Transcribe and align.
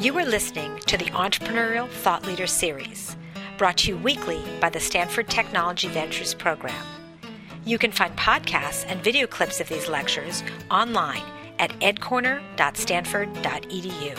You 0.00 0.16
are 0.16 0.24
listening 0.24 0.78
to 0.86 0.96
the 0.96 1.10
Entrepreneurial 1.10 1.86
Thought 1.86 2.24
Leader 2.24 2.46
Series, 2.46 3.14
brought 3.58 3.76
to 3.78 3.90
you 3.90 3.98
weekly 3.98 4.42
by 4.58 4.70
the 4.70 4.80
Stanford 4.80 5.28
Technology 5.28 5.88
Ventures 5.88 6.32
Program. 6.32 6.86
You 7.66 7.76
can 7.76 7.92
find 7.92 8.16
podcasts 8.16 8.86
and 8.88 9.04
video 9.04 9.26
clips 9.26 9.60
of 9.60 9.68
these 9.68 9.90
lectures 9.90 10.42
online 10.70 11.22
at 11.58 11.78
edcorner.stanford.edu. 11.80 14.18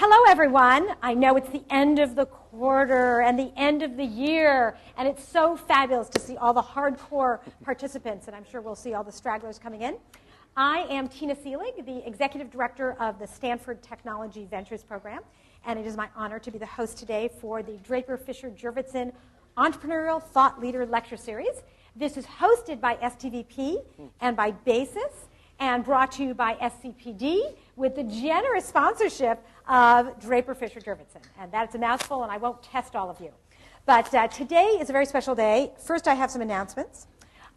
Hello, 0.00 0.24
everyone. 0.28 0.88
I 1.00 1.14
know 1.14 1.36
it's 1.36 1.50
the 1.50 1.62
end 1.70 2.00
of 2.00 2.16
the 2.16 2.26
quarter 2.26 3.20
and 3.20 3.38
the 3.38 3.52
end 3.56 3.84
of 3.84 3.96
the 3.96 4.04
year, 4.04 4.76
and 4.96 5.06
it's 5.06 5.22
so 5.22 5.56
fabulous 5.56 6.08
to 6.08 6.18
see 6.18 6.36
all 6.36 6.52
the 6.52 6.62
hardcore 6.62 7.38
participants, 7.62 8.26
and 8.26 8.34
I'm 8.34 8.44
sure 8.44 8.60
we'll 8.60 8.74
see 8.74 8.94
all 8.94 9.04
the 9.04 9.12
stragglers 9.12 9.60
coming 9.60 9.82
in. 9.82 9.98
I 10.60 10.88
am 10.90 11.06
Tina 11.06 11.36
Seelig, 11.36 11.86
the 11.86 12.04
Executive 12.04 12.50
Director 12.50 12.94
of 12.98 13.20
the 13.20 13.28
Stanford 13.28 13.80
Technology 13.80 14.44
Ventures 14.44 14.82
Program, 14.82 15.20
and 15.64 15.78
it 15.78 15.86
is 15.86 15.96
my 15.96 16.08
honor 16.16 16.40
to 16.40 16.50
be 16.50 16.58
the 16.58 16.66
host 16.66 16.98
today 16.98 17.30
for 17.40 17.62
the 17.62 17.76
Draper 17.84 18.16
Fisher 18.16 18.50
Jurvetson 18.50 19.12
Entrepreneurial 19.56 20.20
Thought 20.20 20.60
Leader 20.60 20.84
Lecture 20.84 21.16
Series. 21.16 21.62
This 21.94 22.16
is 22.16 22.26
hosted 22.26 22.80
by 22.80 22.96
STVP 22.96 23.84
and 24.20 24.36
by 24.36 24.50
BASES 24.50 25.28
and 25.60 25.84
brought 25.84 26.10
to 26.10 26.24
you 26.24 26.34
by 26.34 26.54
SCPD 26.54 27.54
with 27.76 27.94
the 27.94 28.02
generous 28.02 28.64
sponsorship 28.64 29.40
of 29.68 30.18
Draper 30.18 30.56
Fisher 30.56 30.80
Jurvetson. 30.80 31.22
And 31.38 31.52
that's 31.52 31.76
a 31.76 31.78
mouthful, 31.78 32.24
and 32.24 32.32
I 32.32 32.36
won't 32.36 32.64
test 32.64 32.96
all 32.96 33.08
of 33.08 33.20
you. 33.20 33.30
But 33.86 34.12
uh, 34.12 34.26
today 34.26 34.76
is 34.80 34.90
a 34.90 34.92
very 34.92 35.06
special 35.06 35.36
day. 35.36 35.70
First, 35.78 36.08
I 36.08 36.14
have 36.14 36.32
some 36.32 36.42
announcements. 36.42 37.06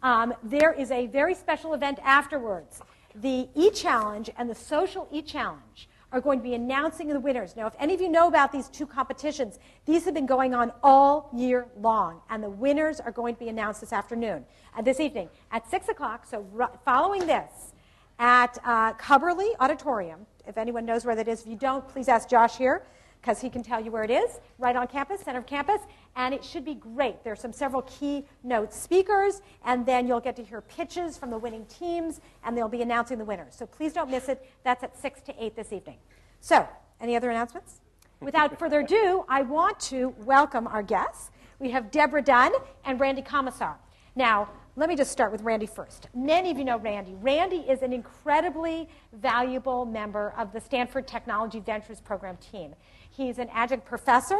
Um, 0.04 0.34
there 0.42 0.72
is 0.72 0.90
a 0.90 1.06
very 1.06 1.34
special 1.34 1.74
event 1.74 2.00
afterwards 2.02 2.80
the 3.14 3.48
e-challenge 3.54 4.30
and 4.36 4.48
the 4.48 4.54
social 4.54 5.08
e-challenge 5.12 5.88
are 6.12 6.20
going 6.20 6.38
to 6.38 6.42
be 6.42 6.54
announcing 6.54 7.08
the 7.08 7.18
winners. 7.18 7.56
Now, 7.56 7.66
if 7.66 7.74
any 7.78 7.94
of 7.94 8.00
you 8.00 8.08
know 8.08 8.28
about 8.28 8.52
these 8.52 8.68
two 8.68 8.86
competitions, 8.86 9.58
these 9.86 10.04
have 10.04 10.14
been 10.14 10.26
going 10.26 10.54
on 10.54 10.72
all 10.82 11.30
year 11.34 11.66
long, 11.80 12.20
and 12.28 12.42
the 12.42 12.50
winners 12.50 13.00
are 13.00 13.12
going 13.12 13.34
to 13.34 13.40
be 13.40 13.48
announced 13.48 13.80
this 13.80 13.92
afternoon, 13.92 14.44
uh, 14.76 14.82
this 14.82 15.00
evening 15.00 15.30
at 15.50 15.68
6 15.70 15.88
o'clock. 15.88 16.26
So, 16.26 16.46
following 16.84 17.26
this, 17.26 17.72
at 18.18 18.58
uh, 18.64 18.92
Cubberley 18.94 19.52
Auditorium, 19.58 20.26
if 20.46 20.58
anyone 20.58 20.84
knows 20.84 21.04
where 21.04 21.16
that 21.16 21.28
is, 21.28 21.42
if 21.42 21.46
you 21.46 21.56
don't, 21.56 21.86
please 21.88 22.08
ask 22.08 22.28
Josh 22.28 22.56
here 22.56 22.84
because 23.20 23.40
he 23.40 23.48
can 23.48 23.62
tell 23.62 23.82
you 23.82 23.90
where 23.90 24.02
it 24.02 24.10
is, 24.10 24.40
right 24.58 24.74
on 24.74 24.86
campus, 24.88 25.20
center 25.22 25.38
of 25.38 25.46
campus, 25.46 25.80
and 26.16 26.34
it 26.34 26.44
should 26.44 26.64
be 26.64 26.74
great. 26.74 27.24
There's 27.24 27.40
some 27.40 27.52
several 27.52 27.82
keynote 27.82 28.72
speakers, 28.72 29.42
and 29.64 29.86
then 29.86 30.06
you'll 30.06 30.20
get 30.20 30.36
to 30.36 30.44
hear 30.44 30.60
pitches 30.60 31.16
from 31.16 31.30
the 31.30 31.38
winning 31.38 31.66
teams, 31.66 32.20
and 32.44 32.56
they'll 32.56 32.68
be 32.68 32.82
announcing 32.82 33.18
the 33.18 33.24
winners. 33.24 33.54
So 33.54 33.66
please 33.66 33.92
don't 33.92 34.10
miss 34.10 34.28
it. 34.28 34.46
That's 34.64 34.82
at 34.82 34.98
6 34.98 35.22
to 35.22 35.44
8 35.44 35.56
this 35.56 35.72
evening. 35.72 35.98
So, 36.40 36.68
any 37.00 37.16
other 37.16 37.30
announcements? 37.30 37.80
Without 38.20 38.58
further 38.58 38.80
ado, 38.80 39.24
I 39.28 39.42
want 39.42 39.80
to 39.80 40.14
welcome 40.24 40.66
our 40.66 40.82
guests. 40.82 41.30
We 41.58 41.70
have 41.70 41.90
Debra 41.90 42.22
Dunn 42.22 42.52
and 42.84 43.00
Randy 43.00 43.22
Komisar. 43.22 43.76
Now, 44.14 44.48
let 44.74 44.88
me 44.88 44.96
just 44.96 45.12
start 45.12 45.32
with 45.32 45.42
Randy 45.42 45.66
first. 45.66 46.08
Many 46.14 46.50
of 46.50 46.56
you 46.56 46.64
know 46.64 46.78
Randy. 46.78 47.14
Randy 47.20 47.58
is 47.58 47.82
an 47.82 47.92
incredibly 47.92 48.88
valuable 49.12 49.84
member 49.84 50.32
of 50.38 50.50
the 50.52 50.60
Stanford 50.60 51.06
Technology 51.06 51.60
Ventures 51.60 52.00
Program 52.00 52.38
team. 52.38 52.74
He's 53.10 53.38
an 53.38 53.50
adjunct 53.52 53.84
professor, 53.84 54.38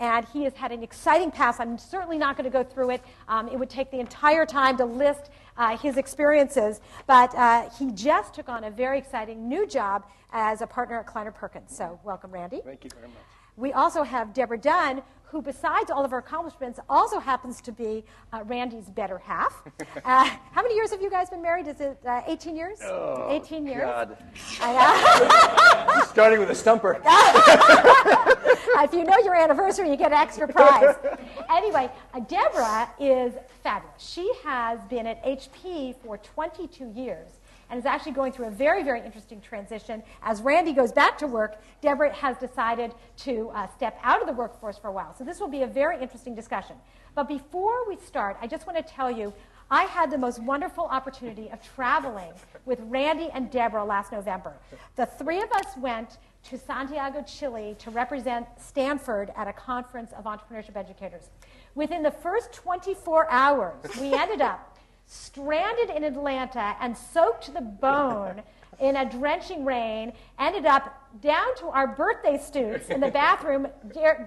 and 0.00 0.26
he 0.32 0.44
has 0.44 0.54
had 0.54 0.72
an 0.72 0.82
exciting 0.82 1.30
past. 1.30 1.60
I'm 1.60 1.78
certainly 1.78 2.18
not 2.18 2.36
going 2.36 2.50
to 2.50 2.50
go 2.50 2.64
through 2.64 2.90
it. 2.90 3.02
Um, 3.28 3.48
it 3.48 3.58
would 3.58 3.70
take 3.70 3.90
the 3.90 4.00
entire 4.00 4.46
time 4.46 4.76
to 4.78 4.84
list 4.84 5.30
uh, 5.56 5.76
his 5.76 5.98
experiences, 5.98 6.80
but 7.06 7.34
uh, 7.34 7.68
he 7.78 7.92
just 7.92 8.34
took 8.34 8.48
on 8.48 8.64
a 8.64 8.70
very 8.70 8.98
exciting 8.98 9.48
new 9.48 9.66
job 9.66 10.04
as 10.32 10.62
a 10.62 10.66
partner 10.66 10.98
at 10.98 11.06
Kleiner 11.06 11.32
Perkins. 11.32 11.76
So, 11.76 12.00
welcome, 12.02 12.30
Randy. 12.30 12.62
Thank 12.64 12.84
you 12.84 12.90
very 12.94 13.08
much. 13.08 13.16
We 13.56 13.74
also 13.74 14.02
have 14.02 14.32
Debra 14.32 14.56
Dunn, 14.56 15.02
who, 15.24 15.42
besides 15.42 15.90
all 15.90 16.02
of 16.02 16.10
her 16.12 16.18
accomplishments, 16.18 16.80
also 16.88 17.18
happens 17.18 17.60
to 17.60 17.72
be 17.72 18.04
uh, 18.32 18.42
Randy's 18.46 18.88
better 18.88 19.18
half. 19.18 19.62
Uh, 20.02 20.24
how 20.52 20.62
many 20.62 20.74
years 20.74 20.90
have 20.90 21.02
you 21.02 21.10
guys 21.10 21.28
been 21.28 21.42
married? 21.42 21.66
Is 21.66 21.80
it 21.80 21.98
uh, 22.06 22.22
18 22.26 22.56
years? 22.56 22.78
Oh, 22.82 23.26
18 23.28 23.66
years? 23.66 23.82
God. 23.82 24.16
I 24.62 25.96
know. 25.98 26.04
Starting 26.10 26.38
with 26.40 26.50
a 26.50 26.54
stumper. 26.54 27.00
if 28.78 28.92
you 28.92 29.04
know 29.04 29.16
your 29.24 29.34
anniversary, 29.34 29.90
you 29.90 29.96
get 29.96 30.12
an 30.12 30.18
extra 30.18 30.48
prize. 30.48 30.96
anyway, 31.50 31.90
uh, 32.14 32.20
Debra 32.20 32.90
is 32.98 33.34
fabulous. 33.62 33.94
She 33.98 34.30
has 34.44 34.80
been 34.84 35.06
at 35.06 35.24
HP 35.24 35.96
for 36.02 36.18
22 36.18 36.92
years 36.94 37.28
and 37.68 37.78
is 37.78 37.86
actually 37.86 38.12
going 38.12 38.32
through 38.32 38.46
a 38.46 38.50
very, 38.50 38.82
very 38.82 39.00
interesting 39.00 39.40
transition. 39.40 40.02
As 40.22 40.42
Randy 40.42 40.72
goes 40.72 40.92
back 40.92 41.16
to 41.18 41.26
work, 41.26 41.60
Debra 41.80 42.12
has 42.14 42.36
decided 42.38 42.92
to 43.18 43.50
uh, 43.50 43.68
step 43.76 43.98
out 44.02 44.20
of 44.20 44.26
the 44.26 44.32
workforce 44.32 44.76
for 44.76 44.88
a 44.88 44.92
while. 44.92 45.14
So 45.16 45.24
this 45.24 45.40
will 45.40 45.48
be 45.48 45.62
a 45.62 45.66
very 45.66 46.00
interesting 46.00 46.34
discussion. 46.34 46.76
But 47.14 47.28
before 47.28 47.88
we 47.88 47.96
start, 47.96 48.36
I 48.40 48.46
just 48.46 48.66
want 48.66 48.84
to 48.84 48.92
tell 48.92 49.10
you 49.10 49.32
I 49.70 49.84
had 49.84 50.10
the 50.10 50.18
most 50.18 50.42
wonderful 50.42 50.84
opportunity 50.84 51.48
of 51.50 51.62
traveling 51.62 52.32
with 52.64 52.80
Randy 52.82 53.30
and 53.32 53.50
Debra 53.52 53.84
last 53.84 54.10
November. 54.10 54.54
The 54.96 55.06
three 55.06 55.40
of 55.40 55.52
us 55.52 55.76
went 55.76 56.18
to 56.44 56.58
Santiago, 56.58 57.22
Chile 57.22 57.76
to 57.78 57.90
represent 57.90 58.46
Stanford 58.58 59.32
at 59.36 59.46
a 59.46 59.52
conference 59.52 60.12
of 60.12 60.24
entrepreneurship 60.24 60.76
educators. 60.76 61.30
Within 61.74 62.02
the 62.02 62.10
first 62.10 62.52
24 62.52 63.30
hours, 63.30 63.82
we 64.00 64.14
ended 64.18 64.40
up 64.40 64.78
stranded 65.06 65.90
in 65.94 66.04
Atlanta 66.04 66.76
and 66.80 66.96
soaked 66.96 67.44
to 67.44 67.50
the 67.50 67.60
bone 67.60 68.42
in 68.78 68.96
a 68.96 69.10
drenching 69.10 69.64
rain, 69.64 70.12
ended 70.38 70.64
up 70.64 70.96
down 71.20 71.54
to 71.56 71.66
our 71.66 71.86
birthday 71.86 72.38
suits 72.38 72.88
in 72.88 73.00
the 73.00 73.10
bathroom 73.12 73.66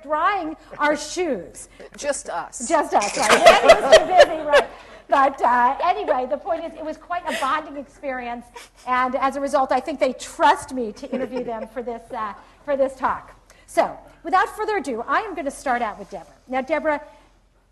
drying 0.03 0.55
our 0.77 0.95
shoes. 0.95 1.69
Just 1.97 2.29
us. 2.29 2.67
Just 2.67 2.93
us, 2.93 3.17
right? 3.17 3.29
Randy 3.29 3.81
was 3.81 3.97
too 3.97 4.05
busy, 4.05 4.41
right? 4.45 4.69
But 5.13 5.39
uh, 5.43 5.77
anyway, 5.83 6.25
the 6.27 6.37
point 6.37 6.65
is, 6.65 6.73
it 6.73 6.83
was 6.83 6.97
quite 6.97 7.21
a 7.29 7.39
bonding 7.39 7.77
experience, 7.77 8.47
and 8.87 9.15
as 9.17 9.35
a 9.35 9.39
result, 9.39 9.71
I 9.71 9.79
think 9.79 9.99
they 9.99 10.13
trust 10.13 10.73
me 10.73 10.91
to 10.93 11.07
interview 11.11 11.43
them 11.43 11.67
for 11.67 11.83
this, 11.83 12.01
uh, 12.11 12.33
for 12.65 12.75
this 12.75 12.95
talk. 12.95 13.39
So, 13.67 13.95
without 14.23 14.49
further 14.57 14.77
ado, 14.77 15.03
I 15.07 15.19
am 15.19 15.35
going 15.35 15.45
to 15.45 15.51
start 15.51 15.83
out 15.83 15.99
with 15.99 16.09
Debra. 16.09 16.33
Now, 16.47 16.61
Debra, 16.61 16.99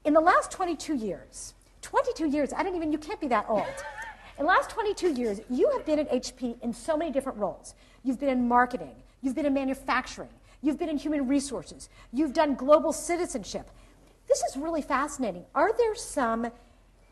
in 0.05 0.13
the 0.13 0.19
last 0.19 0.51
22 0.51 0.93
years, 0.93 1.55
22 1.81 2.27
years, 2.27 2.53
I 2.55 2.61
don't 2.61 2.75
even, 2.75 2.91
you 2.91 2.99
can't 2.99 3.19
be 3.19 3.27
that 3.29 3.47
old. 3.49 3.65
In 4.37 4.45
the 4.45 4.47
last 4.47 4.69
22 4.69 5.13
years, 5.13 5.41
you 5.49 5.67
have 5.71 5.83
been 5.83 5.97
at 5.97 6.11
HP 6.11 6.61
in 6.61 6.71
so 6.71 6.95
many 6.95 7.09
different 7.09 7.39
roles. 7.39 7.73
You've 8.03 8.19
been 8.19 8.29
in 8.29 8.47
marketing, 8.47 8.93
you've 9.23 9.33
been 9.33 9.47
in 9.47 9.55
manufacturing, 9.55 10.29
you've 10.61 10.77
been 10.77 10.89
in 10.89 10.97
human 10.97 11.27
resources, 11.27 11.89
you've 12.13 12.33
done 12.33 12.53
global 12.53 12.93
citizenship. 12.93 13.67
This 14.27 14.43
is 14.43 14.57
really 14.57 14.83
fascinating. 14.83 15.43
Are 15.55 15.75
there 15.75 15.95
some 15.95 16.51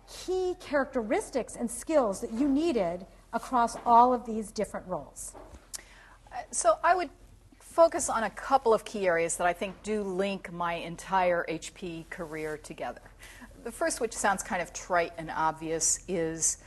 key 0.09 0.56
characteristics 0.59 1.56
and 1.56 1.70
skills 1.70 2.22
that 2.22 2.34
you 2.34 2.47
needed 2.47 3.06
across 3.34 3.78
all 3.86 4.14
of 4.14 4.25
these 4.25 4.52
different 4.52 4.88
roles? 4.88 5.34
So 6.52 6.78
I 6.84 6.96
would 6.96 7.09
focus 7.59 8.09
on 8.09 8.24
a 8.24 8.30
couple 8.31 8.74
of 8.74 8.84
key 8.84 9.08
areas 9.08 9.38
that 9.38 9.47
I 9.47 9.53
think 9.53 9.81
do 9.84 10.03
link 10.03 10.52
my 10.52 10.74
entire 10.74 11.46
HP 11.47 12.09
career 12.09 12.58
together. 12.58 13.02
The 13.64 13.72
first, 13.72 14.02
which 14.02 14.14
sounds 14.14 14.44
kind 14.44 14.62
of 14.62 14.74
trite 14.74 15.14
and 15.18 15.30
obvious, 15.30 16.03
is 16.08 16.58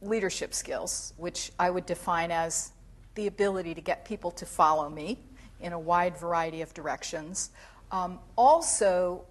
leadership 0.00 0.54
skills, 0.54 1.12
which 1.16 1.52
I 1.58 1.70
would 1.70 1.86
define 1.86 2.30
as 2.30 2.72
the 3.14 3.26
ability 3.26 3.74
to 3.74 3.80
get 3.80 4.04
people 4.04 4.30
to 4.32 4.46
follow 4.46 4.88
me 4.88 5.18
in 5.60 5.72
a 5.72 5.78
wide 5.78 6.16
variety 6.16 6.62
of 6.62 6.74
directions. 6.74 7.50
Um, 7.92 8.18
also, 8.36 9.24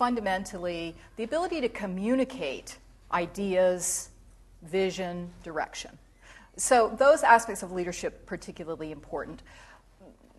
fundamentally, 0.00 0.96
the 1.16 1.24
ability 1.24 1.60
to 1.60 1.68
communicate 1.68 2.78
ideas, 3.12 4.08
vision, 4.62 5.30
direction. 5.42 5.90
So, 6.56 6.96
those 6.98 7.22
aspects 7.22 7.62
of 7.62 7.70
leadership 7.70 8.24
particularly 8.24 8.92
important. 8.92 9.42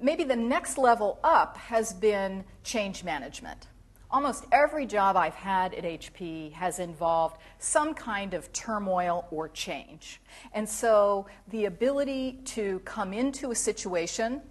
Maybe 0.01 0.23
the 0.23 0.35
next 0.35 0.79
level 0.79 1.19
up 1.23 1.57
has 1.57 1.93
been 1.93 2.43
change 2.63 3.03
management 3.03 3.67
almost 4.13 4.45
every 4.51 4.85
job 4.85 5.15
I've 5.15 5.35
had 5.35 5.73
at 5.73 5.85
HP 5.85 6.51
has 6.51 6.79
involved 6.79 7.37
some 7.59 7.93
kind 7.93 8.33
of 8.33 8.51
turmoil 8.51 9.25
or 9.31 9.47
change. 9.47 10.19
And 10.51 10.67
so 10.67 11.27
the 11.47 11.63
ability 11.63 12.39
to 12.57 12.79
come 12.79 13.13
into 13.13 13.51
a 13.51 13.55
situation, 13.55 14.41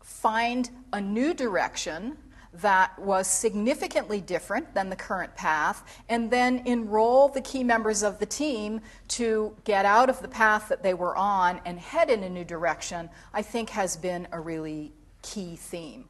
find 0.00 0.70
a 0.92 1.00
new 1.00 1.34
direction 1.34 2.16
that 2.54 2.98
was 2.98 3.26
significantly 3.26 4.20
different 4.20 4.74
than 4.74 4.90
the 4.90 4.96
current 4.96 5.34
path, 5.36 5.82
and 6.08 6.30
then 6.30 6.62
enroll 6.66 7.28
the 7.28 7.40
key 7.40 7.64
members 7.64 8.02
of 8.02 8.18
the 8.18 8.26
team 8.26 8.80
to 9.08 9.56
get 9.64 9.84
out 9.86 10.10
of 10.10 10.20
the 10.20 10.28
path 10.28 10.68
that 10.68 10.82
they 10.82 10.94
were 10.94 11.16
on 11.16 11.60
and 11.64 11.78
head 11.78 12.10
in 12.10 12.22
a 12.22 12.28
new 12.28 12.44
direction, 12.44 13.08
I 13.32 13.42
think 13.42 13.70
has 13.70 13.96
been 13.96 14.28
a 14.32 14.40
really 14.40 14.92
key 15.22 15.56
theme. 15.56 16.04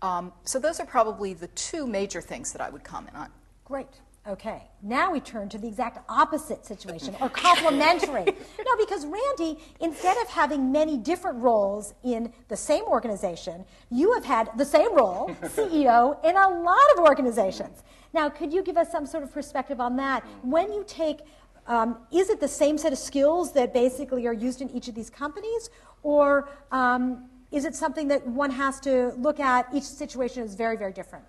Um, 0.00 0.32
so 0.44 0.58
those 0.60 0.78
are 0.78 0.86
probably 0.86 1.34
the 1.34 1.48
two 1.48 1.86
major 1.86 2.20
things 2.20 2.52
that 2.52 2.60
I 2.60 2.70
would 2.70 2.84
comment 2.84 3.16
on. 3.16 3.30
Great. 3.64 3.88
Okay, 4.28 4.60
now 4.82 5.10
we 5.10 5.20
turn 5.20 5.48
to 5.48 5.56
the 5.56 5.66
exact 5.66 6.00
opposite 6.06 6.66
situation, 6.66 7.16
or 7.18 7.30
complementary. 7.30 8.24
no, 8.26 8.76
because 8.78 9.06
Randy, 9.06 9.58
instead 9.80 10.18
of 10.18 10.28
having 10.28 10.70
many 10.70 10.98
different 10.98 11.38
roles 11.38 11.94
in 12.04 12.30
the 12.48 12.56
same 12.56 12.84
organization, 12.84 13.64
you 13.90 14.12
have 14.12 14.26
had 14.26 14.50
the 14.58 14.66
same 14.66 14.94
role, 14.94 15.30
CEO, 15.42 16.22
in 16.22 16.36
a 16.36 16.46
lot 16.46 16.84
of 16.94 17.04
organizations. 17.04 17.82
Now, 18.12 18.28
could 18.28 18.52
you 18.52 18.62
give 18.62 18.76
us 18.76 18.92
some 18.92 19.06
sort 19.06 19.22
of 19.22 19.32
perspective 19.32 19.80
on 19.80 19.96
that? 19.96 20.22
When 20.42 20.74
you 20.74 20.84
take, 20.86 21.20
um, 21.66 21.96
is 22.12 22.28
it 22.28 22.38
the 22.38 22.48
same 22.48 22.76
set 22.76 22.92
of 22.92 22.98
skills 22.98 23.52
that 23.54 23.72
basically 23.72 24.26
are 24.26 24.34
used 24.34 24.60
in 24.60 24.68
each 24.72 24.88
of 24.88 24.94
these 24.94 25.08
companies, 25.08 25.70
or 26.02 26.50
um, 26.70 27.30
is 27.50 27.64
it 27.64 27.74
something 27.74 28.08
that 28.08 28.26
one 28.26 28.50
has 28.50 28.78
to 28.80 29.14
look 29.16 29.40
at? 29.40 29.68
Each 29.72 29.84
situation 29.84 30.42
is 30.42 30.54
very, 30.54 30.76
very 30.76 30.92
different. 30.92 31.24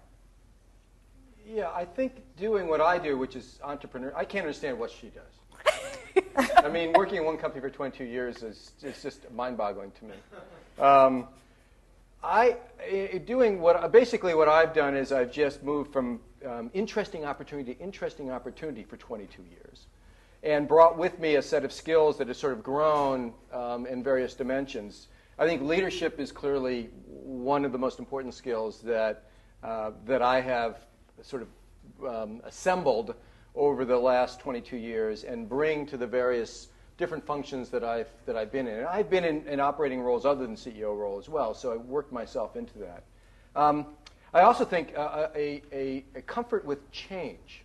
Yeah, 1.52 1.72
I 1.74 1.84
think 1.84 2.22
doing 2.38 2.68
what 2.68 2.80
I 2.80 3.00
do, 3.00 3.18
which 3.18 3.36
is 3.36 3.60
entrepreneur, 3.64 4.14
I 4.16 4.24
can't 4.24 4.46
understand 4.46 4.78
what 4.78 4.92
she 4.92 5.08
does. 5.10 6.36
I 6.58 6.70
mean, 6.70 6.94
working 6.94 7.18
in 7.18 7.26
one 7.26 7.38
company 7.38 7.60
for 7.60 7.72
22 7.72 8.04
years 8.04 8.44
is, 8.44 8.74
is 8.84 9.02
just 9.02 9.32
mind-boggling 9.32 9.92
to 10.00 10.06
me. 10.06 10.14
Um, 10.80 11.28
I 12.24 12.56
doing 13.26 13.60
what 13.60 13.92
basically 13.92 14.34
what 14.34 14.48
I've 14.48 14.74
done 14.74 14.96
is 14.96 15.12
I've 15.12 15.30
just 15.30 15.62
moved 15.62 15.92
from 15.92 16.22
um, 16.46 16.72
interesting 16.74 17.26
opportunity 17.26 17.74
to 17.74 17.82
interesting 17.82 18.32
opportunity 18.32 18.84
for 18.84 18.96
22 18.96 19.44
years, 19.44 19.88
and 20.42 20.70
brought 20.70 20.98
with 20.98 21.20
me 21.20 21.36
a 21.36 21.42
set 21.42 21.66
of 21.66 21.74
skills 21.74 22.18
that 22.20 22.30
has 22.30 22.38
sort 22.38 22.54
of 22.54 22.64
grown 22.64 23.34
um, 23.52 23.86
in 23.88 24.02
various 24.02 24.36
dimensions. 24.36 25.10
I 25.38 25.46
think 25.46 25.62
leadership 25.62 26.18
is 26.18 26.32
clearly 26.32 26.92
one 27.06 27.66
of 27.66 27.74
the 27.74 27.78
most 27.78 28.00
important 28.00 28.34
skills 28.34 28.80
that 28.84 29.26
uh, 29.62 29.92
that 30.06 30.22
I 30.22 30.40
have 30.40 30.78
sort 31.24 31.44
of 31.44 31.50
um, 32.08 32.42
assembled 32.46 33.16
over 33.56 33.86
the 33.86 33.98
last 33.98 34.40
22 34.40 34.78
years 34.78 35.24
and 35.24 35.50
bring 35.50 35.86
to 35.88 35.98
the 35.98 36.08
various 36.08 36.70
different 36.98 37.26
functions 37.26 37.70
that 37.70 37.84
I've, 37.84 38.10
that 38.26 38.36
I've 38.36 38.52
been 38.52 38.68
in. 38.68 38.80
And 38.80 38.86
I've 38.86 39.10
been 39.10 39.24
in, 39.24 39.48
in 39.48 39.60
operating 39.60 40.02
roles 40.02 40.26
other 40.26 40.46
than 40.46 40.56
CEO 40.56 40.96
role 40.96 41.18
as 41.18 41.30
well, 41.30 41.54
so 41.54 41.72
I 41.72 41.78
worked 41.78 42.12
myself 42.12 42.56
into 42.56 42.78
that. 42.80 43.04
Um, 43.56 43.88
I 44.34 44.42
also 44.42 44.66
think 44.66 44.94
uh, 44.96 45.28
a, 45.34 45.64
a, 45.72 46.06
a, 46.16 46.22
comfort 46.22 46.64
with 46.64 46.92
change. 46.92 47.64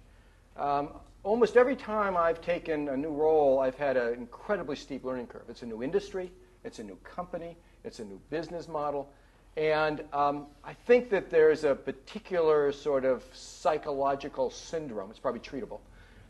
Um, 0.56 0.90
almost 1.22 1.56
every 1.56 1.76
time 1.76 2.16
I've 2.16 2.40
taken 2.40 2.88
a 2.88 2.96
new 2.96 3.10
role, 3.10 3.58
I've 3.58 3.74
had 3.74 3.96
an 3.96 4.14
incredibly 4.14 4.76
steep 4.76 5.04
learning 5.04 5.26
curve. 5.26 5.42
It's 5.48 5.62
a 5.62 5.66
new 5.66 5.82
industry, 5.82 6.32
it's 6.62 6.78
a 6.78 6.84
new 6.84 6.96
company, 7.04 7.56
it's 7.82 7.98
a 7.98 8.04
new 8.04 8.20
business 8.30 8.66
model. 8.66 9.10
And 9.56 10.02
um, 10.12 10.46
I 10.64 10.72
think 10.72 11.10
that 11.10 11.30
there's 11.30 11.62
a 11.64 11.74
particular 11.74 12.72
sort 12.72 13.04
of 13.04 13.22
psychological 13.32 14.50
syndrome, 14.50 15.10
it's 15.10 15.20
probably 15.20 15.40
treatable, 15.40 15.80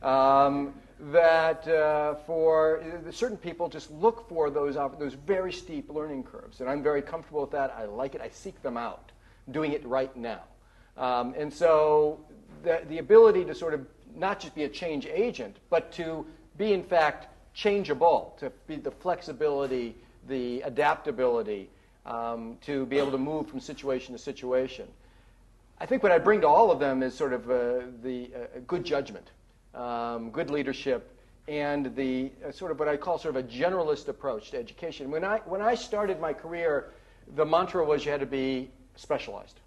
um, 0.06 0.74
that 1.00 1.66
uh, 1.66 2.16
for 2.26 2.82
uh, 2.82 3.10
certain 3.10 3.38
people 3.38 3.68
just 3.68 3.90
look 3.90 4.28
for 4.28 4.50
those, 4.50 4.74
those 4.98 5.14
very 5.14 5.52
steep 5.52 5.88
learning 5.88 6.24
curves. 6.24 6.60
And 6.60 6.68
I'm 6.68 6.82
very 6.82 7.00
comfortable 7.00 7.40
with 7.40 7.52
that. 7.52 7.74
I 7.76 7.86
like 7.86 8.14
it. 8.14 8.20
I 8.20 8.28
seek 8.28 8.60
them 8.62 8.76
out, 8.76 9.10
I'm 9.46 9.54
doing 9.54 9.72
it 9.72 9.84
right 9.86 10.14
now. 10.14 10.42
Um, 10.96 11.34
and 11.36 11.52
so 11.52 12.20
the, 12.62 12.82
the 12.88 12.98
ability 12.98 13.44
to 13.46 13.54
sort 13.54 13.74
of 13.74 13.86
not 14.14 14.38
just 14.38 14.54
be 14.54 14.64
a 14.64 14.68
change 14.68 15.06
agent, 15.06 15.56
but 15.70 15.90
to 15.92 16.26
be, 16.58 16.72
in 16.72 16.82
fact, 16.84 17.28
changeable, 17.54 18.36
to 18.38 18.52
be 18.66 18.76
the 18.76 18.90
flexibility, 18.90 19.96
the 20.28 20.60
adaptability, 20.62 21.70
um, 22.06 22.58
to 22.62 22.86
be 22.86 22.98
able 22.98 23.10
to 23.12 23.18
move 23.18 23.48
from 23.48 23.60
situation 23.60 24.14
to 24.14 24.18
situation. 24.18 24.86
I 25.80 25.86
think 25.86 26.02
what 26.02 26.12
I 26.12 26.18
bring 26.18 26.40
to 26.42 26.48
all 26.48 26.70
of 26.70 26.78
them 26.78 27.02
is 27.02 27.14
sort 27.14 27.32
of 27.32 27.50
uh, 27.50 27.80
the 28.02 28.30
uh, 28.34 28.60
good 28.66 28.84
judgment, 28.84 29.30
um, 29.74 30.30
good 30.30 30.50
leadership, 30.50 31.10
and 31.48 31.94
the 31.96 32.30
uh, 32.46 32.52
sort 32.52 32.70
of 32.70 32.78
what 32.78 32.88
I 32.88 32.96
call 32.96 33.18
sort 33.18 33.36
of 33.36 33.44
a 33.44 33.48
generalist 33.48 34.08
approach 34.08 34.50
to 34.52 34.58
education. 34.58 35.10
When 35.10 35.24
I, 35.24 35.38
when 35.38 35.60
I 35.60 35.74
started 35.74 36.20
my 36.20 36.32
career, 36.32 36.92
the 37.34 37.44
mantra 37.44 37.84
was 37.84 38.04
you 38.04 38.10
had 38.10 38.20
to 38.20 38.26
be 38.26 38.70
specialized. 38.96 39.60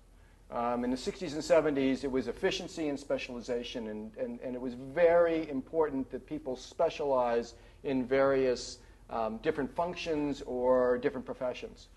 Um, 0.50 0.86
in 0.86 0.92
the 0.92 0.98
60s 0.98 1.34
and 1.34 1.78
70s, 1.78 2.06
it 2.06 2.12
was 2.12 2.30
efficiency 2.30 2.88
and 2.88 2.98
specialization, 2.98 3.88
and, 3.88 4.12
and, 4.18 4.40
and 4.40 4.56
it 4.56 4.62
was 4.62 4.76
very 4.76 5.50
important 5.50 6.10
that 6.12 6.26
people 6.26 6.56
specialize 6.56 7.54
in 7.84 8.06
various 8.06 8.78
um, 9.10 9.38
different 9.38 9.74
functions 9.76 10.42
or 10.46 10.98
different 11.00 11.26
professions. 11.26 11.88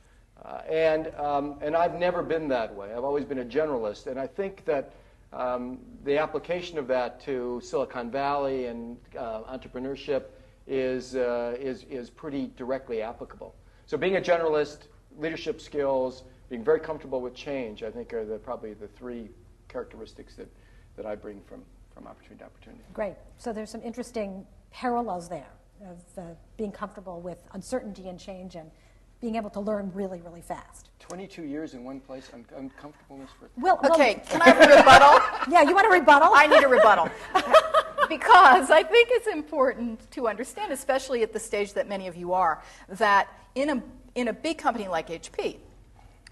Uh, 0.45 0.63
and, 0.69 1.15
um, 1.17 1.57
and 1.61 1.77
I've 1.77 1.99
never 1.99 2.23
been 2.23 2.49
that 2.49 2.75
way. 2.75 2.93
I've 2.93 3.05
always 3.05 3.25
been 3.25 3.41
a 3.41 3.45
generalist. 3.45 4.07
And 4.07 4.19
I 4.19 4.27
think 4.27 4.65
that 4.65 4.93
um, 5.33 5.79
the 6.05 6.19
application 6.19 6.79
of 6.79 6.87
that 6.89 7.21
to 7.23 7.61
Silicon 7.63 8.11
Valley 8.11 8.67
and 8.67 8.97
uh, 9.19 9.43
entrepreneurship 9.43 10.25
is, 10.67 11.15
uh, 11.15 11.57
is, 11.59 11.85
is 11.91 12.11
pretty 12.11 12.51
directly 12.57 13.03
applicable. 13.03 13.55
So 13.87 13.99
being 13.99 14.17
a 14.17 14.21
generalist, 14.21 14.89
leadership 15.19 15.61
skills, 15.61 16.23
being 16.49 16.65
very 16.65 16.81
comfortable 16.81 17.21
with 17.21 17.35
change, 17.35 17.83
I 17.83 17.91
think 17.91 18.13
are 18.15 18.25
the, 18.25 18.39
probably 18.39 18.73
the 18.75 18.89
three 18.89 19.29
characteristics 19.69 20.35
that, 20.37 20.49
that 20.97 21.07
I 21.07 21.17
bring 21.17 21.41
from, 21.43 21.63
from 21.95 22.07
opportunity 22.07 22.39
to 22.41 22.45
opportunity. 22.47 22.83
Great. 22.93 23.15
So 23.37 23.53
there's 23.53 23.71
some 23.71 23.83
interesting 23.83 24.47
parallels 24.73 25.29
there 25.29 25.51
of 25.89 25.99
uh, 26.19 26.23
being 26.57 26.73
comfortable 26.73 27.21
with 27.21 27.39
uncertainty 27.53 28.09
and 28.09 28.19
change 28.19 28.55
and 28.55 28.71
being 29.21 29.37
able 29.37 29.51
to 29.51 29.61
learn 29.61 29.91
really, 29.95 30.21
really 30.21 30.41
fast. 30.41 30.89
22 31.01 31.43
years 31.43 31.75
in 31.75 31.85
one 31.85 32.01
place, 32.01 32.31
un- 32.33 32.45
uncomfortableness 32.57 33.31
for. 33.39 33.51
Well, 33.57 33.79
okay, 33.91 34.17
well, 34.17 34.25
can 34.27 34.43
I 34.43 34.49
have 34.49 34.71
a 34.71 34.77
rebuttal? 34.77 35.19
yeah, 35.53 35.63
you 35.63 35.75
want 35.75 35.87
a 35.87 35.91
rebuttal? 35.91 36.31
I 36.33 36.47
need 36.47 36.65
a 36.65 36.69
rebuttal. 36.69 37.11
because 38.09 38.71
I 38.71 38.83
think 38.83 39.09
it's 39.13 39.27
important 39.27 40.11
to 40.13 40.29
understand, 40.29 40.73
especially 40.73 41.23
at 41.23 41.33
the 41.33 41.39
stage 41.39 41.75
that 41.75 41.89
many 41.89 42.07
of 42.07 42.17
you 42.17 42.33
are, 42.33 42.63
that 42.89 43.29
in 43.55 43.71
a, 43.71 43.83
in 44.15 44.29
a 44.29 44.33
big 44.33 44.59
company 44.59 44.89
like 44.89 45.09
HP, 45.09 45.57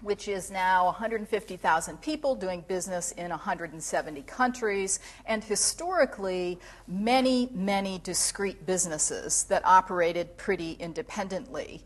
which 0.01 0.27
is 0.27 0.49
now 0.49 0.85
150,000 0.85 2.01
people 2.01 2.35
doing 2.35 2.63
business 2.67 3.11
in 3.13 3.29
170 3.29 4.21
countries, 4.23 4.99
and 5.25 5.43
historically, 5.43 6.57
many, 6.87 7.49
many 7.53 7.99
discrete 7.99 8.65
businesses 8.65 9.43
that 9.45 9.65
operated 9.65 10.37
pretty 10.37 10.73
independently 10.79 11.83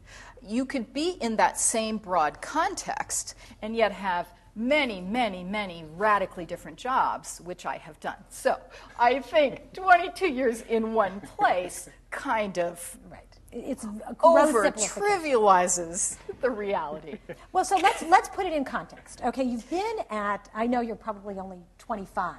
you 0.48 0.66
could 0.66 0.94
be 0.94 1.18
in 1.22 1.36
that 1.38 1.60
same 1.60 1.98
broad 1.98 2.42
context 2.42 3.36
and 3.62 3.76
yet 3.76 3.92
have 3.92 4.28
many, 4.56 5.02
many, 5.02 5.44
many 5.44 5.86
radically 5.96 6.46
different 6.46 6.78
jobs, 6.78 7.42
which 7.44 7.66
I 7.66 7.78
have 7.78 8.00
done. 8.00 8.18
So 8.30 8.58
I 9.00 9.20
think 9.20 9.74
22 9.74 10.28
years 10.28 10.62
in 10.62 10.94
one 10.94 11.22
place 11.22 11.90
kind 12.12 12.60
of 12.60 12.98
right. 13.10 13.22
It's 13.52 13.86
over 14.24 14.72
trivializes 14.72 16.18
the 16.42 16.50
reality. 16.50 17.20
Well, 17.52 17.64
so 17.64 17.78
let's 17.78 18.02
let's 18.04 18.28
put 18.30 18.48
it 18.48 18.54
in 18.54 18.66
context. 18.66 19.22
Okay, 19.24 19.44
you've 19.44 19.70
been 19.70 19.98
at 20.10 20.50
I 20.56 20.66
know 20.66 20.82
you're 20.82 20.96
probably 20.96 21.38
only 21.38 21.60
25, 21.78 22.36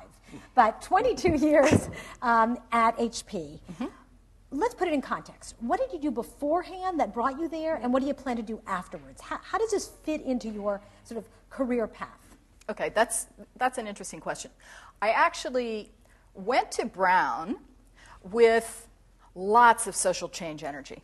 but 0.57 0.83
22 0.83 1.35
years 1.37 1.89
um, 2.21 2.59
at 2.73 2.99
HP. 2.99 3.61
Mm-hmm 3.73 3.87
let's 4.55 4.75
put 4.75 4.89
it 4.89 4.95
in 4.95 5.01
context. 5.01 5.55
What 5.61 5.81
did 5.81 5.93
you 5.93 5.99
do 5.99 6.11
beforehand 6.11 7.01
that 7.01 7.13
brought 7.13 7.39
you 7.39 7.49
there, 7.49 7.77
and 7.77 7.93
what 7.93 8.01
do 8.01 8.09
you 8.09 8.15
plan 8.15 8.37
to 8.37 8.43
do 8.43 8.61
afterwards? 8.67 9.21
How, 9.21 9.39
how 9.43 9.59
does 9.59 9.71
this 9.71 9.91
fit 10.05 10.23
into 10.23 10.49
your 10.49 10.81
sort 11.05 11.19
of 11.19 11.29
career 11.51 11.87
path? 11.87 12.37
Okay, 12.69 12.91
that's, 12.95 13.27
that's 13.57 13.79
an 13.79 13.87
interesting 13.87 14.21
question. 14.21 14.51
I 15.03 15.11
actually 15.11 15.91
went 16.35 16.73
to 16.73 16.87
Brown 16.87 17.57
with 18.23 18.89
lots 19.35 19.87
of 19.87 19.95
social 19.95 20.29
change 20.29 20.65
energy. 20.65 21.03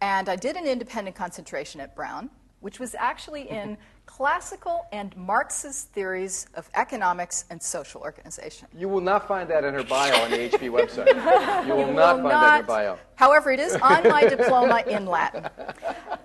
And 0.00 0.28
I 0.28 0.36
did 0.36 0.56
an 0.56 0.66
independent 0.66 1.16
concentration 1.16 1.80
at 1.80 1.94
Brown, 1.94 2.28
which 2.60 2.78
was 2.78 2.94
actually 2.98 3.48
in 3.48 3.70
mm-hmm. 3.70 3.82
Classical 4.06 4.86
and 4.92 5.16
Marxist 5.16 5.88
theories 5.92 6.46
of 6.54 6.68
economics 6.74 7.44
and 7.50 7.62
social 7.62 8.00
organization. 8.02 8.68
You 8.76 8.88
will 8.88 9.00
not 9.00 9.26
find 9.26 9.48
that 9.50 9.64
in 9.64 9.74
her 9.74 9.84
bio 9.84 10.14
on 10.22 10.30
the 10.30 10.36
HP 10.48 10.70
website. 10.70 11.66
You 11.66 11.74
will, 11.74 11.88
you 11.88 11.94
not 11.94 12.16
will 12.16 12.22
find 12.22 12.32
not, 12.32 12.40
that 12.40 12.54
in 12.58 12.62
her 12.62 12.66
bio. 12.66 12.98
However, 13.14 13.50
it 13.50 13.60
is 13.60 13.74
on 13.76 14.08
my 14.08 14.24
diploma 14.28 14.84
in 14.86 15.06
Latin. 15.06 15.48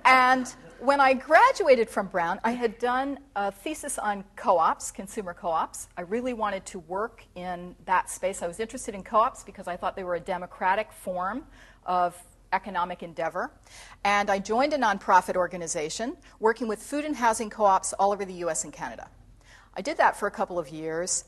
And 0.05 0.53
when 0.79 0.99
I 0.99 1.13
graduated 1.13 1.89
from 1.89 2.07
Brown, 2.07 2.39
I 2.43 2.51
had 2.51 2.77
done 2.77 3.19
a 3.35 3.51
thesis 3.51 3.97
on 3.97 4.23
co 4.35 4.57
ops, 4.57 4.91
consumer 4.91 5.33
co 5.33 5.49
ops. 5.49 5.87
I 5.97 6.01
really 6.01 6.33
wanted 6.33 6.65
to 6.67 6.79
work 6.79 7.23
in 7.35 7.75
that 7.85 8.09
space. 8.09 8.41
I 8.41 8.47
was 8.47 8.59
interested 8.59 8.95
in 8.95 9.03
co 9.03 9.17
ops 9.17 9.43
because 9.43 9.67
I 9.67 9.75
thought 9.75 9.95
they 9.95 10.03
were 10.03 10.15
a 10.15 10.19
democratic 10.19 10.91
form 10.91 11.45
of 11.85 12.15
economic 12.53 13.03
endeavor. 13.03 13.51
And 14.03 14.29
I 14.29 14.39
joined 14.39 14.73
a 14.73 14.77
nonprofit 14.77 15.35
organization 15.35 16.17
working 16.39 16.67
with 16.67 16.81
food 16.81 17.05
and 17.05 17.15
housing 17.15 17.49
co 17.49 17.65
ops 17.65 17.93
all 17.93 18.11
over 18.11 18.25
the 18.25 18.35
US 18.45 18.63
and 18.63 18.73
Canada. 18.73 19.09
I 19.75 19.81
did 19.81 19.97
that 19.97 20.17
for 20.17 20.27
a 20.27 20.31
couple 20.31 20.57
of 20.57 20.69
years, 20.69 21.25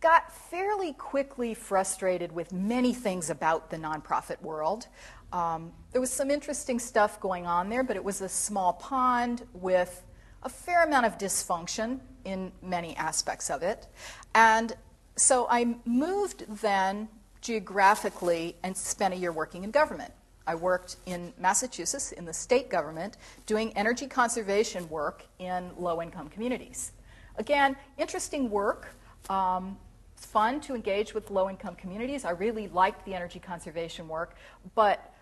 got 0.00 0.32
fairly 0.50 0.92
quickly 0.92 1.54
frustrated 1.54 2.32
with 2.32 2.52
many 2.52 2.92
things 2.92 3.30
about 3.30 3.70
the 3.70 3.76
nonprofit 3.76 4.40
world. 4.42 4.86
Um, 5.32 5.72
there 5.92 6.00
was 6.00 6.10
some 6.10 6.30
interesting 6.30 6.78
stuff 6.78 7.20
going 7.20 7.46
on 7.46 7.68
there, 7.68 7.82
but 7.82 7.96
it 7.96 8.04
was 8.04 8.20
a 8.20 8.28
small 8.28 8.72
pond 8.72 9.46
with 9.52 10.02
a 10.42 10.48
fair 10.48 10.84
amount 10.84 11.06
of 11.06 11.18
dysfunction 11.18 12.00
in 12.24 12.52
many 12.62 12.96
aspects 12.96 13.50
of 13.50 13.62
it. 13.62 13.86
And 14.34 14.74
so 15.16 15.46
I 15.50 15.76
moved 15.84 16.44
then 16.62 17.08
geographically 17.40 18.56
and 18.62 18.76
spent 18.76 19.14
a 19.14 19.16
year 19.16 19.32
working 19.32 19.64
in 19.64 19.70
government. 19.70 20.12
I 20.48 20.54
worked 20.54 20.96
in 21.04 21.34
Massachusetts 21.38 22.12
in 22.12 22.24
the 22.24 22.32
state 22.32 22.70
government 22.70 23.18
doing 23.44 23.70
energy 23.76 24.06
conservation 24.06 24.88
work 24.88 25.26
in 25.38 25.70
low 25.76 26.00
income 26.00 26.30
communities. 26.30 26.92
Again, 27.36 27.76
interesting 27.98 28.50
work. 28.50 28.88
Um, 29.28 29.76
fun 30.16 30.62
to 30.62 30.74
engage 30.74 31.12
with 31.12 31.30
low 31.30 31.50
income 31.50 31.74
communities. 31.74 32.24
I 32.24 32.30
really 32.30 32.66
liked 32.68 33.04
the 33.04 33.14
energy 33.14 33.38
conservation 33.38 34.08
work, 34.08 34.36
but 34.74 35.12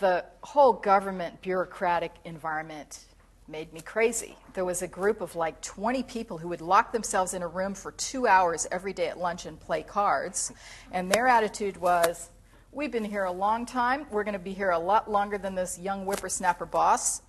the 0.00 0.24
whole 0.42 0.72
government 0.72 1.40
bureaucratic 1.40 2.12
environment 2.24 3.04
made 3.46 3.72
me 3.72 3.80
crazy. 3.80 4.36
There 4.54 4.64
was 4.64 4.82
a 4.82 4.88
group 4.88 5.20
of 5.20 5.36
like 5.36 5.60
20 5.60 6.02
people 6.02 6.36
who 6.36 6.48
would 6.48 6.60
lock 6.60 6.92
themselves 6.92 7.32
in 7.32 7.42
a 7.42 7.48
room 7.48 7.74
for 7.74 7.92
two 7.92 8.26
hours 8.26 8.66
every 8.72 8.92
day 8.92 9.06
at 9.06 9.18
lunch 9.18 9.46
and 9.46 9.60
play 9.60 9.84
cards. 9.84 10.52
And 10.90 11.12
their 11.12 11.28
attitude 11.28 11.76
was, 11.76 12.30
We've 12.74 12.90
been 12.90 13.04
here 13.04 13.22
a 13.22 13.30
long 13.30 13.66
time. 13.66 14.04
We're 14.10 14.24
going 14.24 14.32
to 14.32 14.40
be 14.40 14.52
here 14.52 14.70
a 14.70 14.78
lot 14.78 15.08
longer 15.08 15.38
than 15.38 15.54
this 15.54 15.78
young 15.78 16.04
whippersnapper 16.04 16.66
boss. 16.66 17.22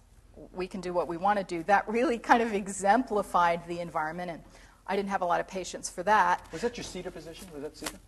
We 0.51 0.65
can 0.65 0.81
do 0.81 0.91
what 0.91 1.07
we 1.07 1.17
want 1.17 1.37
to 1.37 1.45
do. 1.45 1.61
That 1.63 1.87
really 1.87 2.17
kind 2.17 2.41
of 2.41 2.51
exemplified 2.55 3.61
the 3.67 3.79
environment, 3.79 4.31
and 4.31 4.41
I 4.87 4.95
didn't 4.95 5.09
have 5.09 5.21
a 5.21 5.25
lot 5.25 5.39
of 5.39 5.47
patience 5.47 5.87
for 5.87 6.01
that. 6.01 6.43
Was 6.51 6.61
that 6.61 6.77
your 6.77 6.83
CETA 6.83 7.13
position? 7.13 7.47
Was 7.53 7.61
that 7.61 7.75
CETA? 7.75 7.99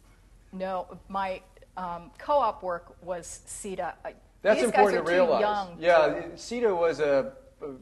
No, 0.51 0.97
my 1.09 1.39
um, 1.77 2.09
co 2.17 2.33
op 2.33 2.63
work 2.63 2.95
was 3.03 3.41
CETA. 3.45 3.93
That's 4.41 4.59
These 4.59 4.65
important 4.65 5.05
to 5.05 5.11
realize. 5.11 5.41
Young 5.41 5.77
yeah, 5.79 6.23
CETA 6.33 6.75
was 6.75 6.99
a 6.99 7.33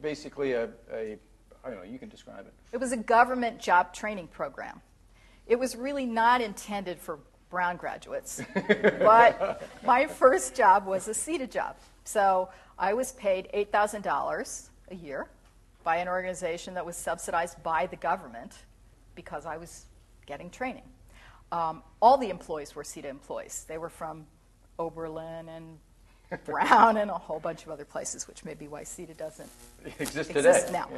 basically 0.02 0.52
a, 0.52 0.68
a 0.92 1.16
I 1.64 1.70
don't 1.70 1.78
know. 1.78 1.90
You 1.90 1.98
can 1.98 2.10
describe 2.10 2.40
it. 2.46 2.52
It 2.72 2.76
was 2.76 2.92
a 2.92 2.98
government 2.98 3.58
job 3.58 3.94
training 3.94 4.28
program. 4.28 4.82
It 5.46 5.58
was 5.58 5.76
really 5.76 6.04
not 6.04 6.42
intended 6.42 7.00
for 7.00 7.20
Brown 7.50 7.76
graduates. 7.76 8.40
but 8.54 9.62
my 9.84 10.06
first 10.06 10.54
job 10.54 10.86
was 10.86 11.08
a 11.08 11.12
CETA 11.12 11.50
job. 11.50 11.76
So 12.04 12.48
I 12.78 12.94
was 12.94 13.12
paid 13.12 13.48
$8,000 13.54 14.68
a 14.90 14.94
year 14.94 15.28
by 15.84 15.96
an 15.96 16.08
organization 16.08 16.74
that 16.74 16.84
was 16.84 16.96
subsidized 16.96 17.62
by 17.62 17.86
the 17.86 17.96
government 17.96 18.52
because 19.14 19.46
I 19.46 19.56
was 19.56 19.86
getting 20.26 20.50
training. 20.50 20.82
Um, 21.52 21.82
all 22.02 22.16
the 22.18 22.28
employees 22.30 22.74
were 22.74 22.82
CETA 22.82 23.06
employees. 23.06 23.64
They 23.68 23.78
were 23.78 23.88
from 23.88 24.26
Oberlin 24.78 25.48
and 25.48 25.78
Brown 26.44 26.96
and 26.96 27.10
a 27.10 27.14
whole 27.14 27.38
bunch 27.38 27.64
of 27.64 27.70
other 27.70 27.84
places, 27.84 28.26
which 28.26 28.44
may 28.44 28.54
be 28.54 28.66
why 28.66 28.82
CETA 28.82 29.16
doesn't 29.16 29.48
exist, 30.00 30.30
exists 30.30 30.66
today. 30.66 30.78
now. 30.78 30.88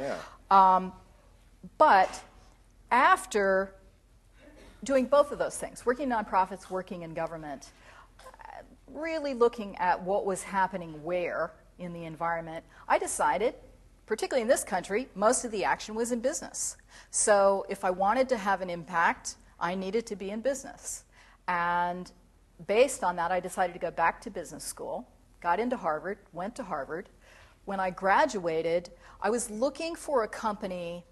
Yeah. 0.49 0.89
But 1.77 2.23
after 2.91 3.73
doing 4.83 5.05
both 5.05 5.31
of 5.31 5.39
those 5.39 5.57
things, 5.57 5.85
working 5.85 6.09
in 6.11 6.17
nonprofits, 6.17 6.69
working 6.69 7.01
in 7.01 7.13
government, 7.13 7.71
uh, 8.19 8.61
really 8.87 9.33
looking 9.33 9.75
at 9.77 10.01
what 10.01 10.25
was 10.25 10.43
happening 10.43 11.03
where 11.03 11.51
in 11.77 11.93
the 11.93 12.05
environment, 12.05 12.63
I 12.87 12.97
decided, 12.97 13.55
particularly 14.05 14.41
in 14.41 14.47
this 14.47 14.63
country, 14.63 15.07
most 15.15 15.45
of 15.45 15.51
the 15.51 15.63
action 15.63 15.95
was 15.95 16.11
in 16.11 16.19
business. 16.19 16.77
So 17.11 17.65
if 17.69 17.83
I 17.85 17.91
wanted 17.91 18.29
to 18.29 18.37
have 18.37 18.61
an 18.61 18.69
impact, 18.69 19.35
I 19.59 19.75
needed 19.75 20.05
to 20.07 20.15
be 20.15 20.29
in 20.29 20.41
business. 20.41 21.03
And 21.47 22.11
based 22.67 23.03
on 23.03 23.15
that, 23.17 23.31
I 23.31 23.39
decided 23.39 23.73
to 23.73 23.79
go 23.79 23.91
back 23.91 24.21
to 24.21 24.29
business 24.29 24.63
school, 24.63 25.07
got 25.41 25.59
into 25.59 25.77
Harvard, 25.77 26.19
went 26.33 26.55
to 26.55 26.63
Harvard. 26.63 27.09
When 27.65 27.79
I 27.79 27.89
graduated, 27.89 28.89
I 29.21 29.29
was 29.29 29.49
looking 29.49 29.95
for 29.95 30.23
a 30.23 30.27
company 30.27 31.05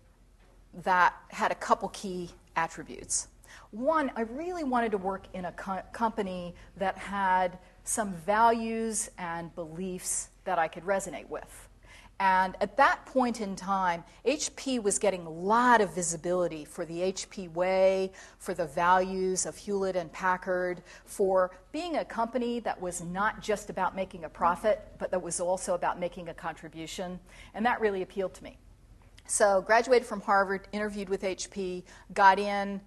that 0.84 1.14
had 1.30 1.52
a 1.52 1.56
couple 1.56 1.90
key 1.90 2.30
attributes. 2.56 3.28
One, 3.72 4.12
I 4.16 4.22
really 4.22 4.64
wanted 4.64 4.92
to 4.92 4.98
work 4.98 5.26
in 5.34 5.46
a 5.46 5.52
co- 5.52 5.84
company 5.92 6.56
that 6.78 6.98
had 6.98 7.60
some 7.84 8.14
values 8.14 9.10
and 9.18 9.54
beliefs 9.56 10.30
that 10.46 10.58
I 10.58 10.68
could 10.68 10.84
resonate 10.84 11.28
with. 11.30 11.68
And 12.20 12.56
at 12.62 12.78
that 12.78 13.06
point 13.06 13.42
in 13.42 13.56
time, 13.56 14.04
HP 14.26 14.82
was 14.82 14.98
getting 14.98 15.28
a 15.28 15.30
lot 15.30 15.82
of 15.82 15.94
visibility 15.94 16.66
for 16.66 16.84
the 16.84 17.02
HP 17.14 17.52
way, 17.52 18.12
for 18.40 18.56
the 18.56 18.66
values 18.66 19.46
of 19.46 19.56
Hewlett 19.56 19.96
and 19.96 20.12
Packard, 20.12 20.82
for 21.06 21.52
being 21.72 21.98
a 21.98 22.06
company 22.06 22.60
that 22.62 22.82
was 22.82 23.02
not 23.02 23.42
just 23.42 23.70
about 23.70 23.96
making 23.96 24.24
a 24.24 24.30
profit, 24.30 24.82
but 24.98 25.12
that 25.12 25.22
was 25.22 25.40
also 25.40 25.76
about 25.76 26.00
making 26.00 26.30
a 26.30 26.34
contribution. 26.34 27.20
And 27.54 27.64
that 27.68 27.80
really 27.82 28.02
appealed 28.02 28.34
to 28.36 28.44
me. 28.44 28.58
So, 29.28 29.62
graduated 29.62 30.08
from 30.08 30.22
Harvard, 30.22 30.68
interviewed 30.72 31.10
with 31.10 31.22
HP, 31.22 31.84
got 32.14 32.40
in, 32.40 32.82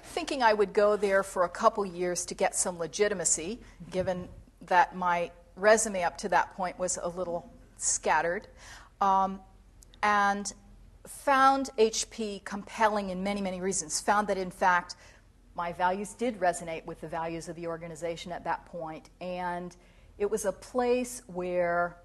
thinking 0.00 0.42
I 0.42 0.52
would 0.52 0.72
go 0.72 0.96
there 0.96 1.22
for 1.22 1.44
a 1.44 1.48
couple 1.48 1.84
years 1.84 2.24
to 2.26 2.34
get 2.34 2.54
some 2.54 2.78
legitimacy, 2.78 3.60
given 3.90 4.28
that 4.62 4.96
my 4.96 5.30
resume 5.56 6.02
up 6.02 6.16
to 6.18 6.28
that 6.30 6.54
point 6.54 6.78
was 6.78 6.98
a 7.02 7.08
little 7.08 7.50
scattered, 7.76 8.48
um, 9.00 9.40
and 10.02 10.52
found 11.06 11.70
HP 11.78 12.44
compelling 12.44 13.10
in 13.10 13.22
many, 13.22 13.40
many 13.40 13.60
reasons. 13.60 14.00
Found 14.00 14.28
that, 14.28 14.38
in 14.38 14.50
fact, 14.50 14.96
my 15.54 15.72
values 15.72 16.14
did 16.14 16.38
resonate 16.40 16.84
with 16.86 17.00
the 17.00 17.08
values 17.08 17.48
of 17.48 17.56
the 17.56 17.66
organization 17.66 18.32
at 18.32 18.44
that 18.44 18.64
point, 18.66 19.10
and 19.20 19.76
it 20.18 20.30
was 20.30 20.44
a 20.44 20.52
place 20.52 21.22
where 21.26 21.96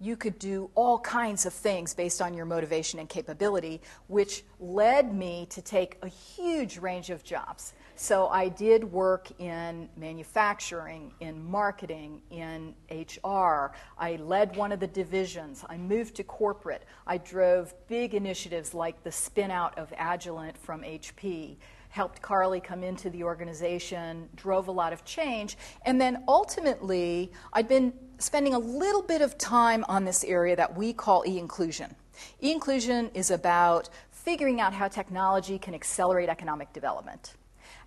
you 0.00 0.16
could 0.16 0.38
do 0.38 0.70
all 0.74 0.98
kinds 1.00 1.44
of 1.46 1.52
things 1.52 1.94
based 1.94 2.22
on 2.22 2.34
your 2.34 2.46
motivation 2.46 3.00
and 3.00 3.08
capability, 3.08 3.80
which 4.06 4.44
led 4.60 5.14
me 5.14 5.46
to 5.50 5.60
take 5.60 5.98
a 6.02 6.08
huge 6.08 6.78
range 6.78 7.10
of 7.10 7.24
jobs. 7.24 7.74
So 7.96 8.28
I 8.28 8.48
did 8.48 8.84
work 8.84 9.28
in 9.40 9.88
manufacturing, 9.96 11.12
in 11.18 11.44
marketing, 11.44 12.22
in 12.30 12.74
HR. 12.90 13.72
I 13.98 14.16
led 14.20 14.56
one 14.56 14.70
of 14.70 14.78
the 14.78 14.86
divisions. 14.86 15.64
I 15.68 15.76
moved 15.76 16.14
to 16.16 16.24
corporate. 16.24 16.84
I 17.08 17.18
drove 17.18 17.74
big 17.88 18.14
initiatives 18.14 18.72
like 18.72 19.02
the 19.02 19.10
spin 19.10 19.50
out 19.50 19.76
of 19.76 19.90
Agilent 19.96 20.56
from 20.56 20.82
HP 20.82 21.56
helped 21.90 22.20
Carly 22.20 22.60
come 22.60 22.84
into 22.84 23.08
the 23.10 23.24
organization, 23.24 24.28
drove 24.36 24.68
a 24.68 24.70
lot 24.70 24.92
of 24.92 25.04
change, 25.06 25.56
and 25.86 26.00
then 26.00 26.22
ultimately, 26.28 27.32
I'd 27.52 27.66
been 27.66 27.92
spending 28.18 28.54
a 28.54 28.58
little 28.58 29.02
bit 29.02 29.22
of 29.22 29.38
time 29.38 29.84
on 29.88 30.04
this 30.04 30.24
area 30.24 30.56
that 30.56 30.76
we 30.76 30.92
call 30.92 31.24
e 31.26 31.38
inclusion. 31.38 31.94
E 32.42 32.52
inclusion 32.52 33.10
is 33.14 33.30
about 33.30 33.88
figuring 34.10 34.60
out 34.60 34.74
how 34.74 34.88
technology 34.88 35.58
can 35.58 35.74
accelerate 35.74 36.28
economic 36.28 36.72
development. 36.72 37.34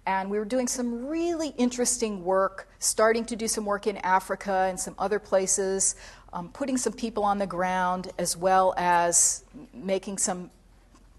And 0.06 0.32
we 0.32 0.40
were 0.40 0.46
doing 0.46 0.68
some 0.68 1.06
really 1.06 1.50
interesting 1.58 2.24
work, 2.24 2.68
starting 2.80 3.24
to 3.26 3.36
do 3.36 3.48
some 3.48 3.66
work 3.66 3.86
in 3.86 3.98
Africa 3.98 4.66
and 4.68 4.80
some 4.80 4.96
other 4.98 5.20
places, 5.20 5.96
um, 6.34 6.50
putting 6.50 6.78
some 6.78 6.94
people 6.94 7.24
on 7.24 7.38
the 7.38 7.46
ground, 7.46 8.12
as 8.18 8.36
well 8.36 8.74
as 8.78 9.44
making 9.74 10.18
some 10.18 10.50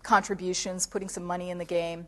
contributions, 0.03 0.87
putting 0.87 1.09
some 1.09 1.23
money 1.23 1.51
in 1.51 1.59
the 1.59 1.65
game. 1.65 2.07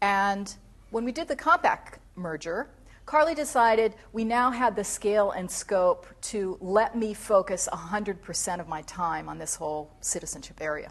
And 0.00 0.54
when 0.90 1.04
we 1.04 1.10
did 1.10 1.26
the 1.26 1.36
Compaq 1.36 1.94
merger, 2.14 2.68
Carly 3.04 3.34
decided 3.34 3.94
we 4.12 4.24
now 4.24 4.50
had 4.50 4.76
the 4.76 4.84
scale 4.84 5.32
and 5.32 5.50
scope 5.50 6.06
to 6.20 6.56
let 6.60 6.96
me 6.96 7.12
focus 7.14 7.68
100% 7.72 8.60
of 8.60 8.68
my 8.68 8.82
time 8.82 9.28
on 9.28 9.38
this 9.38 9.56
whole 9.56 9.90
citizenship 10.00 10.60
area, 10.60 10.90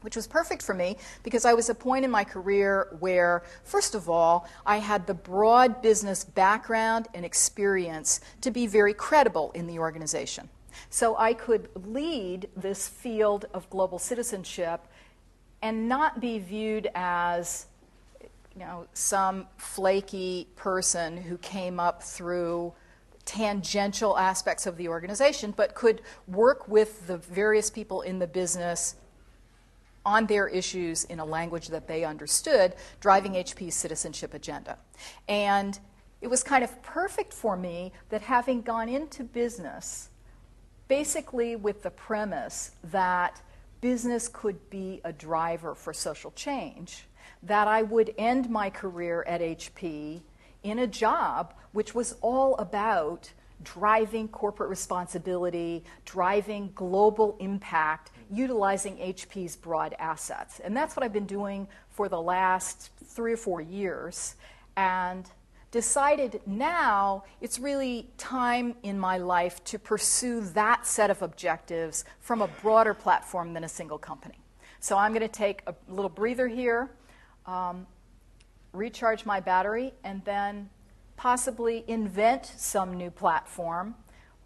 which 0.00 0.16
was 0.16 0.26
perfect 0.26 0.62
for 0.62 0.74
me 0.74 0.96
because 1.22 1.44
I 1.44 1.52
was 1.52 1.68
a 1.68 1.74
point 1.74 2.04
in 2.04 2.10
my 2.10 2.24
career 2.24 2.96
where, 2.98 3.42
first 3.62 3.94
of 3.94 4.08
all, 4.08 4.48
I 4.64 4.78
had 4.78 5.06
the 5.06 5.14
broad 5.14 5.82
business 5.82 6.24
background 6.24 7.08
and 7.14 7.24
experience 7.24 8.20
to 8.40 8.50
be 8.50 8.66
very 8.66 8.94
credible 8.94 9.52
in 9.52 9.66
the 9.66 9.78
organization. 9.78 10.48
So 10.90 11.16
I 11.16 11.34
could 11.34 11.68
lead 11.86 12.48
this 12.56 12.88
field 12.88 13.44
of 13.52 13.68
global 13.70 13.98
citizenship 13.98 14.88
and 15.62 15.88
not 15.88 16.20
be 16.20 16.38
viewed 16.38 16.90
as 16.94 17.66
you 18.54 18.60
know, 18.64 18.86
some 18.94 19.46
flaky 19.56 20.48
person 20.56 21.16
who 21.16 21.36
came 21.38 21.80
up 21.80 22.02
through 22.02 22.72
tangential 23.24 24.16
aspects 24.18 24.66
of 24.66 24.76
the 24.76 24.88
organization, 24.88 25.52
but 25.56 25.74
could 25.74 26.02
work 26.28 26.68
with 26.68 27.06
the 27.06 27.16
various 27.16 27.70
people 27.70 28.02
in 28.02 28.18
the 28.18 28.26
business 28.26 28.96
on 30.06 30.26
their 30.26 30.46
issues 30.46 31.04
in 31.04 31.18
a 31.18 31.24
language 31.24 31.68
that 31.68 31.88
they 31.88 32.04
understood, 32.04 32.74
driving 33.00 33.32
HP's 33.32 33.74
citizenship 33.74 34.34
agenda. 34.34 34.76
And 35.28 35.78
it 36.20 36.28
was 36.28 36.42
kind 36.42 36.62
of 36.62 36.82
perfect 36.82 37.32
for 37.32 37.56
me 37.56 37.92
that 38.10 38.22
having 38.22 38.62
gone 38.62 38.88
into 38.88 39.24
business, 39.24 40.10
basically 40.88 41.56
with 41.56 41.82
the 41.82 41.90
premise 41.90 42.72
that 42.84 43.40
business 43.80 44.28
could 44.28 44.70
be 44.70 45.00
a 45.04 45.12
driver 45.12 45.74
for 45.74 45.92
social 45.92 46.30
change, 46.32 47.06
that 47.46 47.68
I 47.68 47.82
would 47.82 48.14
end 48.18 48.50
my 48.50 48.70
career 48.70 49.24
at 49.26 49.40
HP 49.40 50.22
in 50.62 50.78
a 50.78 50.86
job 50.86 51.54
which 51.72 51.94
was 51.94 52.16
all 52.20 52.56
about 52.56 53.32
driving 53.62 54.28
corporate 54.28 54.68
responsibility, 54.68 55.84
driving 56.04 56.70
global 56.74 57.36
impact, 57.40 58.10
utilizing 58.30 58.96
HP's 58.96 59.56
broad 59.56 59.94
assets. 59.98 60.60
And 60.60 60.76
that's 60.76 60.96
what 60.96 61.02
I've 61.02 61.12
been 61.12 61.26
doing 61.26 61.66
for 61.90 62.08
the 62.08 62.20
last 62.20 62.90
three 63.04 63.32
or 63.32 63.36
four 63.36 63.60
years. 63.60 64.36
and 64.76 65.30
decided 65.74 66.40
now 66.46 67.24
it's 67.40 67.58
really 67.58 68.08
time 68.16 68.76
in 68.84 68.96
my 68.96 69.18
life 69.18 69.62
to 69.64 69.76
pursue 69.76 70.40
that 70.40 70.86
set 70.86 71.10
of 71.10 71.20
objectives 71.20 72.04
from 72.20 72.40
a 72.42 72.46
broader 72.62 72.94
platform 72.94 73.52
than 73.52 73.64
a 73.64 73.68
single 73.68 73.98
company. 73.98 74.38
So 74.78 74.96
I'm 74.96 75.10
going 75.10 75.22
to 75.22 75.28
take 75.28 75.62
a 75.66 75.74
little 75.88 76.08
breather 76.08 76.46
here, 76.46 76.90
um, 77.46 77.86
recharge 78.72 79.24
my 79.24 79.40
battery, 79.40 79.92
and 80.02 80.24
then 80.24 80.68
possibly 81.16 81.84
invent 81.86 82.52
some 82.56 82.94
new 82.94 83.10
platform 83.10 83.94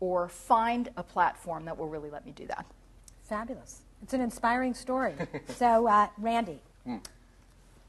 or 0.00 0.28
find 0.28 0.90
a 0.96 1.02
platform 1.02 1.64
that 1.64 1.76
will 1.76 1.88
really 1.88 2.10
let 2.10 2.24
me 2.24 2.32
do 2.32 2.46
that. 2.46 2.66
Fabulous. 3.24 3.82
It's 4.02 4.14
an 4.14 4.20
inspiring 4.20 4.74
story. 4.74 5.14
so, 5.48 5.88
uh, 5.88 6.08
Randy, 6.18 6.60
mm. 6.86 7.00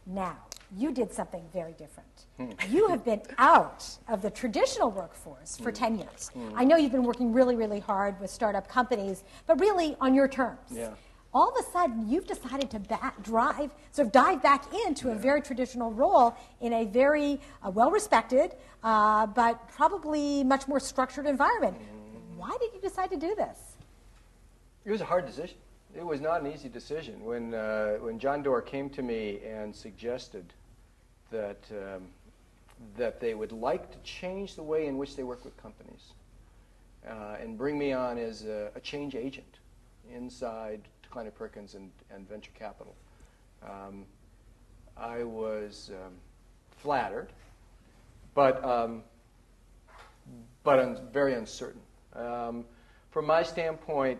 now 0.06 0.38
you 0.78 0.92
did 0.92 1.12
something 1.12 1.44
very 1.54 1.74
different. 1.74 2.26
Mm. 2.40 2.72
You 2.72 2.88
have 2.88 3.04
been 3.04 3.22
out 3.38 3.86
of 4.08 4.22
the 4.22 4.30
traditional 4.30 4.92
workforce 4.92 5.58
for 5.58 5.72
mm. 5.72 5.76
10 5.76 5.98
years. 6.00 6.30
Hmm. 6.30 6.50
I 6.56 6.64
know 6.64 6.78
you've 6.78 6.92
been 6.92 7.04
working 7.04 7.34
really, 7.34 7.56
really 7.56 7.80
hard 7.80 8.20
with 8.20 8.30
startup 8.30 8.68
companies, 8.68 9.24
but 9.48 9.60
really 9.60 9.96
on 10.00 10.14
your 10.14 10.28
terms. 10.28 10.60
Yeah. 10.72 10.92
All 11.34 11.50
of 11.50 11.64
a 11.64 11.72
sudden, 11.72 12.10
you've 12.10 12.26
decided 12.26 12.72
to 12.72 12.80
back, 12.80 13.22
drive, 13.22 13.72
sort 13.92 14.08
of 14.08 14.12
dive 14.12 14.42
back 14.42 14.74
into 14.88 15.12
a 15.12 15.16
very 15.16 15.42
traditional 15.42 15.92
role 15.92 16.36
in 16.62 16.74
a 16.74 16.86
very 16.86 17.40
uh, 17.64 17.70
well 17.70 17.92
respected, 17.92 18.56
uh, 18.84 19.28
but 19.28 19.70
probably 19.70 20.44
much 20.44 20.68
more 20.68 20.80
structured 20.80 21.28
environment. 21.28 21.78
Why 22.36 22.56
did 22.60 22.74
you 22.74 22.82
decide 22.82 23.12
to 23.12 23.18
do 23.18 23.36
this? 23.36 23.60
It 24.86 24.92
was 24.92 25.02
a 25.02 25.06
hard 25.06 25.26
decision 25.26 25.58
it 25.96 26.06
was 26.06 26.22
not 26.22 26.42
an 26.42 26.52
easy 26.52 26.70
decision. 26.70 27.24
When, 27.24 27.54
uh, 27.54 27.96
when 27.96 28.20
John 28.20 28.44
Doerr 28.44 28.62
came 28.62 28.90
to 28.92 29.02
me 29.02 29.40
and 29.46 29.76
suggested 29.76 30.54
that, 31.32 31.60
um, 31.72 32.08
that 32.98 33.20
they 33.20 33.34
would 33.34 33.52
like 33.52 33.92
to 33.92 33.98
change 34.00 34.56
the 34.56 34.64
way 34.64 34.88
in 34.88 34.98
which 34.98 35.16
they 35.16 35.24
work 35.24 35.44
with 35.44 35.58
companies 35.58 36.14
uh, 37.08 37.38
and 37.42 37.58
bring 37.58 37.78
me 37.78 37.92
on 37.92 38.18
as 38.18 38.46
a, 38.46 38.72
a 38.76 38.80
change 38.80 39.16
agent 39.16 39.58
inside 40.14 40.82
Kleiner 41.10 41.32
Perkins 41.32 41.76
and, 41.76 41.92
and 42.12 42.28
venture 42.28 42.52
capital, 42.58 42.96
um, 43.64 44.06
I 44.96 45.24
was 45.24 45.92
um, 45.94 46.14
flattered, 46.78 47.30
but, 48.34 48.64
um, 48.64 49.04
but 50.64 50.80
un- 50.80 51.00
very 51.12 51.34
uncertain. 51.34 51.82
Um, 52.14 52.66
from 53.12 53.26
my 53.26 53.44
standpoint, 53.44 54.20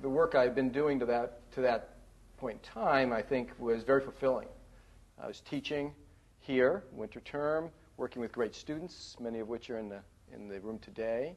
the 0.00 0.08
work 0.08 0.34
I've 0.34 0.54
been 0.54 0.70
doing 0.70 0.98
to 1.00 1.06
that, 1.06 1.50
to 1.52 1.60
that 1.62 1.94
point 2.36 2.58
in 2.62 2.82
time, 2.82 3.12
I 3.12 3.20
think, 3.22 3.50
was 3.58 3.82
very 3.82 4.00
fulfilling. 4.00 4.48
I 5.20 5.26
was 5.26 5.40
teaching 5.40 5.92
here, 6.40 6.84
winter 6.92 7.20
term, 7.20 7.70
working 7.96 8.22
with 8.22 8.32
great 8.32 8.54
students, 8.54 9.16
many 9.18 9.40
of 9.40 9.48
which 9.48 9.70
are 9.70 9.78
in 9.78 9.88
the, 9.88 10.00
in 10.32 10.48
the 10.48 10.60
room 10.60 10.78
today. 10.78 11.34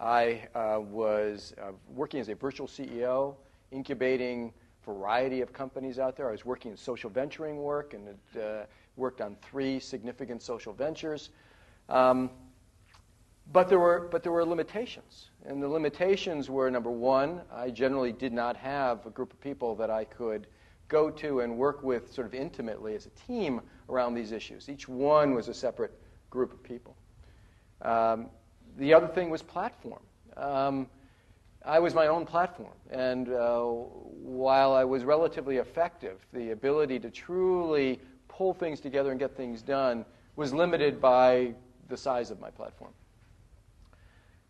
I 0.00 0.48
uh, 0.54 0.80
was 0.80 1.54
uh, 1.60 1.72
working 1.88 2.20
as 2.20 2.28
a 2.28 2.34
virtual 2.34 2.66
CEO, 2.66 3.36
incubating 3.70 4.52
variety 4.84 5.40
of 5.40 5.52
companies 5.52 5.98
out 5.98 6.16
there. 6.16 6.28
I 6.28 6.32
was 6.32 6.44
working 6.44 6.70
in 6.70 6.76
social 6.76 7.10
venturing 7.10 7.56
work 7.56 7.94
and 7.94 8.08
had, 8.08 8.42
uh, 8.42 8.64
worked 8.96 9.20
on 9.20 9.36
three 9.42 9.78
significant 9.78 10.42
social 10.42 10.72
ventures. 10.72 11.30
Um, 11.88 12.30
but 13.52 13.68
there 13.68 13.78
were, 13.78 14.08
but 14.10 14.22
there 14.22 14.32
were 14.32 14.44
limitations. 14.44 15.30
And 15.44 15.62
the 15.62 15.68
limitations 15.68 16.48
were 16.48 16.70
number 16.70 16.90
one, 16.90 17.42
I 17.52 17.70
generally 17.70 18.12
did 18.12 18.32
not 18.32 18.56
have 18.56 19.06
a 19.06 19.10
group 19.10 19.32
of 19.32 19.40
people 19.40 19.74
that 19.76 19.90
I 19.90 20.04
could 20.04 20.46
go 20.88 21.10
to 21.10 21.40
and 21.40 21.56
work 21.56 21.82
with 21.82 22.12
sort 22.12 22.26
of 22.26 22.34
intimately 22.34 22.94
as 22.94 23.06
a 23.06 23.10
team 23.10 23.60
around 23.88 24.14
these 24.14 24.32
issues. 24.32 24.68
Each 24.68 24.88
one 24.88 25.34
was 25.34 25.48
a 25.48 25.54
separate 25.54 25.92
group 26.30 26.52
of 26.52 26.62
people. 26.62 26.96
Um, 27.82 28.28
the 28.76 28.94
other 28.94 29.08
thing 29.08 29.30
was 29.30 29.42
platform. 29.42 30.02
Um, 30.36 30.88
I 31.64 31.78
was 31.78 31.94
my 31.94 32.06
own 32.06 32.24
platform. 32.24 32.72
And 32.90 33.28
uh, 33.28 33.60
while 33.60 34.72
I 34.72 34.84
was 34.84 35.04
relatively 35.04 35.58
effective, 35.58 36.24
the 36.32 36.50
ability 36.50 36.98
to 37.00 37.10
truly 37.10 38.00
pull 38.28 38.54
things 38.54 38.80
together 38.80 39.10
and 39.10 39.20
get 39.20 39.36
things 39.36 39.62
done 39.62 40.04
was 40.36 40.54
limited 40.54 41.00
by 41.00 41.54
the 41.88 41.96
size 41.96 42.30
of 42.30 42.40
my 42.40 42.50
platform. 42.50 42.92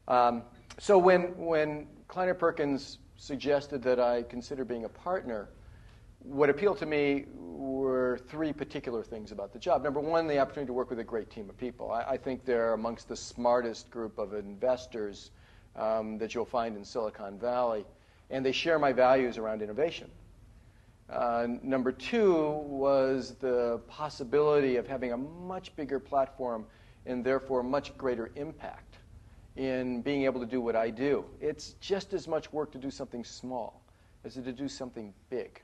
Um, 0.06 0.42
so 0.78 0.98
when, 0.98 1.36
when 1.36 1.86
Kleiner 2.08 2.34
Perkins 2.34 2.98
suggested 3.16 3.82
that 3.82 3.98
I 3.98 4.22
consider 4.22 4.64
being 4.64 4.84
a 4.84 4.88
partner, 4.88 5.48
what 6.20 6.50
appealed 6.50 6.78
to 6.78 6.86
me 6.86 7.26
were 7.34 8.20
three 8.28 8.52
particular 8.52 9.02
things 9.02 9.32
about 9.32 9.52
the 9.52 9.58
job. 9.58 9.82
Number 9.82 10.00
one, 10.00 10.26
the 10.26 10.38
opportunity 10.38 10.66
to 10.68 10.72
work 10.72 10.90
with 10.90 10.98
a 10.98 11.04
great 11.04 11.30
team 11.30 11.48
of 11.48 11.56
people. 11.56 11.90
I, 11.90 12.02
I 12.02 12.16
think 12.16 12.44
they're 12.44 12.74
amongst 12.74 13.08
the 13.08 13.16
smartest 13.16 13.90
group 13.90 14.18
of 14.18 14.34
investors 14.34 15.30
um, 15.80 16.18
that 16.18 16.34
you'll 16.34 16.44
find 16.44 16.76
in 16.76 16.84
Silicon 16.84 17.38
Valley, 17.38 17.84
and 18.28 18.44
they 18.44 18.52
share 18.52 18.78
my 18.78 18.92
values 18.92 19.38
around 19.38 19.62
innovation. 19.62 20.10
Uh, 21.08 21.46
number 21.62 21.90
two 21.90 22.62
was 22.66 23.34
the 23.40 23.80
possibility 23.88 24.76
of 24.76 24.86
having 24.86 25.12
a 25.12 25.16
much 25.16 25.74
bigger 25.74 25.98
platform 25.98 26.64
and 27.06 27.24
therefore 27.24 27.62
much 27.64 27.96
greater 27.98 28.30
impact 28.36 28.98
in 29.56 30.02
being 30.02 30.24
able 30.24 30.38
to 30.38 30.46
do 30.46 30.60
what 30.60 30.76
I 30.76 30.90
do. 30.90 31.24
It's 31.40 31.74
just 31.80 32.12
as 32.12 32.28
much 32.28 32.52
work 32.52 32.70
to 32.72 32.78
do 32.78 32.90
something 32.90 33.24
small 33.24 33.82
as 34.24 34.34
to 34.34 34.52
do 34.52 34.68
something 34.68 35.12
big. 35.30 35.60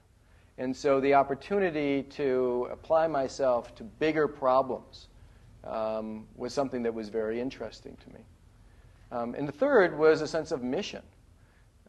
And 0.58 0.74
so 0.74 1.00
the 1.00 1.14
opportunity 1.14 2.02
to 2.02 2.68
apply 2.72 3.06
myself 3.06 3.74
to 3.76 3.84
bigger 3.84 4.26
problems 4.26 5.08
um, 5.62 6.26
was 6.34 6.52
something 6.52 6.82
that 6.82 6.94
was 6.94 7.08
very 7.08 7.40
interesting 7.40 7.96
to 8.02 8.14
me. 8.14 8.20
Um, 9.12 9.34
and 9.34 9.46
the 9.46 9.52
third 9.52 9.96
was 9.98 10.20
a 10.20 10.26
sense 10.26 10.50
of 10.50 10.62
mission. 10.62 11.02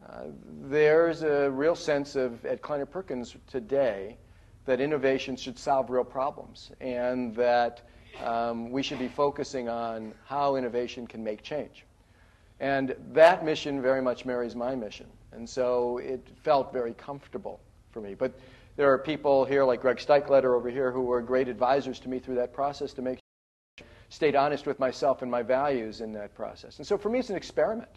Uh, 0.08 0.24
there's 0.62 1.22
a 1.22 1.50
real 1.50 1.74
sense 1.74 2.16
of, 2.16 2.44
at 2.46 2.62
Kleiner 2.62 2.86
Perkins 2.86 3.36
today, 3.46 4.16
that 4.64 4.80
innovation 4.80 5.34
should 5.34 5.58
solve 5.58 5.88
real 5.88 6.04
problems 6.04 6.70
and 6.80 7.34
that 7.34 7.82
um, 8.22 8.70
we 8.70 8.82
should 8.82 8.98
be 8.98 9.08
focusing 9.08 9.68
on 9.68 10.12
how 10.26 10.56
innovation 10.56 11.06
can 11.06 11.24
make 11.24 11.42
change. 11.42 11.86
And 12.60 12.94
that 13.12 13.44
mission 13.44 13.80
very 13.80 14.02
much 14.02 14.26
marries 14.26 14.54
my 14.54 14.74
mission. 14.74 15.06
And 15.32 15.48
so 15.48 15.98
it 15.98 16.26
felt 16.42 16.72
very 16.72 16.92
comfortable 16.94 17.60
for 17.92 18.00
me. 18.00 18.14
But 18.14 18.38
there 18.76 18.92
are 18.92 18.98
people 18.98 19.44
here 19.44 19.64
like 19.64 19.80
Greg 19.80 19.96
Steichletter 19.96 20.54
over 20.54 20.68
here 20.68 20.92
who 20.92 21.02
were 21.02 21.22
great 21.22 21.48
advisors 21.48 21.98
to 22.00 22.08
me 22.08 22.18
through 22.18 22.36
that 22.36 22.52
process 22.52 22.92
to 22.94 23.02
make 23.02 23.18
stayed 24.08 24.34
honest 24.34 24.66
with 24.66 24.78
myself 24.78 25.22
and 25.22 25.30
my 25.30 25.42
values 25.42 26.00
in 26.00 26.12
that 26.12 26.34
process. 26.34 26.78
And 26.78 26.86
so 26.86 26.96
for 26.96 27.10
me, 27.10 27.18
it's 27.18 27.30
an 27.30 27.36
experiment 27.36 27.90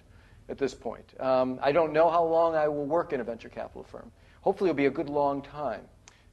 at 0.49 0.57
this 0.57 0.73
point. 0.73 1.05
Um, 1.19 1.59
I 1.61 1.71
don't 1.71 1.93
know 1.93 2.09
how 2.09 2.23
long 2.23 2.55
I 2.55 2.67
will 2.67 2.85
work 2.85 3.13
in 3.13 3.21
a 3.21 3.23
venture 3.23 3.49
capital 3.49 3.83
firm. 3.83 4.11
Hopefully, 4.41 4.69
it'll 4.69 4.77
be 4.77 4.87
a 4.87 4.91
good 4.91 5.09
long 5.09 5.41
time. 5.41 5.81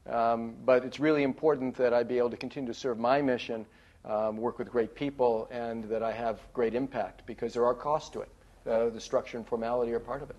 Um, 0.07 0.55
but 0.65 0.85
it's 0.85 0.99
really 0.99 1.23
important 1.23 1.77
that 1.77 1.93
I 1.93 2.03
be 2.03 2.19
able 2.19 2.31
to 2.31 2.37
continue 2.37 2.73
to 2.73 2.79
serve 2.79 2.99
my 2.99 3.21
mission 3.21 3.67
um, 4.05 4.37
work 4.37 4.59
with 4.59 4.71
great 4.71 4.95
people, 4.95 5.49
and 5.51 5.85
that 5.85 6.03
I 6.03 6.13
have 6.13 6.41
great 6.53 6.75
impact 6.75 7.23
because 7.27 7.53
there 7.53 7.67
are 7.67 7.75
costs 7.75 8.11
to 8.11 8.21
it. 8.21 8.29
Uh, 8.67 8.89
the 8.91 9.01
structure 9.01 9.37
and 9.37 9.47
formality 9.47 9.93
are 9.93 10.01
part 10.01 10.23
of 10.23 10.31
it. 10.31 10.37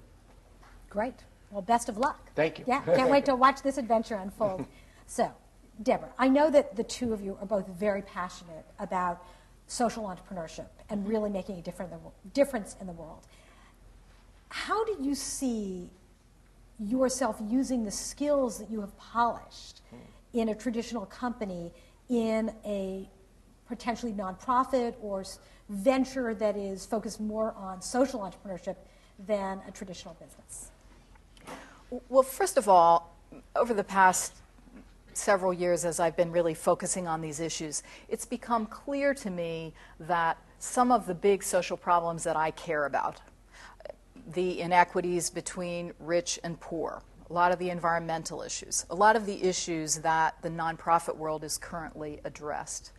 Great. 0.89 1.15
Well, 1.52 1.62
best 1.62 1.89
of 1.89 1.97
luck. 1.97 2.32
Thank 2.36 2.60
you. 2.60 2.65
Yeah, 2.67 2.82
can't 2.82 3.10
wait 3.10 3.25
to 3.25 3.36
watch 3.36 3.62
this 3.62 3.78
adventure 3.78 4.15
unfold. 4.15 4.65
so, 5.08 5.32
Debra, 5.81 6.09
I 6.17 6.27
know 6.27 6.49
that 6.49 6.75
the 6.75 6.83
two 6.83 7.13
of 7.13 7.21
you 7.21 7.37
are 7.39 7.45
both 7.45 7.67
very 7.67 8.01
passionate 8.01 8.65
about 8.79 9.23
social 9.67 10.03
entrepreneurship 10.03 10.67
and 10.89 11.07
really 11.07 11.29
making 11.29 11.57
a 11.57 11.61
difference 12.33 12.75
in 12.81 12.87
the 12.87 12.93
world. 12.93 13.27
How 14.49 14.83
do 14.83 14.97
you 14.99 15.15
see 15.15 15.89
yourself 16.79 17.37
using 17.47 17.83
the 17.85 17.91
skills 17.91 18.57
that 18.57 18.69
you 18.69 18.81
have 18.81 18.97
polished 18.97 19.81
in 20.33 20.49
a 20.49 20.55
traditional 20.55 21.05
company 21.05 21.71
in 22.09 22.51
a 22.65 23.07
potentially 23.67 24.11
nonprofit 24.11 24.95
or 25.01 25.23
venture 25.69 26.33
that 26.33 26.57
is 26.57 26.85
focused 26.85 27.21
more 27.21 27.53
on 27.53 27.81
social 27.81 28.21
entrepreneurship 28.21 28.75
than 29.27 29.61
a 29.67 29.71
traditional 29.71 30.15
business? 30.15 30.71
Well, 32.09 32.23
first 32.23 32.57
of 32.57 32.67
all, 32.67 33.15
over 33.55 33.73
the 33.73 33.83
past 33.83 34.33
several 35.19 35.53
years 35.53 35.86
as 35.86 35.99
I've 35.99 36.15
been 36.15 36.32
really 36.32 36.53
focusing 36.53 37.08
on 37.08 37.21
these 37.21 37.39
issues, 37.39 37.84
it's 38.08 38.25
become 38.25 38.65
clear 38.65 39.13
to 39.15 39.29
me 39.29 39.73
that 39.99 40.38
some 40.60 40.91
of 40.91 41.05
the 41.05 41.13
big 41.13 41.43
social 41.43 41.77
problems 41.77 42.23
that 42.23 42.36
I 42.36 42.51
care 42.51 42.86
about, 42.86 43.21
the 44.34 44.62
inequities 44.62 45.29
between 45.29 45.93
rich 45.99 46.39
and 46.43 46.60
poor, 46.60 47.01
a 47.29 47.34
lot 47.34 47.51
of 47.51 47.60
the 47.60 47.69
environmental 47.69 48.41
issues, 48.41 48.86
a 48.89 48.95
lot 48.95 49.15
of 49.15 49.25
the 49.25 49.43
issues 49.43 49.97
that 49.97 50.36
the 50.41 50.49
nonprofit 50.49 51.15
world 51.15 51.43
is 51.43 51.58
currently 51.58 52.19
addressed, 52.25 52.91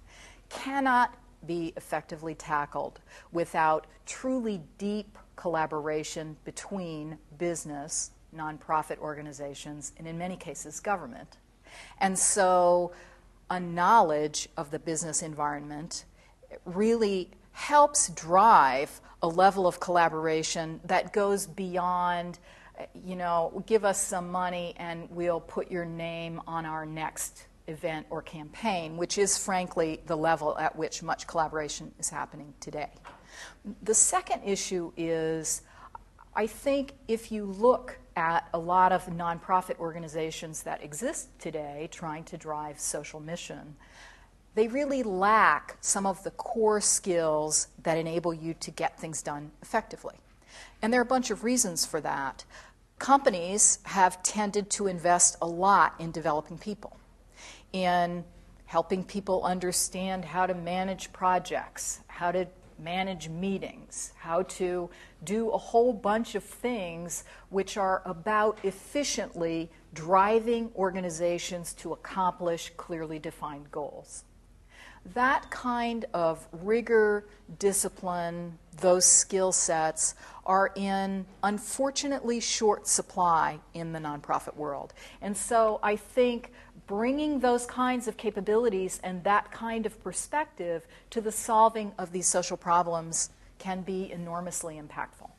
cannot 0.48 1.14
be 1.46 1.72
effectively 1.76 2.35
tackled 2.35 3.00
without 3.33 3.87
truly 4.06 4.61
deep 4.78 5.18
collaboration 5.37 6.37
between 6.44 7.18
business, 7.38 8.11
nonprofit 8.37 8.98
organizations, 8.98 9.92
and 9.98 10.06
in 10.06 10.18
many 10.18 10.37
cases, 10.37 10.80
government. 10.80 11.38
And 11.98 12.18
so 12.18 12.92
a 13.50 13.61
knowledge 13.61 14.48
of 14.56 14.70
the 14.70 14.78
business 14.78 15.22
environment 15.22 16.04
really 16.64 17.30
helps 17.52 18.09
drive 18.11 19.00
a 19.22 19.28
level 19.28 19.66
of 19.66 19.80
collaboration 19.80 20.80
that 20.85 21.12
goes 21.12 21.46
beyond, 21.46 22.38
you 23.04 23.16
know, 23.16 23.62
give 23.66 23.85
us 23.85 24.00
some 24.00 24.30
money 24.30 24.74
and 24.78 25.11
we'll 25.11 25.40
put 25.40 25.70
your 25.70 25.85
name 25.85 26.40
on 26.46 26.64
our 26.64 26.87
next 26.87 27.46
event 27.66 28.06
or 28.11 28.22
campaign, 28.22 28.96
which 28.96 29.18
is 29.18 29.37
frankly 29.37 30.00
the 30.06 30.16
level 30.16 30.56
at 30.59 30.74
which 30.74 31.02
much 31.02 31.26
collaboration 31.26 31.92
is 31.98 32.09
happening 32.09 32.52
today. 32.61 32.90
The 33.83 33.94
second 33.94 34.42
issue 34.44 34.92
is 34.96 35.62
I 36.35 36.46
think 36.46 36.94
if 37.09 37.30
you 37.30 37.44
look 37.44 37.98
at 38.16 38.49
a 38.53 38.59
lot 38.59 38.92
of 38.92 39.07
nonprofit 39.07 39.79
organizations 39.79 40.62
that 40.64 40.83
exist 40.83 41.29
today 41.38 41.88
trying 41.90 42.25
to 42.25 42.37
drive 42.37 42.79
social 42.81 43.20
mission, 43.20 43.77
they 44.55 44.68
really 44.68 45.03
lack 45.03 45.77
some 45.81 46.07
of 46.07 46.23
the 46.25 46.31
core 46.33 46.81
skills 46.81 47.68
that 47.83 47.96
enable 47.96 48.35
you 48.35 48.55
to 48.55 48.70
get 48.70 48.99
things 48.99 49.23
done 49.23 49.51
effectively. 49.62 50.16
And 50.83 50.92
there 50.92 51.01
are 51.01 51.03
a 51.03 51.07
bunch 51.07 51.31
of 51.31 51.44
reasons 51.44 51.87
for 51.87 52.01
that. 52.01 52.44
Companies 52.99 53.79
have 53.85 54.23
tended 54.23 54.68
to 54.70 54.87
invest 54.87 55.37
a 55.40 55.46
lot 55.46 55.94
in 55.99 56.11
developing 56.11 56.59
people, 56.59 56.99
in 57.73 58.25
helping 58.66 59.05
people 59.05 59.42
understand 59.44 60.25
how 60.25 60.46
to 60.46 60.55
manage 60.55 61.12
projects, 61.12 62.01
how 62.09 62.31
to 62.33 62.46
manage 62.82 63.28
meetings, 63.28 64.12
how 64.18 64.42
to 64.42 64.90
do 65.22 65.50
a 65.50 65.58
whole 65.58 65.92
bunch 65.92 66.34
of 66.34 66.44
things 66.44 67.24
which 67.48 67.76
are 67.76 68.02
about 68.04 68.58
efficiently 68.64 69.70
driving 69.92 70.70
organizations 70.76 71.72
to 71.74 71.92
accomplish 71.92 72.72
clearly 72.76 73.18
defined 73.18 73.70
goals. 73.70 74.24
That 75.14 75.50
kind 75.50 76.04
of 76.12 76.46
rigor, 76.52 77.26
discipline, 77.58 78.58
those 78.80 79.06
skill 79.06 79.50
sets 79.50 80.14
are 80.44 80.72
in 80.76 81.24
unfortunately 81.42 82.40
short 82.40 82.86
supply 82.86 83.60
in 83.72 83.92
the 83.92 83.98
nonprofit 83.98 84.56
world. 84.56 84.92
And 85.22 85.36
so 85.36 85.80
I 85.82 85.96
think 85.96 86.52
bringing 86.90 87.38
those 87.38 87.66
kinds 87.66 88.09
of 88.09 88.16
capabilities 88.16 88.98
and 89.05 89.22
that 89.22 89.48
kind 89.53 89.87
of 89.87 90.03
perspective 90.03 90.85
to 91.09 91.20
the 91.20 91.31
solving 91.31 91.92
of 91.98 92.11
these 92.11 92.26
social 92.26 92.57
problems 92.57 93.31
can 93.61 93.83
be 93.83 94.11
enormously 94.11 94.74
impactful. 94.74 95.31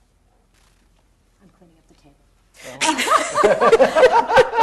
I'm 1.41 1.49
cleaning 1.49 1.75
up 1.77 1.85
the 1.89 1.95
table. 1.95 2.15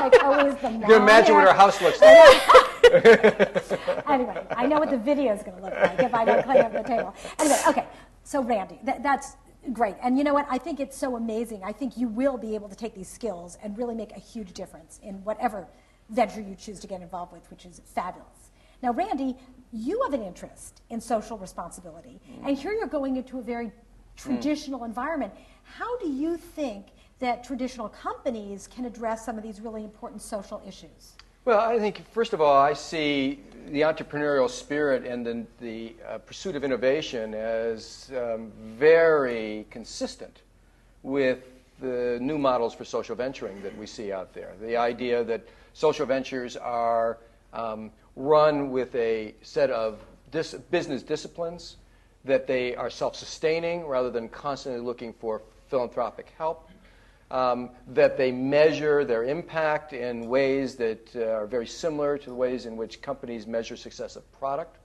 like 0.01 0.24
always 0.24 0.55
the 0.62 0.70
You 0.70 0.81
can 0.81 1.03
imagine 1.03 1.35
what 1.35 1.46
our 1.46 1.53
house 1.53 1.79
looks 1.83 2.01
like. 2.01 2.09
anyway, 4.09 4.46
I 4.57 4.66
know 4.66 4.79
what 4.79 4.88
the 4.88 4.96
video 4.96 5.35
is 5.35 5.42
going 5.42 5.59
to 5.59 5.62
look 5.62 5.74
like 5.74 5.98
if 6.01 6.14
I 6.14 6.24
don't 6.24 6.42
clean 6.42 6.62
up 6.62 6.72
the 6.72 6.85
table. 6.85 7.14
Anyway, 7.38 7.59
okay. 7.68 7.85
So 8.24 8.42
Randy, 8.42 8.81
that, 8.85 9.03
that's 9.03 9.37
great. 9.74 9.96
And 10.03 10.16
you 10.16 10.24
know 10.24 10.33
what? 10.33 10.46
I 10.48 10.57
think 10.57 10.81
it's 10.81 10.96
so 10.96 11.16
amazing. 11.16 11.61
I 11.64 11.72
think 11.72 11.98
you 11.98 12.09
will 12.09 12.38
be 12.38 12.55
able 12.55 12.70
to 12.70 12.77
take 12.77 12.94
these 12.94 13.11
skills 13.11 13.59
and 13.62 13.77
really 13.77 13.94
make 13.94 14.12
a 14.12 14.20
huge 14.20 14.55
difference 14.55 15.01
in 15.03 15.22
whatever 15.22 15.68
venture 16.11 16.40
you 16.40 16.55
choose 16.55 16.81
to 16.81 16.87
get 16.87 17.01
involved 17.01 17.33
with, 17.33 17.49
which 17.51 17.64
is 17.64 17.81
fabulous. 17.85 18.51
Now, 18.83 18.92
Randy, 18.92 19.37
you 19.73 20.01
have 20.05 20.14
an 20.14 20.23
interest 20.23 20.83
in 20.90 21.01
social 21.01 21.37
responsibility, 21.37 22.21
mm. 22.31 22.49
and 22.49 22.57
here 22.57 22.73
you're 22.73 22.87
going 22.87 23.16
into 23.16 23.38
a 23.38 23.42
very 23.42 23.73
traditional 24.16 24.81
mm. 24.81 24.87
environment. 24.87 25.33
How 25.64 25.99
do 25.99 26.09
you 26.09 26.37
think 26.37 26.87
that 27.18 27.42
traditional 27.42 27.88
companies 27.88 28.68
can 28.68 28.85
address 28.85 29.25
some 29.25 29.37
of 29.37 29.42
these 29.42 29.61
really 29.61 29.85
important 29.85 30.23
social 30.23 30.62
issues? 30.66 31.16
Well, 31.44 31.61
I 31.61 31.79
think, 31.79 32.07
first 32.11 32.33
of 32.33 32.40
all, 32.40 32.57
I 32.57 32.75
see 32.75 33.40
the 33.68 33.81
entrepreneurial 33.81 34.49
spirit 34.51 35.05
and 35.05 35.25
the, 35.25 35.47
the 35.61 35.94
uh, 36.07 36.18
pursuit 36.18 36.57
of 36.57 36.64
innovation 36.64 37.35
as 37.35 38.11
um, 38.16 38.53
very 38.77 39.66
consistent 39.71 40.42
with 41.03 41.44
the 41.81 42.18
new 42.21 42.38
models 42.38 42.75
for 42.75 42.85
social 42.85 43.16
venturing 43.16 43.62
that 43.62 43.77
we 43.79 43.87
see 43.87 44.12
out 44.12 44.35
there. 44.35 44.53
The 44.61 44.77
idea 44.77 45.25
that 45.25 45.47
social 45.78 46.04
ventures 46.04 46.56
are 46.56 47.18
um, 47.52 47.92
run 48.16 48.72
with 48.72 48.92
a 48.96 49.32
set 49.42 49.70
of 49.70 50.00
dis- 50.32 50.54
business 50.72 51.04
disciplines, 51.04 51.76
that 52.24 52.48
they 52.48 52.74
are 52.74 52.90
self 52.90 53.14
sustaining 53.14 53.86
rather 53.86 54.10
than 54.10 54.28
constantly 54.28 54.80
looking 54.80 55.12
for 55.12 55.40
philanthropic 55.68 56.32
help, 56.36 56.68
um, 57.30 57.70
that 57.86 58.16
they 58.16 58.32
measure 58.32 59.04
their 59.04 59.22
impact 59.22 59.92
in 59.92 60.28
ways 60.28 60.74
that 60.74 61.14
uh, 61.14 61.26
are 61.26 61.46
very 61.46 61.66
similar 61.66 62.18
to 62.18 62.28
the 62.28 62.34
ways 62.34 62.66
in 62.66 62.76
which 62.76 63.00
companies 63.00 63.46
measure 63.46 63.76
success 63.76 64.16
of 64.16 64.32
product. 64.32 64.78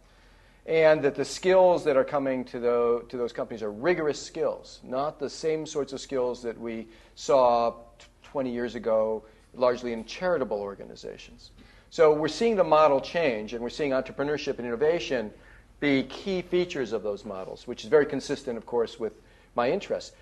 And 0.67 1.01
that 1.01 1.15
the 1.15 1.25
skills 1.25 1.83
that 1.85 1.97
are 1.97 2.05
coming 2.05 2.45
to, 2.45 2.59
the, 2.59 3.05
to 3.09 3.17
those 3.17 3.33
companies 3.33 3.63
are 3.63 3.71
rigorous 3.71 4.21
skills, 4.21 4.79
not 4.83 5.19
the 5.19 5.29
same 5.29 5.65
sorts 5.65 5.91
of 5.91 5.99
skills 5.99 6.43
that 6.43 6.57
we 6.57 6.87
saw 7.15 7.71
t- 7.97 8.05
20 8.25 8.51
years 8.51 8.75
ago 8.75 9.25
largely 9.53 9.93
in 9.93 10.05
charitable 10.05 10.59
organizations. 10.59 11.51
So 11.89 12.13
we're 12.13 12.27
seeing 12.27 12.55
the 12.55 12.63
model 12.63 12.99
change, 12.99 13.53
and 13.53 13.61
we're 13.61 13.69
seeing 13.69 13.91
entrepreneurship 13.91 14.57
and 14.57 14.65
innovation 14.65 15.31
be 15.79 16.03
key 16.03 16.41
features 16.41 16.93
of 16.93 17.03
those 17.03 17.25
models, 17.25 17.67
which 17.67 17.83
is 17.83 17.89
very 17.89 18.05
consistent, 18.05 18.57
of 18.57 18.65
course, 18.65 18.99
with 18.99 19.13
my 19.55 19.69
interests. 19.69 20.15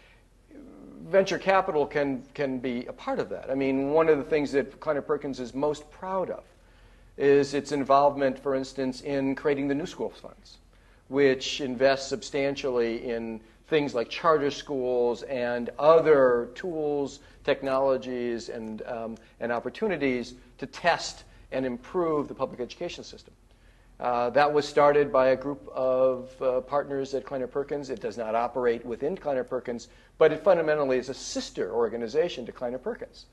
Venture 1.08 1.38
capital 1.38 1.86
can, 1.86 2.24
can 2.34 2.60
be 2.60 2.86
a 2.88 2.94
part 2.94 3.20
of 3.20 3.30
that. 3.30 3.50
I 3.50 3.56
mean, 3.56 3.92
one 3.92 4.10
of 4.10 4.18
the 4.18 4.24
things 4.24 4.52
that 4.52 4.80
Kleiner 4.80 5.02
Perkins 5.02 5.40
is 5.40 5.54
most 5.54 5.90
proud 5.92 6.30
of 6.30 6.44
is 7.18 7.54
its 7.54 7.72
involvement, 7.72 8.40
for 8.40 8.56
instance, 8.56 9.02
in 9.02 9.36
creating 9.36 9.68
the 9.68 9.76
New 9.76 9.86
Schools 9.86 10.18
Funds, 10.22 10.58
which 11.10 11.62
invests 11.62 12.08
substantially 12.08 13.10
in 13.10 13.40
things 13.72 13.96
like 13.96 14.10
charter 14.10 14.52
schools 14.52 15.24
and 15.24 15.70
other 15.80 16.50
tools 16.56 17.22
technologies 17.46 18.50
and, 18.50 18.82
um, 18.84 19.16
and 19.40 19.50
opportunities 19.50 20.36
to 20.58 20.66
test 20.66 21.24
and 21.54 21.66
improve 21.66 22.28
the 22.28 22.34
public 22.34 22.60
education 22.60 23.02
system. 23.04 23.34
Uh, 24.02 24.30
that 24.32 24.52
was 24.52 24.68
started 24.68 25.10
by 25.10 25.28
a 25.30 25.36
group 25.38 25.68
of 25.74 26.30
uh, 26.42 26.60
partners 26.62 27.14
at 27.14 27.26
Kleiner 27.26 27.48
Perkins. 27.48 27.90
It 27.90 28.02
does 28.02 28.18
not 28.18 28.36
operate 28.36 28.86
within 28.86 29.16
Kleiner 29.16 29.46
Perkins, 29.46 29.88
but 30.18 30.34
it 30.34 30.44
fundamentally 30.44 30.98
is 30.98 31.08
a 31.08 31.14
sister 31.14 31.72
organization 31.72 32.46
to 32.48 32.52
Kleiner 32.52 32.78
Perkins. 32.78 33.28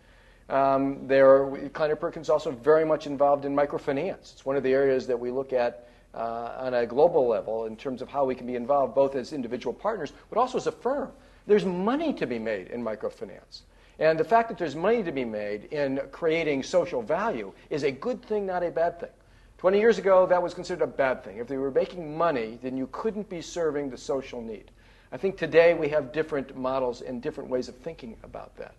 Um, 0.48 1.07
there, 1.09 1.68
Kleiner 1.70 1.96
Perkins 1.96 2.27
is 2.27 2.31
also 2.31 2.53
very 2.53 2.85
much 2.85 3.09
involved 3.09 3.44
in 3.44 3.57
microfinance. 3.57 4.33
It's 4.35 4.46
one 4.46 4.57
of 4.57 4.62
the 4.62 4.72
areas 4.72 5.07
that 5.09 5.18
we 5.18 5.33
look 5.33 5.53
at 5.53 5.88
uh, 6.14 6.55
on 6.59 6.75
a 6.75 6.87
global 6.87 7.29
level 7.29 7.66
in 7.66 7.77
terms 7.77 8.03
of 8.03 8.09
how 8.09 8.25
we 8.25 8.35
can 8.35 8.47
be 8.47 8.57
involved 8.57 8.94
both 8.94 9.14
as 9.14 9.33
individual 9.33 9.73
partners, 9.73 10.12
but 10.31 10.38
also 10.38 10.59
as 10.59 10.66
a 10.66 10.73
firm. 10.73 11.11
There's 11.47 11.64
money 11.64 12.12
to 12.14 12.27
be 12.27 12.38
made 12.38 12.68
in 12.68 12.83
microfinance. 12.83 13.62
And 13.99 14.18
the 14.18 14.25
fact 14.25 14.49
that 14.49 14.59
there's 14.59 14.77
money 14.77 15.03
to 15.03 15.12
be 15.12 15.25
made 15.25 15.64
in 15.73 16.01
creating 16.12 16.62
social 16.62 17.03
value 17.03 17.53
is 17.68 17.83
a 17.83 17.90
good 17.90 18.23
thing, 18.23 18.47
not 18.47 18.62
a 18.62 18.71
bad 18.71 19.01
thing. 19.01 19.11
20 19.59 19.81
years 19.81 19.99
ago, 19.99 20.25
that 20.27 20.40
was 20.40 20.55
considered 20.55 20.85
a 20.85 20.87
bad 20.87 21.25
thing. 21.25 21.38
If 21.38 21.49
they 21.49 21.57
were 21.57 21.73
making 21.73 22.16
money, 22.16 22.59
then 22.62 22.77
you 22.77 22.88
couldn't 22.92 23.29
be 23.29 23.42
serving 23.42 23.90
the 23.90 23.99
social 23.99 24.40
need. 24.40 24.71
I 25.11 25.16
think 25.16 25.37
today 25.37 25.75
we 25.75 25.88
have 25.88 26.12
different 26.12 26.57
models 26.57 27.01
and 27.01 27.21
different 27.21 27.51
ways 27.51 27.68
of 27.68 27.75
thinking 27.77 28.16
about 28.23 28.55
that. 28.57 28.75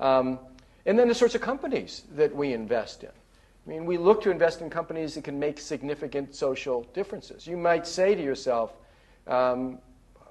Um, 0.00 0.40
and 0.84 0.98
then 0.98 1.06
the 1.06 1.14
sorts 1.14 1.34
of 1.34 1.42
companies 1.42 2.02
that 2.16 2.34
we 2.34 2.52
invest 2.52 3.04
in. 3.04 3.10
I 3.66 3.70
mean, 3.70 3.84
we 3.84 3.98
look 3.98 4.22
to 4.22 4.30
invest 4.30 4.60
in 4.60 4.70
companies 4.70 5.14
that 5.14 5.24
can 5.24 5.38
make 5.38 5.58
significant 5.58 6.34
social 6.34 6.82
differences. 6.94 7.46
You 7.46 7.56
might 7.56 7.86
say 7.86 8.14
to 8.14 8.22
yourself, 8.22 8.72
um, 9.26 9.78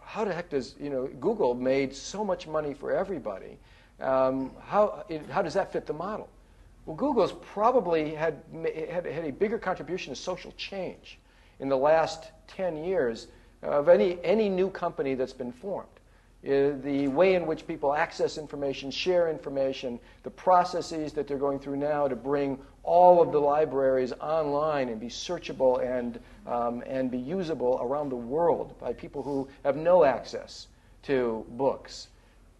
how 0.01 0.23
the 0.23 0.33
heck 0.33 0.49
does, 0.49 0.75
you 0.79 0.89
know, 0.89 1.07
Google 1.19 1.53
made 1.53 1.93
so 1.93 2.23
much 2.23 2.47
money 2.47 2.73
for 2.73 2.91
everybody 2.91 3.57
um, 3.99 4.51
how, 4.65 5.05
it, 5.09 5.25
how 5.29 5.41
does 5.41 5.53
that 5.53 5.71
fit 5.71 5.85
the 5.85 5.93
model? 5.93 6.29
Well, 6.85 6.95
Google's 6.95 7.33
probably 7.41 8.13
had, 8.13 8.41
had, 8.91 9.05
had 9.05 9.25
a 9.25 9.31
bigger 9.31 9.57
contribution 9.57 10.13
to 10.13 10.19
social 10.19 10.51
change 10.57 11.19
in 11.59 11.69
the 11.69 11.77
last 11.77 12.31
10 12.47 12.83
years 12.83 13.27
of 13.63 13.89
any, 13.89 14.19
any 14.23 14.49
new 14.49 14.69
company 14.69 15.15
that's 15.15 15.33
been 15.33 15.51
formed. 15.51 15.87
Uh, 16.45 16.77
the 16.83 17.07
way 17.07 17.33
in 17.33 17.47
which 17.47 17.65
people 17.65 17.95
access 17.95 18.37
information, 18.37 18.91
share 18.91 19.31
information, 19.31 19.99
the 20.21 20.29
processes 20.29 21.11
that 21.13 21.27
they're 21.27 21.39
going 21.39 21.57
through 21.57 21.77
now 21.77 22.07
to 22.07 22.15
bring 22.15 22.59
all 22.85 23.21
of 23.21 23.31
the 23.31 23.39
libraries 23.39 24.13
online 24.21 24.89
and 24.89 24.99
be 24.99 25.07
searchable 25.07 25.83
and, 25.83 26.19
um, 26.47 26.83
and 26.85 27.09
be 27.09 27.17
usable 27.17 27.79
around 27.81 28.09
the 28.09 28.15
world 28.15 28.77
by 28.79 28.93
people 28.93 29.23
who 29.23 29.47
have 29.63 29.75
no 29.75 30.03
access 30.03 30.67
to 31.03 31.45
books. 31.51 32.07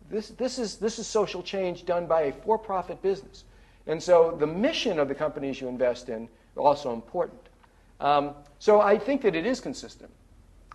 This, 0.10 0.30
this, 0.30 0.60
is, 0.60 0.78
this 0.78 1.00
is 1.00 1.08
social 1.08 1.42
change 1.42 1.86
done 1.86 2.08
by 2.08 2.24
a 2.24 2.34
for 2.34 2.58
profit 2.58 3.02
business. 3.02 3.44
And 3.88 4.02
so 4.02 4.36
the 4.40 4.48
mission 4.48 5.00
of 5.00 5.08
the 5.08 5.16
companies 5.16 5.62
you 5.62 5.68
invest 5.68 6.10
in 6.10 6.28
are 6.58 6.64
also 6.64 6.94
important. 6.94 7.42
Um, 8.00 8.34
so 8.60 8.82
I 8.82 8.98
think 8.98 9.22
that 9.22 9.36
it 9.36 9.46
is 9.46 9.60
consistent. 9.60 10.12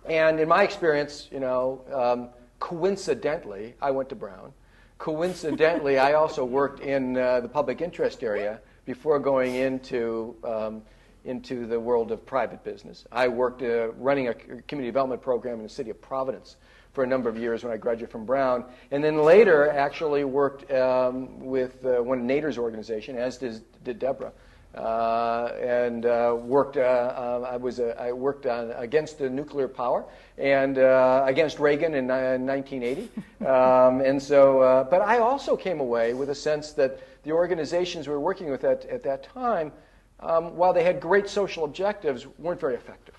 And 0.07 0.39
in 0.39 0.47
my 0.47 0.63
experience, 0.63 1.27
you 1.31 1.39
know, 1.39 1.81
um, 1.93 2.29
coincidentally, 2.59 3.75
I 3.81 3.91
went 3.91 4.09
to 4.09 4.15
Brown. 4.15 4.53
Coincidentally, 4.97 5.97
I 5.97 6.13
also 6.13 6.45
worked 6.45 6.79
in 6.79 7.17
uh, 7.17 7.41
the 7.41 7.49
public 7.49 7.81
interest 7.81 8.23
area 8.23 8.59
before 8.85 9.19
going 9.19 9.55
into 9.55 10.35
um, 10.43 10.81
into 11.23 11.67
the 11.67 11.79
world 11.79 12.11
of 12.11 12.25
private 12.25 12.63
business. 12.63 13.05
I 13.11 13.27
worked 13.27 13.61
uh, 13.61 13.91
running 13.93 14.27
a 14.29 14.33
community 14.33 14.87
development 14.87 15.21
program 15.21 15.57
in 15.57 15.63
the 15.63 15.69
city 15.69 15.91
of 15.91 16.01
Providence 16.01 16.55
for 16.93 17.03
a 17.03 17.07
number 17.07 17.29
of 17.29 17.37
years 17.37 17.63
when 17.63 17.71
I 17.71 17.77
graduated 17.77 18.11
from 18.11 18.25
Brown, 18.25 18.65
and 18.89 19.03
then 19.03 19.23
later 19.23 19.69
actually 19.69 20.23
worked 20.23 20.69
um, 20.71 21.39
with 21.39 21.85
uh, 21.85 22.01
one 22.01 22.19
of 22.19 22.25
Nader's 22.25 22.57
organization, 22.57 23.17
as 23.17 23.37
did, 23.37 23.63
did 23.83 23.99
Debra. 23.99 24.31
Uh, 24.73 25.51
and 25.61 26.05
uh, 26.05 26.33
worked. 26.39 26.77
Uh, 26.77 27.45
I 27.45 27.57
was. 27.57 27.81
I 27.81 28.13
worked 28.13 28.45
on 28.45 28.71
against 28.77 29.19
the 29.19 29.29
nuclear 29.29 29.67
power 29.67 30.05
and 30.37 30.77
against 31.27 31.59
Reagan 31.59 31.93
in 31.93 32.07
1980. 32.07 33.09
Um, 33.41 34.01
and 34.01 34.21
so, 34.21 34.87
but 34.91 35.01
I 35.01 35.17
also 35.17 35.57
came 35.57 35.79
away 35.79 36.13
with 36.13 36.29
a 36.29 36.35
sense 36.35 36.73
that 36.73 36.99
the 37.23 37.31
organizations 37.31 38.07
we 38.07 38.13
were 38.13 38.19
working 38.19 38.49
with 38.49 38.63
at, 38.63 38.85
at 38.85 39.03
that 39.03 39.23
time, 39.23 39.71
um, 40.19 40.55
while 40.55 40.73
they 40.73 40.83
had 40.83 40.99
great 40.99 41.27
social 41.27 41.63
objectives, 41.63 42.27
weren't 42.37 42.59
very 42.59 42.75
effective, 42.75 43.15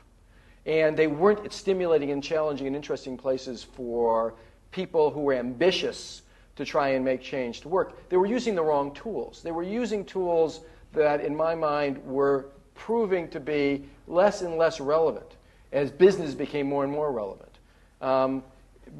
and 0.66 0.96
they 0.96 1.06
weren't 1.06 1.52
stimulating 1.52 2.10
and 2.10 2.22
challenging 2.22 2.66
and 2.66 2.76
interesting 2.76 3.16
places 3.16 3.62
for 3.62 4.34
people 4.70 5.10
who 5.10 5.20
were 5.20 5.34
ambitious 5.34 6.22
to 6.56 6.64
try 6.64 6.90
and 6.90 7.04
make 7.04 7.20
change 7.20 7.60
to 7.62 7.68
work. 7.68 8.08
They 8.08 8.16
were 8.16 8.26
using 8.26 8.54
the 8.54 8.62
wrong 8.62 8.94
tools. 8.94 9.42
They 9.42 9.52
were 9.52 9.62
using 9.62 10.04
tools 10.04 10.60
that, 10.92 11.24
in 11.24 11.34
my 11.34 11.54
mind, 11.54 12.04
were 12.04 12.46
proving 12.74 13.28
to 13.28 13.40
be 13.40 13.84
less 14.06 14.42
and 14.42 14.56
less 14.56 14.80
relevant 14.80 15.36
as 15.72 15.90
business 15.90 16.34
became 16.34 16.66
more 16.68 16.84
and 16.84 16.92
more 16.92 17.12
relevant. 17.12 17.58
Um, 18.00 18.42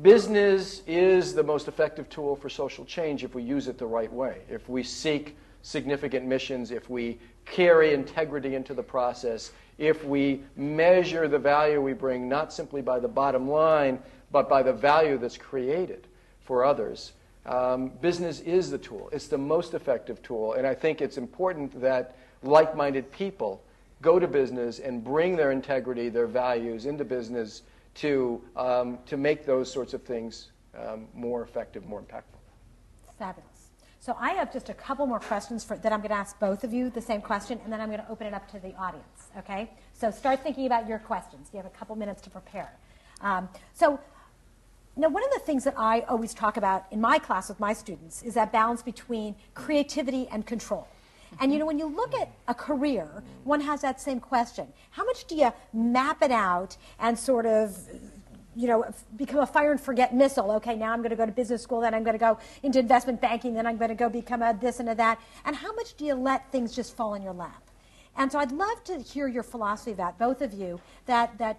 business 0.01 0.83
is 0.87 1.35
the 1.35 1.43
most 1.43 1.69
effective 1.69 2.09
tool 2.09 2.35
for 2.35 2.49
social 2.49 2.85
change 2.85 3.25
if 3.25 3.35
we 3.35 3.43
use 3.43 3.69
it 3.69 3.77
the 3.77 3.87
right 3.87 4.13
way, 4.13 4.43
if 4.49 4.69
we 4.69 4.83
seek 4.83 5.37
significant 5.63 6.25
missions, 6.25 6.71
if 6.71 6.89
we 6.89 7.19
carry 7.45 7.93
integrity 7.93 8.55
into 8.55 8.73
the 8.75 8.83
process, 8.83 9.53
if 9.79 10.05
we 10.05 10.43
measure 10.57 11.29
the 11.29 11.39
value 11.39 11.81
we 11.81 11.93
bring 11.93 12.29
not 12.29 12.53
simply 12.53 12.81
by 12.81 12.99
the 12.99 13.09
bottom 13.09 13.49
line, 13.49 13.99
but 14.31 14.49
by 14.49 14.63
the 14.63 14.73
value 14.73 15.19
that's 15.19 15.37
created 15.37 16.07
for 16.41 16.65
others. 16.65 17.13
Um, 17.45 17.89
business 18.01 18.41
is 18.41 18.71
the 18.71 18.79
tool. 18.79 19.09
It's 19.13 19.27
the 19.27 19.39
most 19.39 19.75
effective 19.75 20.23
tool. 20.23 20.55
And 20.55 20.67
I 20.67 20.75
think 20.75 21.01
it's 21.01 21.19
important 21.19 21.81
that 21.81 22.17
like 22.43 22.77
minded 22.77 23.11
people 23.13 23.63
go 24.01 24.19
to 24.19 24.27
business 24.27 24.79
and 24.79 25.03
bring 25.03 25.37
their 25.37 25.53
integrity, 25.53 26.09
their 26.09 26.27
values 26.27 26.87
into 26.87 27.05
business 27.05 27.63
to, 27.95 28.43
um, 28.57 28.99
to 29.07 29.17
make 29.17 29.45
those 29.45 29.71
sorts 29.71 29.95
of 29.95 30.03
things 30.03 30.53
um, 30.79 31.07
more 31.15 31.43
effective, 31.43 31.87
more 31.87 32.01
impactful. 32.01 32.41
Fabulous. 33.19 33.49
So 34.01 34.17
I 34.19 34.31
have 34.31 34.53
just 34.53 34.69
a 34.69 34.75
couple 34.75 35.07
more 35.07 35.21
questions 35.21 35.63
for, 35.63 35.77
that 35.77 35.93
I'm 35.93 36.01
going 36.01 36.11
to 36.11 36.17
ask 36.17 36.39
both 36.41 36.65
of 36.65 36.73
you 36.73 36.91
the 36.91 37.01
same 37.01 37.21
question, 37.21 37.61
and 37.63 37.73
then 37.73 37.81
I'm 37.81 37.89
going 37.89 38.01
to 38.01 38.11
open 38.11 38.27
it 38.27 38.35
up 38.35 38.51
to 38.51 38.59
the 38.59 38.75
audience. 38.75 39.31
Okay? 39.39 39.71
So 39.93 40.11
start 40.11 40.43
thinking 40.43 40.67
about 40.67 40.89
your 40.89 40.99
questions. 40.99 41.51
You 41.53 41.59
have 41.59 41.67
a 41.67 41.71
couple 41.71 41.95
minutes 41.95 42.21
to 42.23 42.31
prepare. 42.31 42.73
Um, 43.21 43.49
so 43.75 44.01
now, 44.95 45.09
one 45.09 45.25
of 45.25 45.31
the 45.31 45.39
things 45.39 45.65
that 45.65 45.75
I 45.79 46.01
always 46.01 46.35
talk 46.35 46.59
about 46.59 46.85
in 46.91 47.01
my 47.01 47.19
class 47.19 47.49
with 47.49 47.59
my 47.59 47.73
students 47.73 48.23
is 48.23 48.35
that 48.35 48.53
balance 48.53 48.83
between 48.83 49.35
creativity 49.55 50.29
and 50.31 50.45
control. 50.45 50.87
And 51.41 51.53
you 51.53 51.59
know, 51.59 51.67
when 51.67 51.79
you 51.79 51.87
look 51.87 52.15
at 52.15 52.31
a 52.49 52.55
career, 52.55 53.23
one 53.45 53.61
has 53.61 53.81
that 53.81 54.01
same 54.01 54.21
question. 54.21 54.67
How 54.91 55.05
much 55.05 55.27
do 55.27 55.35
you 55.35 55.53
map 55.73 56.23
it 56.23 56.31
out 56.31 56.77
and 56.99 57.19
sort 57.19 57.47
of, 57.47 57.77
you 58.55 58.69
know, 58.69 58.85
become 59.17 59.41
a 59.41 59.47
fire 59.47 59.73
and 59.73 59.81
forget 59.81 60.15
missile? 60.15 60.51
Okay, 60.53 60.77
now 60.77 60.93
I'm 60.93 60.99
going 60.99 61.11
to 61.11 61.17
go 61.17 61.27
to 61.27 61.33
business 61.33 61.63
school, 61.63 61.81
then 61.81 61.95
I'm 61.95 62.05
going 62.05 62.15
to 62.15 62.19
go 62.19 62.39
into 62.63 62.79
investment 62.79 63.21
banking, 63.21 63.55
then 63.55 63.67
I'm 63.67 63.77
going 63.77 63.89
to 63.89 63.95
go 63.95 64.09
become 64.09 64.43
a 64.43 64.57
this 64.59 64.79
and 64.81 64.89
a 64.89 64.95
that. 64.95 65.21
And 65.45 65.57
how 65.57 65.73
much 65.75 65.95
do 65.97 66.05
you 66.05 66.15
let 66.15 66.51
things 66.53 66.75
just 66.75 66.97
fall 66.97 67.15
in 67.15 67.23
your 67.23 67.35
lap? 67.35 67.63
And 68.17 68.31
so 68.31 68.39
I'd 68.39 68.53
love 68.53 68.85
to 68.85 68.99
hear 68.99 69.27
your 69.27 69.43
philosophy 69.43 69.93
of 69.93 69.97
that, 69.97 70.19
both 70.19 70.43
of 70.43 70.53
you, 70.53 70.81
that, 71.07 71.39
that 71.39 71.59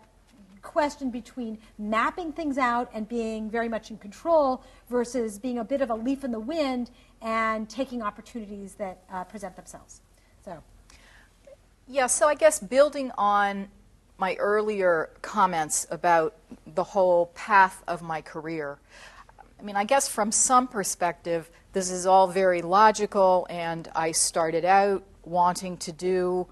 question 0.63 1.11
between 1.11 1.59
mapping 1.77 2.31
things 2.31 2.57
out 2.57 2.89
and 2.93 3.07
being 3.07 3.49
very 3.49 3.69
much 3.69 3.91
in 3.91 3.97
control 3.97 4.63
versus 4.89 5.37
being 5.37 5.59
a 5.59 5.63
bit 5.63 5.81
of 5.81 5.91
a 5.91 5.95
leaf 5.95 6.23
in 6.23 6.31
the 6.31 6.39
wind 6.39 6.89
and 7.21 7.69
taking 7.69 8.01
opportunities 8.01 8.73
that 8.75 9.03
uh, 9.11 9.23
present 9.25 9.55
themselves. 9.55 10.01
So, 10.43 10.63
yeah, 11.87 12.07
so 12.07 12.27
I 12.27 12.35
guess 12.35 12.59
building 12.59 13.11
on 13.17 13.67
my 14.17 14.35
earlier 14.35 15.09
comments 15.21 15.85
about 15.91 16.35
the 16.65 16.83
whole 16.83 17.27
path 17.27 17.83
of 17.87 18.01
my 18.01 18.21
career, 18.21 18.79
I 19.59 19.63
mean, 19.63 19.75
I 19.75 19.83
guess 19.83 20.07
from 20.07 20.31
some 20.31 20.67
perspective, 20.67 21.49
this 21.71 21.89
is 21.89 22.05
all 22.05 22.27
very 22.27 22.61
logical, 22.61 23.47
and 23.49 23.89
I 23.95 24.11
started 24.11 24.65
out 24.65 25.03
wanting 25.23 25.77
to 25.77 25.91
do 25.91 26.47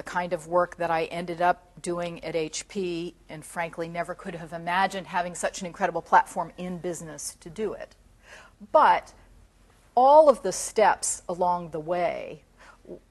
the 0.00 0.04
kind 0.04 0.32
of 0.32 0.46
work 0.46 0.76
that 0.76 0.90
I 0.90 1.04
ended 1.04 1.42
up 1.42 1.82
doing 1.82 2.24
at 2.24 2.34
HP, 2.34 3.12
and 3.28 3.44
frankly, 3.44 3.86
never 3.86 4.14
could 4.14 4.34
have 4.34 4.54
imagined 4.54 5.06
having 5.06 5.34
such 5.34 5.60
an 5.60 5.66
incredible 5.66 6.00
platform 6.00 6.52
in 6.56 6.78
business 6.78 7.36
to 7.40 7.50
do 7.50 7.74
it. 7.74 7.96
But 8.72 9.12
all 9.94 10.30
of 10.30 10.42
the 10.42 10.52
steps 10.52 11.20
along 11.28 11.72
the 11.72 11.80
way 11.80 12.44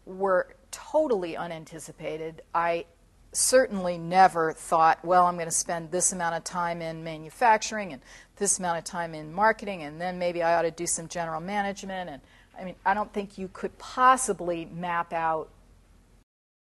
were 0.07 0.47
totally 0.71 1.37
unanticipated. 1.37 2.41
I 2.55 2.85
certainly 3.33 3.99
never 3.99 4.51
thought, 4.51 4.97
well, 5.05 5.27
I'm 5.27 5.35
going 5.35 5.45
to 5.45 5.51
spend 5.51 5.91
this 5.91 6.11
amount 6.11 6.33
of 6.33 6.43
time 6.43 6.81
in 6.81 7.03
manufacturing 7.03 7.93
and 7.93 8.01
this 8.37 8.57
amount 8.57 8.79
of 8.79 8.83
time 8.83 9.13
in 9.13 9.31
marketing, 9.31 9.83
and 9.83 10.01
then 10.01 10.17
maybe 10.17 10.41
I 10.41 10.57
ought 10.57 10.63
to 10.63 10.71
do 10.71 10.87
some 10.87 11.07
general 11.07 11.39
management. 11.39 12.09
And 12.09 12.21
I 12.59 12.63
mean, 12.63 12.75
I 12.83 12.95
don't 12.95 13.13
think 13.13 13.37
you 13.37 13.47
could 13.53 13.77
possibly 13.77 14.65
map 14.65 15.13
out 15.13 15.49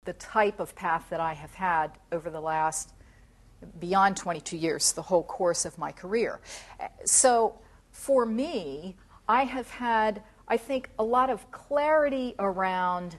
the 0.06 0.14
type 0.14 0.60
of 0.60 0.76
path 0.76 1.06
that 1.10 1.20
I 1.20 1.34
have 1.34 1.54
had 1.54 1.92
over 2.12 2.30
the 2.30 2.42
last 2.42 2.94
beyond 3.80 4.18
22 4.18 4.58
years, 4.58 4.92
the 4.94 5.02
whole 5.02 5.24
course 5.24 5.66
of 5.66 5.78
my 5.78 5.92
career. 5.92 6.40
So 7.06 7.60
for 7.92 8.26
me, 8.26 8.96
I 9.28 9.44
have 9.44 9.70
had, 9.70 10.22
I 10.48 10.58
think, 10.58 10.90
a 11.00 11.04
lot 11.04 11.30
of 11.30 11.50
clarity 11.52 12.36
around 12.40 13.18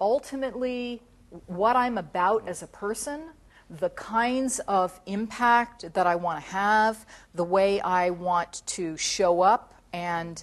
ultimately 0.00 1.02
what 1.46 1.76
I'm 1.76 1.98
about 1.98 2.48
as 2.48 2.62
a 2.62 2.66
person, 2.66 3.30
the 3.68 3.90
kinds 3.90 4.58
of 4.60 4.98
impact 5.06 5.92
that 5.94 6.06
I 6.06 6.16
want 6.16 6.42
to 6.42 6.50
have, 6.50 7.06
the 7.34 7.44
way 7.44 7.80
I 7.80 8.10
want 8.10 8.62
to 8.66 8.96
show 8.96 9.42
up 9.42 9.74
and 9.92 10.42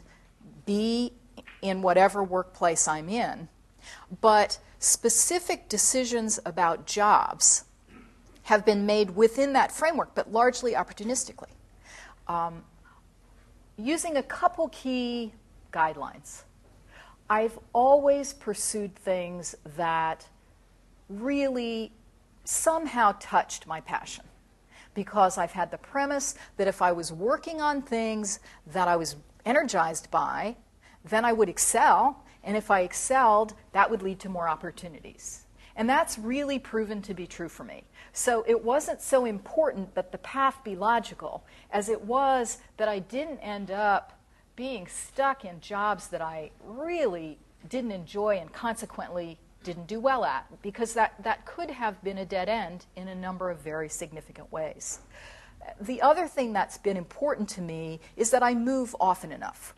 be 0.66 1.14
in 1.62 1.82
whatever 1.82 2.24
workplace 2.24 2.88
I'm 2.88 3.10
in. 3.10 3.48
But 4.22 4.60
specific 4.80 5.70
decisions 5.70 6.40
about 6.46 6.86
jobs 6.86 7.66
have 8.44 8.66
been 8.66 8.86
made 8.86 9.12
within 9.12 9.54
that 9.54 9.72
framework, 9.72 10.16
but 10.16 10.32
largely 10.32 10.74
opportunistically. 10.74 11.50
Um, 12.28 12.64
using 13.78 14.18
a 14.18 14.24
couple 14.24 14.70
key 14.70 15.34
guidelines. 15.72 16.44
I've 17.30 17.60
always 17.74 18.34
pursued 18.34 18.96
things 18.96 19.56
that 19.78 20.28
really 21.10 21.92
somehow 22.44 23.16
touched 23.20 23.68
my 23.68 23.82
passion 23.82 24.26
because 24.96 25.38
I've 25.38 25.52
had 25.52 25.70
the 25.70 25.78
premise 25.78 26.36
that 26.58 26.68
if 26.68 26.82
I 26.82 26.92
was 26.92 27.14
working 27.14 27.62
on 27.62 27.82
things 27.82 28.40
that 28.68 28.88
I 28.88 28.96
was 28.96 29.16
energized 29.46 30.10
by, 30.10 30.56
then 31.06 31.24
I 31.24 31.34
would 31.34 31.50
excel 31.50 32.24
and 32.50 32.58
if 32.58 32.72
I 32.72 32.80
excelled, 32.80 33.54
that 33.74 33.92
would 33.92 34.02
lead 34.02 34.20
to 34.22 34.28
more 34.28 34.50
opportunities. 34.50 35.46
And 35.76 35.88
that's 35.88 36.18
really 36.18 36.58
proven 36.58 37.00
to 37.04 37.14
be 37.14 37.28
true 37.28 37.48
for 37.48 37.64
me. 37.64 37.84
So 38.12 38.44
it 38.48 38.66
wasn't 38.66 39.04
so 39.04 39.26
important 39.26 39.94
that 39.94 40.12
the 40.12 40.18
path 40.18 40.64
be 40.64 40.76
logical 40.76 41.46
as 41.70 41.90
it 41.90 42.02
was 42.02 42.58
that 42.78 42.88
I 42.88 42.98
didn't 42.98 43.38
end 43.38 43.70
up 43.70 44.20
being 44.56 44.88
stuck 44.88 45.46
in 45.46 45.62
jobs 45.62 46.08
that 46.08 46.24
I 46.24 46.50
really 46.66 47.38
didn't 47.70 47.92
enjoy 47.92 48.38
and 48.38 48.52
consequently 48.52 49.38
didn't 49.64 49.86
do 49.86 50.00
well 50.00 50.26
at, 50.26 50.48
because 50.64 50.96
that, 50.96 51.22
that 51.24 51.46
could 51.46 51.70
have 51.70 52.04
been 52.04 52.18
a 52.18 52.26
dead 52.26 52.50
end 52.50 52.88
in 52.96 53.10
a 53.10 53.16
number 53.16 53.52
of 53.52 53.60
very 53.60 53.90
significant 53.90 54.52
ways. 54.52 55.02
The 55.82 56.02
other 56.02 56.26
thing 56.26 56.52
that's 56.52 56.80
been 56.80 56.98
important 56.98 57.48
to 57.50 57.62
me 57.62 58.00
is 58.18 58.32
that 58.32 58.42
I 58.42 58.56
move 58.56 58.96
often 59.00 59.32
enough. 59.32 59.76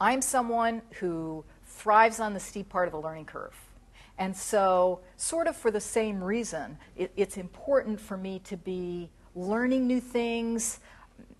I'm 0.00 0.20
someone 0.20 0.82
who 1.00 1.44
thrives 1.74 2.20
on 2.20 2.34
the 2.34 2.40
steep 2.40 2.68
part 2.68 2.88
of 2.88 2.92
the 2.92 3.00
learning 3.00 3.26
curve. 3.26 3.54
And 4.16 4.36
so, 4.36 5.00
sort 5.16 5.48
of 5.48 5.56
for 5.56 5.70
the 5.70 5.80
same 5.80 6.22
reason, 6.22 6.78
it, 6.96 7.12
it's 7.16 7.36
important 7.36 8.00
for 8.00 8.16
me 8.16 8.38
to 8.44 8.56
be 8.56 9.10
learning 9.34 9.88
new 9.88 10.00
things, 10.00 10.78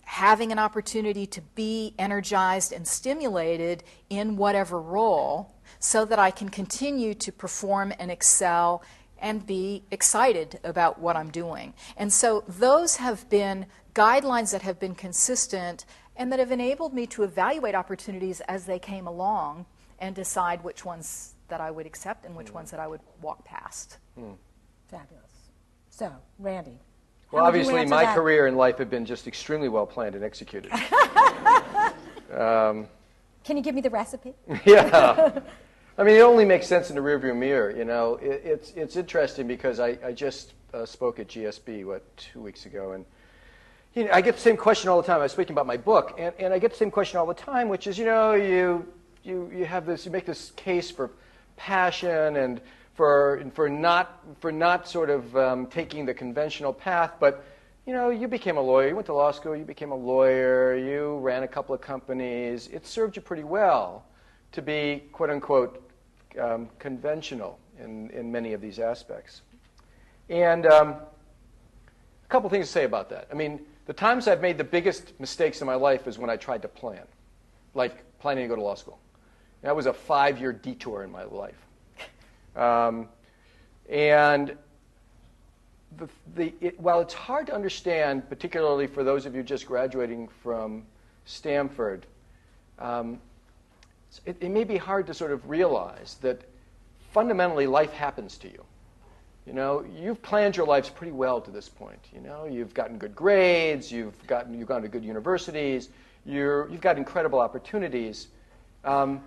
having 0.02 0.50
an 0.50 0.58
opportunity 0.58 1.24
to 1.26 1.40
be 1.54 1.94
energized 1.98 2.72
and 2.72 2.86
stimulated 2.86 3.84
in 4.10 4.36
whatever 4.36 4.80
role, 4.80 5.54
so 5.78 6.04
that 6.04 6.18
I 6.18 6.32
can 6.32 6.48
continue 6.48 7.14
to 7.14 7.30
perform 7.30 7.92
and 7.98 8.10
excel 8.10 8.82
and 9.20 9.46
be 9.46 9.84
excited 9.92 10.58
about 10.64 10.98
what 10.98 11.16
I'm 11.16 11.30
doing. 11.30 11.74
And 11.96 12.12
so, 12.12 12.42
those 12.48 12.96
have 12.96 13.28
been 13.28 13.66
guidelines 13.94 14.50
that 14.50 14.62
have 14.62 14.80
been 14.80 14.96
consistent 14.96 15.84
and 16.16 16.32
that 16.32 16.40
have 16.40 16.50
enabled 16.50 16.92
me 16.92 17.06
to 17.06 17.22
evaluate 17.22 17.76
opportunities 17.76 18.40
as 18.42 18.66
they 18.66 18.80
came 18.80 19.06
along 19.06 19.66
and 19.98 20.14
decide 20.14 20.62
which 20.64 20.84
ones 20.84 21.30
that 21.30 21.34
that 21.48 21.60
I 21.60 21.70
would 21.70 21.86
accept 21.86 22.24
and 22.24 22.34
which 22.34 22.48
hmm. 22.48 22.56
ones 22.56 22.70
that 22.70 22.80
I 22.80 22.86
would 22.86 23.00
walk 23.20 23.44
past. 23.44 23.98
Hmm. 24.18 24.32
Fabulous. 24.88 25.50
So, 25.90 26.12
Randy. 26.38 26.78
Well, 27.30 27.44
how 27.44 27.50
would 27.50 27.58
you 27.58 27.62
obviously, 27.66 27.86
my 27.88 28.04
that? 28.04 28.14
career 28.14 28.46
in 28.46 28.56
life 28.56 28.78
have 28.78 28.90
been 28.90 29.06
just 29.06 29.26
extremely 29.26 29.68
well 29.68 29.86
planned 29.86 30.14
and 30.14 30.24
executed. 30.24 30.72
Um, 32.32 32.88
Can 33.44 33.56
you 33.56 33.62
give 33.62 33.76
me 33.76 33.80
the 33.80 33.90
recipe? 33.90 34.34
yeah. 34.64 35.38
I 35.96 36.02
mean, 36.02 36.16
it 36.16 36.20
only 36.20 36.44
makes 36.44 36.66
sense 36.66 36.90
in 36.90 36.96
the 36.96 37.02
rearview 37.02 37.36
mirror. 37.36 37.70
You 37.70 37.84
know, 37.84 38.16
it, 38.16 38.42
it's 38.44 38.70
it's 38.72 38.96
interesting 38.96 39.46
because 39.46 39.78
I 39.78 39.98
I 40.04 40.10
just 40.10 40.54
uh, 40.72 40.84
spoke 40.84 41.20
at 41.20 41.28
GSB 41.28 41.84
what 41.84 42.02
two 42.16 42.40
weeks 42.40 42.66
ago, 42.66 42.92
and 42.92 43.04
you 43.94 44.04
know, 44.04 44.10
I 44.12 44.20
get 44.20 44.34
the 44.34 44.40
same 44.40 44.56
question 44.56 44.88
all 44.88 45.00
the 45.00 45.06
time. 45.06 45.20
I 45.20 45.24
was 45.24 45.32
speaking 45.32 45.52
about 45.52 45.66
my 45.66 45.76
book, 45.76 46.16
and, 46.18 46.34
and 46.40 46.52
I 46.52 46.58
get 46.58 46.72
the 46.72 46.76
same 46.76 46.90
question 46.90 47.18
all 47.18 47.26
the 47.26 47.34
time, 47.34 47.68
which 47.68 47.86
is, 47.86 47.96
you 47.96 48.04
know, 48.04 48.32
you 48.32 48.84
you 49.24 49.50
you 49.54 49.64
have 49.64 49.86
this, 49.86 50.04
you 50.04 50.12
make 50.12 50.26
this 50.26 50.52
case 50.52 50.90
for 50.90 51.10
passion 51.56 52.36
and 52.36 52.60
for 52.94 53.42
for 53.54 53.68
not 53.68 54.22
for 54.40 54.52
not 54.52 54.88
sort 54.88 55.10
of 55.10 55.36
um, 55.36 55.66
taking 55.66 56.06
the 56.06 56.14
conventional 56.14 56.72
path, 56.72 57.14
but 57.18 57.44
you 57.86 57.92
know, 57.92 58.08
you 58.08 58.28
became 58.28 58.56
a 58.56 58.60
lawyer. 58.62 58.88
You 58.88 58.94
went 58.94 59.06
to 59.06 59.14
law 59.14 59.30
school. 59.30 59.54
You 59.54 59.64
became 59.64 59.90
a 59.92 59.96
lawyer. 59.96 60.76
You 60.76 61.18
ran 61.18 61.42
a 61.42 61.48
couple 61.48 61.74
of 61.74 61.82
companies. 61.82 62.68
It 62.68 62.86
served 62.86 63.16
you 63.16 63.22
pretty 63.22 63.44
well 63.44 64.06
to 64.52 64.62
be 64.62 65.02
quote 65.12 65.30
unquote 65.30 65.90
um, 66.40 66.68
conventional 66.78 67.58
in, 67.78 68.10
in 68.10 68.30
many 68.32 68.52
of 68.52 68.60
these 68.60 68.78
aspects. 68.78 69.42
And 70.30 70.66
um, 70.66 70.88
a 70.88 72.28
couple 72.28 72.48
things 72.48 72.66
to 72.66 72.72
say 72.72 72.84
about 72.84 73.10
that. 73.10 73.28
I 73.30 73.34
mean, 73.34 73.60
the 73.86 73.92
times 73.92 74.28
I've 74.28 74.40
made 74.40 74.56
the 74.56 74.64
biggest 74.64 75.12
mistakes 75.20 75.60
in 75.60 75.66
my 75.66 75.74
life 75.74 76.06
is 76.06 76.18
when 76.18 76.30
I 76.30 76.36
tried 76.36 76.62
to 76.62 76.68
plan, 76.68 77.02
like 77.74 78.02
planning 78.18 78.44
to 78.44 78.48
go 78.48 78.56
to 78.56 78.62
law 78.62 78.74
school. 78.74 78.98
That 79.64 79.74
was 79.74 79.86
a 79.86 79.94
five 79.94 80.38
year 80.38 80.52
detour 80.52 81.02
in 81.04 81.10
my 81.10 81.24
life. 81.24 81.56
Um, 82.54 83.08
and 83.88 84.56
the, 85.96 86.08
the, 86.36 86.52
it, 86.60 86.78
while 86.78 87.00
it's 87.00 87.14
hard 87.14 87.46
to 87.46 87.54
understand, 87.54 88.28
particularly 88.28 88.86
for 88.86 89.02
those 89.02 89.24
of 89.24 89.34
you 89.34 89.42
just 89.42 89.64
graduating 89.66 90.28
from 90.42 90.84
Stanford, 91.24 92.04
um, 92.78 93.18
it, 94.26 94.36
it 94.40 94.50
may 94.50 94.64
be 94.64 94.76
hard 94.76 95.06
to 95.06 95.14
sort 95.14 95.32
of 95.32 95.48
realize 95.48 96.18
that 96.20 96.42
fundamentally 97.12 97.66
life 97.66 97.92
happens 97.94 98.36
to 98.38 98.48
you. 98.48 98.62
You 99.46 99.54
know, 99.54 99.82
you've 99.98 100.20
planned 100.20 100.58
your 100.58 100.66
lives 100.66 100.90
pretty 100.90 101.12
well 101.12 101.40
to 101.40 101.50
this 101.50 101.70
point. 101.70 102.00
You 102.14 102.20
know, 102.20 102.44
you've 102.44 102.74
gotten 102.74 102.98
good 102.98 103.16
grades, 103.16 103.90
you've 103.90 104.26
gotten 104.26 104.58
you've 104.58 104.68
gone 104.68 104.82
to 104.82 104.88
good 104.88 105.04
universities, 105.04 105.88
you're, 106.26 106.68
you've 106.70 106.82
got 106.82 106.98
incredible 106.98 107.40
opportunities. 107.40 108.28
Um, 108.84 109.22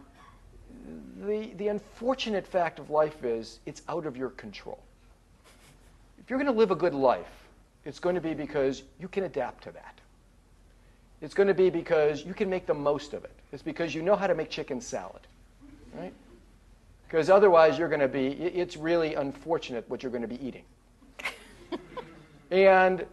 the, 1.20 1.52
the 1.58 1.68
unfortunate 1.68 2.48
fact 2.48 2.80
of 2.80 2.90
life 2.90 3.24
is 3.24 3.60
it's 3.66 3.82
out 3.90 4.06
of 4.06 4.18
your 4.18 4.30
control. 4.30 4.80
If 6.20 6.30
you're 6.30 6.40
going 6.40 6.52
to 6.52 6.58
live 6.58 6.72
a 6.72 6.76
good 6.76 6.94
life, 6.94 7.26
it's 7.86 8.00
going 8.00 8.16
to 8.16 8.22
be 8.22 8.34
because 8.34 8.84
you 9.00 9.08
can 9.08 9.24
adapt 9.24 9.64
to 9.64 9.72
that. 9.72 10.00
It's 11.22 11.34
going 11.34 11.48
to 11.48 11.54
be 11.54 11.70
because 11.70 12.24
you 12.26 12.34
can 12.34 12.50
make 12.50 12.68
the 12.68 12.74
most 12.74 13.14
of 13.14 13.24
it. 13.24 13.32
It's 13.52 13.64
because 13.64 13.96
you 13.96 14.02
know 14.02 14.16
how 14.16 14.28
to 14.28 14.36
make 14.36 14.50
chicken 14.50 14.82
salad, 14.82 15.22
right? 15.98 16.14
Because 17.08 17.30
otherwise, 17.30 17.80
you're 17.80 17.88
going 17.88 18.02
to 18.02 18.08
be, 18.08 18.28
it's 18.28 18.76
really 18.76 19.16
unfortunate 19.16 19.90
what 19.90 20.04
you're 20.04 20.12
going 20.12 20.22
to 20.22 20.28
be 20.28 20.46
eating. 20.46 20.64
and 22.52 23.06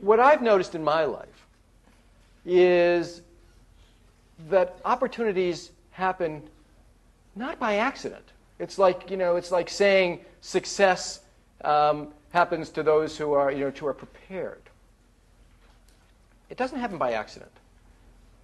what 0.00 0.18
I've 0.18 0.42
noticed 0.42 0.74
in 0.74 0.82
my 0.82 1.04
life 1.04 1.46
is 2.44 3.22
that 4.50 4.76
opportunities 4.84 5.70
happen 5.94 6.42
not 7.36 7.58
by 7.60 7.76
accident. 7.76 8.24
It's 8.58 8.78
like, 8.78 9.10
you 9.10 9.16
know, 9.16 9.36
it's 9.36 9.52
like 9.52 9.70
saying 9.70 10.20
success 10.40 11.20
um, 11.64 12.08
happens 12.32 12.70
to 12.70 12.82
those 12.82 13.16
who 13.16 13.32
are, 13.32 13.50
you 13.50 13.64
know, 13.64 13.70
who 13.70 13.86
are 13.86 13.94
prepared. 13.94 14.62
It 16.50 16.56
doesn't 16.56 16.78
happen 16.78 16.98
by 16.98 17.12
accident. 17.12 17.50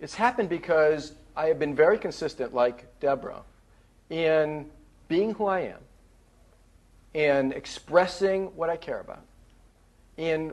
It's 0.00 0.14
happened 0.14 0.48
because 0.48 1.12
I 1.36 1.46
have 1.46 1.58
been 1.58 1.74
very 1.74 1.98
consistent, 1.98 2.54
like 2.54 2.86
Debra, 3.00 3.42
in 4.10 4.66
being 5.08 5.34
who 5.34 5.46
I 5.46 5.60
am, 5.60 5.80
in 7.14 7.52
expressing 7.52 8.46
what 8.56 8.70
I 8.70 8.76
care 8.76 9.00
about, 9.00 9.24
in 10.16 10.52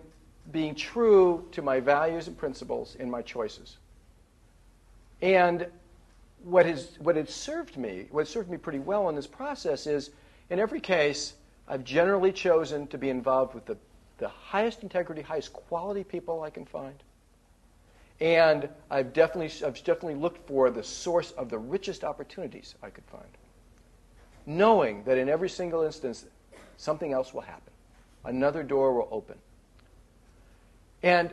being 0.51 0.73
true 0.73 1.47
to 1.51 1.61
my 1.61 1.79
values 1.79 2.27
and 2.27 2.35
principles 2.35 2.95
in 2.95 3.09
my 3.09 3.21
choices. 3.21 3.77
And 5.21 5.67
what 6.43 6.65
has 6.65 6.97
what 6.99 7.15
has 7.15 7.33
served 7.33 7.77
me, 7.77 8.07
what 8.11 8.27
served 8.27 8.49
me 8.49 8.57
pretty 8.57 8.79
well 8.79 9.09
in 9.09 9.15
this 9.15 9.27
process 9.27 9.87
is, 9.87 10.11
in 10.49 10.59
every 10.59 10.79
case, 10.79 11.33
I've 11.67 11.83
generally 11.83 12.31
chosen 12.31 12.87
to 12.87 12.97
be 12.97 13.09
involved 13.09 13.53
with 13.53 13.65
the, 13.65 13.77
the 14.17 14.29
highest 14.29 14.83
integrity, 14.83 15.21
highest 15.21 15.53
quality 15.53 16.03
people 16.03 16.43
I 16.43 16.49
can 16.49 16.65
find. 16.65 16.95
And 18.19 18.69
I've 18.89 19.13
definitely, 19.13 19.51
I've 19.65 19.75
definitely 19.83 20.15
looked 20.15 20.47
for 20.47 20.69
the 20.71 20.83
source 20.83 21.31
of 21.31 21.49
the 21.49 21.57
richest 21.57 22.03
opportunities 22.03 22.75
I 22.81 22.89
could 22.89 23.03
find, 23.05 23.27
knowing 24.45 25.03
that 25.03 25.17
in 25.17 25.29
every 25.29 25.49
single 25.49 25.83
instance, 25.83 26.25
something 26.77 27.13
else 27.13 27.33
will 27.33 27.41
happen. 27.41 27.73
Another 28.23 28.63
door 28.63 28.93
will 28.93 29.07
open. 29.11 29.37
And 31.03 31.31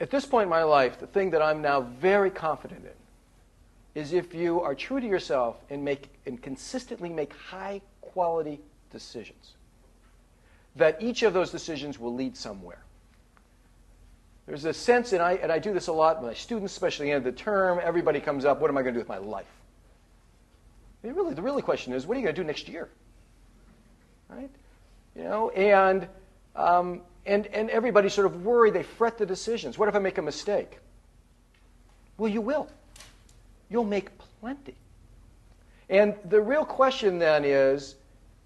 at 0.00 0.10
this 0.10 0.24
point 0.24 0.44
in 0.44 0.50
my 0.50 0.62
life, 0.62 0.98
the 0.98 1.06
thing 1.06 1.30
that 1.30 1.42
I'm 1.42 1.60
now 1.60 1.80
very 1.80 2.30
confident 2.30 2.84
in 2.84 2.92
is 3.96 4.12
if 4.12 4.34
you 4.34 4.60
are 4.60 4.74
true 4.74 5.00
to 5.00 5.06
yourself 5.06 5.56
and 5.70 5.82
make 5.82 6.10
and 6.26 6.40
consistently 6.42 7.08
make 7.08 7.32
high 7.32 7.80
quality 8.02 8.60
decisions, 8.92 9.54
that 10.76 11.00
each 11.00 11.22
of 11.22 11.32
those 11.32 11.50
decisions 11.50 11.98
will 11.98 12.14
lead 12.14 12.36
somewhere. 12.36 12.78
There's 14.46 14.66
a 14.66 14.74
sense, 14.74 15.14
and 15.14 15.22
I, 15.22 15.32
and 15.36 15.50
I 15.50 15.58
do 15.58 15.72
this 15.72 15.86
a 15.86 15.92
lot 15.92 16.20
with 16.20 16.28
my 16.28 16.34
students, 16.34 16.72
especially 16.72 17.06
at 17.06 17.08
the 17.08 17.14
end 17.14 17.26
of 17.26 17.34
the 17.34 17.42
term, 17.42 17.80
everybody 17.82 18.20
comes 18.20 18.44
up, 18.44 18.60
what 18.60 18.70
am 18.70 18.76
I 18.76 18.82
going 18.82 18.92
to 18.94 19.00
do 19.00 19.02
with 19.02 19.08
my 19.08 19.16
life? 19.16 19.46
I 21.02 21.06
mean, 21.06 21.16
really, 21.16 21.32
the 21.32 21.42
really 21.42 21.62
question 21.62 21.94
is, 21.94 22.06
what 22.06 22.18
are 22.18 22.20
you 22.20 22.26
going 22.26 22.36
to 22.36 22.42
do 22.42 22.46
next 22.46 22.68
year? 22.68 22.90
Right? 24.28 24.50
You 25.16 25.24
know, 25.24 25.48
and, 25.50 26.06
um, 26.54 27.00
and, 27.24 27.46
and 27.46 27.70
everybody 27.70 28.10
sort 28.10 28.26
of 28.26 28.44
worry, 28.44 28.70
they 28.70 28.82
fret 28.82 29.16
the 29.16 29.26
decisions. 29.26 29.78
What 29.78 29.88
if 29.88 29.94
I 29.94 30.00
make 30.00 30.18
a 30.18 30.22
mistake? 30.22 30.80
Well, 32.18 32.30
you 32.30 32.42
will. 32.42 32.68
You'll 33.68 33.84
make 33.84 34.10
plenty. 34.40 34.76
And 35.88 36.14
the 36.24 36.40
real 36.40 36.64
question 36.64 37.18
then 37.18 37.44
is, 37.44 37.96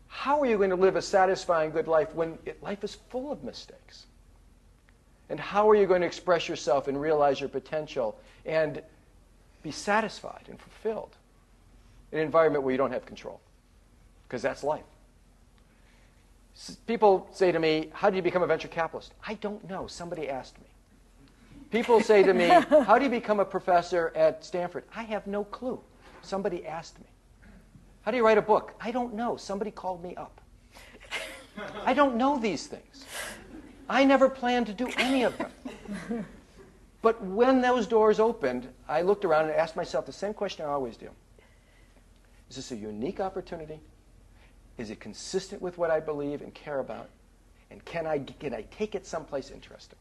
how 0.08 0.40
are 0.40 0.46
you 0.46 0.56
going 0.56 0.70
to 0.70 0.76
live 0.76 0.96
a 0.96 1.02
satisfying, 1.02 1.70
good 1.70 1.88
life 1.88 2.14
when 2.14 2.38
it, 2.44 2.62
life 2.62 2.82
is 2.84 2.96
full 3.10 3.30
of 3.30 3.44
mistakes? 3.44 4.06
And 5.28 5.38
how 5.38 5.70
are 5.70 5.76
you 5.76 5.86
going 5.86 6.00
to 6.00 6.06
express 6.06 6.48
yourself 6.48 6.88
and 6.88 7.00
realize 7.00 7.38
your 7.38 7.48
potential 7.48 8.18
and 8.44 8.82
be 9.62 9.70
satisfied 9.70 10.42
and 10.48 10.58
fulfilled 10.58 11.16
in 12.10 12.18
an 12.18 12.24
environment 12.24 12.64
where 12.64 12.72
you 12.72 12.78
don't 12.78 12.92
have 12.92 13.06
control? 13.06 13.40
Because 14.26 14.42
that's 14.42 14.64
life. 14.64 14.82
People 16.86 17.28
say 17.32 17.52
to 17.52 17.58
me, 17.58 17.90
How 17.92 18.10
do 18.10 18.16
you 18.16 18.22
become 18.22 18.42
a 18.42 18.46
venture 18.46 18.68
capitalist? 18.68 19.14
I 19.26 19.34
don't 19.34 19.68
know. 19.68 19.86
Somebody 19.86 20.28
asked 20.28 20.60
me. 20.60 20.66
People 21.70 22.00
say 22.00 22.22
to 22.22 22.34
me, 22.34 22.48
How 22.84 22.98
do 22.98 23.04
you 23.04 23.10
become 23.10 23.40
a 23.40 23.44
professor 23.44 24.12
at 24.14 24.44
Stanford? 24.44 24.84
I 24.94 25.04
have 25.04 25.26
no 25.26 25.44
clue. 25.44 25.80
Somebody 26.22 26.66
asked 26.66 26.98
me. 26.98 27.06
How 28.02 28.10
do 28.10 28.16
you 28.16 28.24
write 28.24 28.38
a 28.38 28.42
book? 28.42 28.74
I 28.80 28.90
don't 28.90 29.14
know. 29.14 29.36
Somebody 29.36 29.70
called 29.70 30.02
me 30.02 30.16
up. 30.16 30.40
I 31.84 31.94
don't 31.94 32.16
know 32.16 32.38
these 32.38 32.66
things. 32.66 33.04
I 33.88 34.04
never 34.04 34.28
planned 34.28 34.66
to 34.66 34.72
do 34.72 34.88
any 34.96 35.24
of 35.24 35.36
them. 35.36 36.26
But 37.02 37.22
when 37.24 37.60
those 37.60 37.86
doors 37.86 38.20
opened, 38.20 38.68
I 38.88 39.02
looked 39.02 39.24
around 39.24 39.46
and 39.46 39.54
asked 39.54 39.76
myself 39.76 40.06
the 40.06 40.12
same 40.12 40.34
question 40.34 40.66
I 40.66 40.68
always 40.68 40.96
do 40.96 41.08
Is 42.50 42.56
this 42.56 42.72
a 42.72 42.76
unique 42.76 43.20
opportunity? 43.20 43.80
Is 44.76 44.90
it 44.90 45.00
consistent 45.00 45.60
with 45.60 45.78
what 45.78 45.90
I 45.90 46.00
believe 46.00 46.42
and 46.42 46.54
care 46.54 46.78
about? 46.78 47.08
And 47.70 47.84
can 47.84 48.06
I, 48.06 48.18
can 48.18 48.54
I 48.54 48.62
take 48.70 48.94
it 48.94 49.06
someplace 49.06 49.50
interesting? 49.50 49.98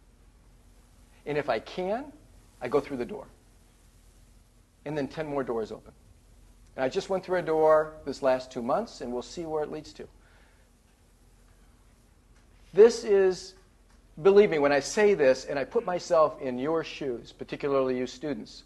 And 1.25 1.37
if 1.37 1.49
I 1.49 1.59
can, 1.59 2.05
I 2.61 2.67
go 2.67 2.79
through 2.79 2.97
the 2.97 3.05
door. 3.05 3.27
And 4.85 4.97
then 4.97 5.07
10 5.07 5.27
more 5.27 5.43
doors 5.43 5.71
open. 5.71 5.93
And 6.75 6.83
I 6.85 6.89
just 6.89 7.09
went 7.09 7.23
through 7.25 7.39
a 7.39 7.41
door 7.41 7.93
this 8.05 8.21
last 8.23 8.51
two 8.51 8.61
months, 8.61 9.01
and 9.01 9.11
we'll 9.11 9.21
see 9.21 9.45
where 9.45 9.63
it 9.63 9.71
leads 9.71 9.91
to. 9.93 10.07
This 12.73 13.03
is, 13.03 13.55
believe 14.21 14.49
me, 14.49 14.59
when 14.59 14.71
I 14.71 14.79
say 14.79 15.13
this 15.13 15.45
and 15.45 15.57
I 15.57 15.63
put 15.63 15.85
myself 15.85 16.39
in 16.41 16.59
your 16.59 16.83
shoes, 16.83 17.31
particularly 17.31 17.97
you 17.97 18.07
students, 18.07 18.63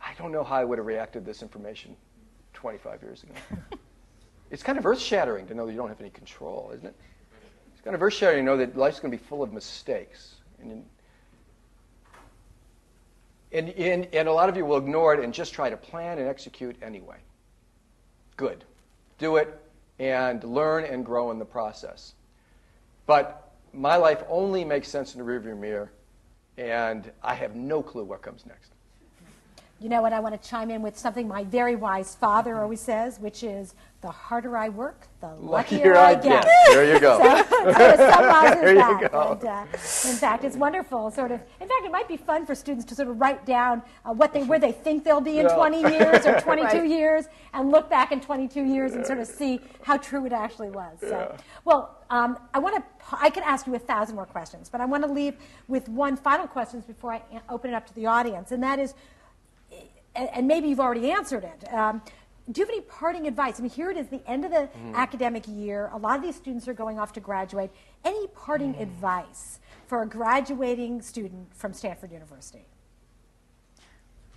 I 0.00 0.14
don't 0.16 0.32
know 0.32 0.44
how 0.44 0.56
I 0.56 0.64
would 0.64 0.78
have 0.78 0.86
reacted 0.86 1.24
to 1.24 1.26
this 1.26 1.42
information 1.42 1.96
25 2.54 3.02
years 3.02 3.22
ago. 3.24 3.34
it's 4.50 4.62
kind 4.62 4.78
of 4.78 4.86
earth 4.86 5.00
shattering 5.00 5.46
to 5.48 5.54
know 5.54 5.66
that 5.66 5.72
you 5.72 5.78
don't 5.78 5.88
have 5.88 6.00
any 6.00 6.10
control, 6.10 6.70
isn't 6.74 6.86
it? 6.86 6.94
It's 7.72 7.82
kind 7.82 7.94
of 7.94 8.02
earth 8.02 8.14
shattering 8.14 8.44
to 8.44 8.50
know 8.50 8.56
that 8.56 8.76
life's 8.76 9.00
going 9.00 9.10
to 9.10 9.18
be 9.18 9.22
full 9.22 9.42
of 9.42 9.52
mistakes. 9.52 10.36
And, 10.60 10.84
and, 13.52 13.70
and, 13.70 14.08
and 14.12 14.28
a 14.28 14.32
lot 14.32 14.48
of 14.48 14.56
you 14.56 14.64
will 14.64 14.76
ignore 14.76 15.14
it 15.14 15.20
and 15.20 15.32
just 15.32 15.54
try 15.54 15.70
to 15.70 15.76
plan 15.76 16.18
and 16.18 16.28
execute 16.28 16.76
anyway. 16.82 17.16
good. 18.36 18.64
Do 19.18 19.36
it 19.36 19.60
and 19.98 20.42
learn 20.44 20.84
and 20.84 21.04
grow 21.04 21.30
in 21.30 21.38
the 21.38 21.44
process. 21.44 22.14
But 23.06 23.52
my 23.72 23.96
life 23.96 24.22
only 24.28 24.64
makes 24.64 24.88
sense 24.88 25.14
in 25.14 25.24
the 25.24 25.30
rearview 25.30 25.58
mirror, 25.58 25.90
and 26.56 27.10
I 27.22 27.34
have 27.34 27.56
no 27.56 27.82
clue 27.82 28.04
what 28.04 28.22
comes 28.22 28.46
next. 28.46 28.72
You 29.80 29.88
know 29.88 30.02
what? 30.02 30.12
I 30.12 30.18
want 30.18 30.40
to 30.40 30.48
chime 30.48 30.70
in 30.70 30.82
with 30.82 30.98
something 30.98 31.28
my 31.28 31.44
very 31.44 31.76
wise 31.76 32.16
father 32.16 32.56
always 32.60 32.80
says, 32.80 33.20
which 33.20 33.44
is 33.44 33.74
the 34.00 34.10
harder 34.10 34.56
I 34.56 34.68
work, 34.68 35.06
the 35.20 35.28
luckier, 35.36 35.94
luckier 35.94 35.96
I, 35.96 36.14
get. 36.14 36.46
There 36.68 36.92
you 36.94 37.00
go. 37.00 37.18
so, 37.22 37.52
so 37.52 37.74
there 37.96 38.72
you 38.72 38.78
that. 38.78 39.10
go. 39.12 39.32
And, 39.40 39.44
uh, 39.44 39.64
in 39.72 40.16
fact, 40.16 40.42
it's 40.42 40.56
wonderful. 40.56 41.12
Sort 41.12 41.30
of. 41.30 41.40
In 41.60 41.68
fact, 41.68 41.84
it 41.84 41.92
might 41.92 42.08
be 42.08 42.16
fun 42.16 42.44
for 42.44 42.56
students 42.56 42.84
to 42.86 42.96
sort 42.96 43.08
of 43.08 43.20
write 43.20 43.46
down 43.46 43.82
uh, 44.04 44.12
what 44.12 44.32
they 44.32 44.42
where 44.42 44.58
they 44.58 44.72
think 44.72 45.04
they'll 45.04 45.20
be 45.20 45.38
in 45.38 45.46
Yeah. 45.46 45.54
20 45.54 45.80
years 45.80 46.26
or 46.26 46.40
22 46.40 46.66
Right. 46.78 46.88
years, 46.88 47.26
and 47.54 47.70
look 47.70 47.88
back 47.88 48.10
in 48.10 48.20
22 48.20 48.64
years 48.64 48.94
and 48.94 49.06
sort 49.06 49.20
of 49.20 49.28
see 49.28 49.60
how 49.82 49.96
true 49.96 50.26
it 50.26 50.32
actually 50.32 50.70
was. 50.70 50.98
So, 51.00 51.36
well, 51.64 51.98
um, 52.10 52.36
I 52.52 52.58
want 52.58 52.76
to. 52.76 52.82
I 53.12 53.30
could 53.30 53.44
ask 53.44 53.66
you 53.68 53.74
a 53.76 53.78
thousand 53.78 54.16
more 54.16 54.26
questions, 54.26 54.68
but 54.68 54.80
I 54.80 54.86
want 54.86 55.04
to 55.04 55.12
leave 55.12 55.34
with 55.68 55.88
one 55.88 56.16
final 56.16 56.46
question 56.48 56.80
before 56.80 57.12
I 57.12 57.22
open 57.48 57.70
it 57.70 57.74
up 57.74 57.86
to 57.86 57.94
the 57.94 58.06
audience, 58.06 58.50
and 58.52 58.60
that 58.62 58.78
is 58.80 58.94
and, 60.18 60.28
and 60.34 60.48
maybe 60.48 60.68
you've 60.68 60.80
already 60.80 61.10
answered 61.10 61.44
it. 61.44 61.72
Um, 61.72 62.02
do 62.50 62.60
you 62.60 62.66
have 62.66 62.74
any 62.74 62.82
parting 62.82 63.26
advice? 63.26 63.58
I 63.58 63.62
mean, 63.62 63.70
here 63.70 63.90
it 63.90 63.96
is, 63.96 64.08
the 64.08 64.26
end 64.26 64.44
of 64.44 64.50
the 64.50 64.68
academic 64.94 65.44
year. 65.46 65.90
A 65.92 65.98
lot 65.98 66.16
of 66.16 66.22
these 66.22 66.34
students 66.34 66.66
are 66.66 66.72
going 66.72 66.98
off 66.98 67.12
to 67.14 67.20
graduate. 67.20 67.70
Any 68.04 68.26
parting 68.28 68.74
advice 68.76 69.60
for 69.86 70.02
a 70.02 70.06
graduating 70.06 71.02
student 71.02 71.54
from 71.54 71.74
Stanford 71.74 72.10
University? 72.10 72.64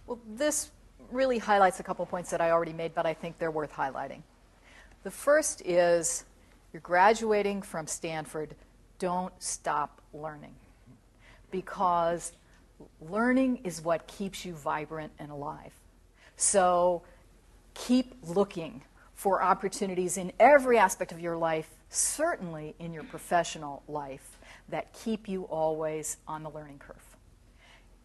Well, 0.08 0.20
this 0.36 0.72
really 1.10 1.38
highlights 1.38 1.80
a 1.80 1.84
couple 1.84 2.06
points 2.06 2.30
that 2.32 2.42
I 2.42 2.52
already 2.52 2.74
made, 2.74 2.94
but 2.94 3.06
I 3.06 3.14
think 3.14 3.38
they're 3.38 3.52
worth 3.52 3.74
highlighting. 3.74 4.22
The 5.04 5.12
first 5.12 5.62
is 5.66 6.26
you're 6.74 6.82
graduating 6.82 7.62
from 7.62 7.88
Stanford, 7.88 8.56
don't 9.00 9.34
stop 9.40 10.02
learning. 10.14 10.56
Because 11.50 12.34
learning 13.00 13.62
is 13.64 13.82
what 13.82 14.08
keeps 14.08 14.46
you 14.46 14.54
vibrant 14.54 15.12
and 15.20 15.32
alive. 15.32 15.72
So 16.36 17.04
keep 17.74 18.16
looking 18.24 18.84
for 19.14 19.44
opportunities 19.44 20.18
in 20.18 20.32
every 20.40 20.78
aspect 20.78 21.12
of 21.12 21.20
your 21.20 21.38
life, 21.38 21.70
certainly 21.90 22.76
in 22.80 22.94
your 22.94 23.04
professional 23.04 23.84
life, 23.88 24.38
that 24.70 24.92
keep 24.94 25.28
you 25.30 25.44
always 25.44 26.18
on 26.28 26.44
the 26.44 26.50
learning 26.50 26.80
curve. 26.80 27.18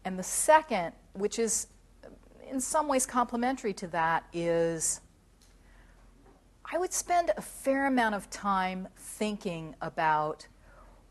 And 0.05 0.19
the 0.19 0.23
second, 0.23 0.93
which 1.15 1.39
is 1.39 1.69
uh, 2.05 2.09
in 2.51 2.61
some 2.61 2.87
ways 2.87 3.07
complementary 3.07 3.73
to 3.75 3.87
that, 3.89 4.25
is 4.33 5.01
I 6.71 6.79
would 6.79 6.93
spend 6.93 7.31
a 7.37 7.43
fair 7.43 7.87
amount 7.87 8.15
of 8.15 8.29
time 8.29 8.89
thinking 8.97 9.75
about 9.81 10.47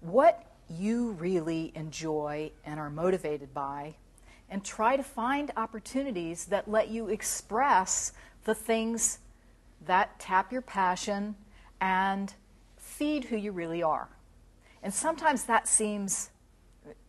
what 0.01 0.54
you 0.69 1.11
really 1.11 1.71
enjoy 1.75 2.51
and 2.65 2.79
are 2.79 2.89
motivated 2.89 3.53
by, 3.53 3.95
and 4.49 4.63
try 4.63 4.95
to 4.95 5.03
find 5.03 5.51
opportunities 5.57 6.45
that 6.45 6.69
let 6.69 6.89
you 6.89 7.07
express 7.07 8.13
the 8.43 8.55
things 8.55 9.19
that 9.85 10.19
tap 10.19 10.51
your 10.51 10.61
passion 10.61 11.35
and 11.81 12.33
feed 12.77 13.25
who 13.25 13.35
you 13.35 13.51
really 13.51 13.83
are. 13.83 14.09
And 14.83 14.93
sometimes 14.93 15.43
that 15.45 15.67
seems 15.67 16.29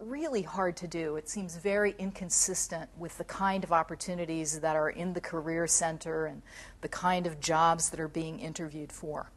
really 0.01 0.43
hard 0.43 0.77
to 0.79 0.89
do. 0.89 1.17
It 1.17 1.29
seems 1.29 1.57
very 1.57 1.95
inconsistent 1.99 2.89
with 2.97 3.17
the 3.19 3.25
kind 3.25 3.63
of 3.65 3.73
opportunities 3.73 4.61
that 4.61 4.75
are 4.75 4.91
in 4.91 5.13
the 5.13 5.21
Career 5.21 5.67
Center 5.67 6.27
and 6.27 6.43
the 6.81 6.89
kind 6.89 7.27
of 7.27 7.41
jobs 7.41 7.91
that 7.91 8.01
are 8.01 8.09
being 8.09 8.41
interviewed 8.41 8.91
for. 8.93 9.31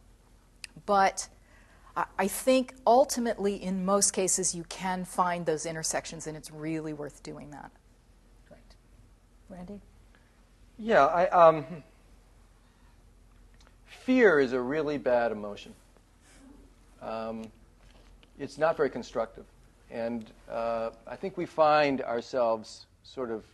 But 0.86 1.28
I- 2.00 2.06
I 2.18 2.28
think 2.28 2.74
ultimately, 2.86 3.62
in 3.62 3.84
most 3.84 4.12
cases, 4.12 4.54
you 4.54 4.64
can 4.64 5.04
find 5.04 5.44
those 5.44 5.66
intersections, 5.66 6.26
and 6.26 6.36
it's 6.36 6.50
really 6.50 6.92
worth 6.92 7.22
doing 7.22 7.50
that. 7.50 7.70
Great. 8.48 8.60
Randy? 9.48 9.80
Yeah, 10.78 11.06
I, 11.06 11.28
um, 11.28 11.82
fear 13.84 14.40
is 14.40 14.52
a 14.54 14.60
really 14.60 14.96
bad 14.96 15.30
emotion. 15.30 15.74
Um, 17.02 17.50
it's 18.38 18.56
not 18.56 18.76
very 18.76 18.88
constructive. 18.90 19.44
And 19.90 20.30
uh, 20.48 20.90
I 21.06 21.16
think 21.16 21.36
we 21.36 21.44
find 21.44 22.00
ourselves 22.02 22.86
sort 23.02 23.30
of 23.30 23.44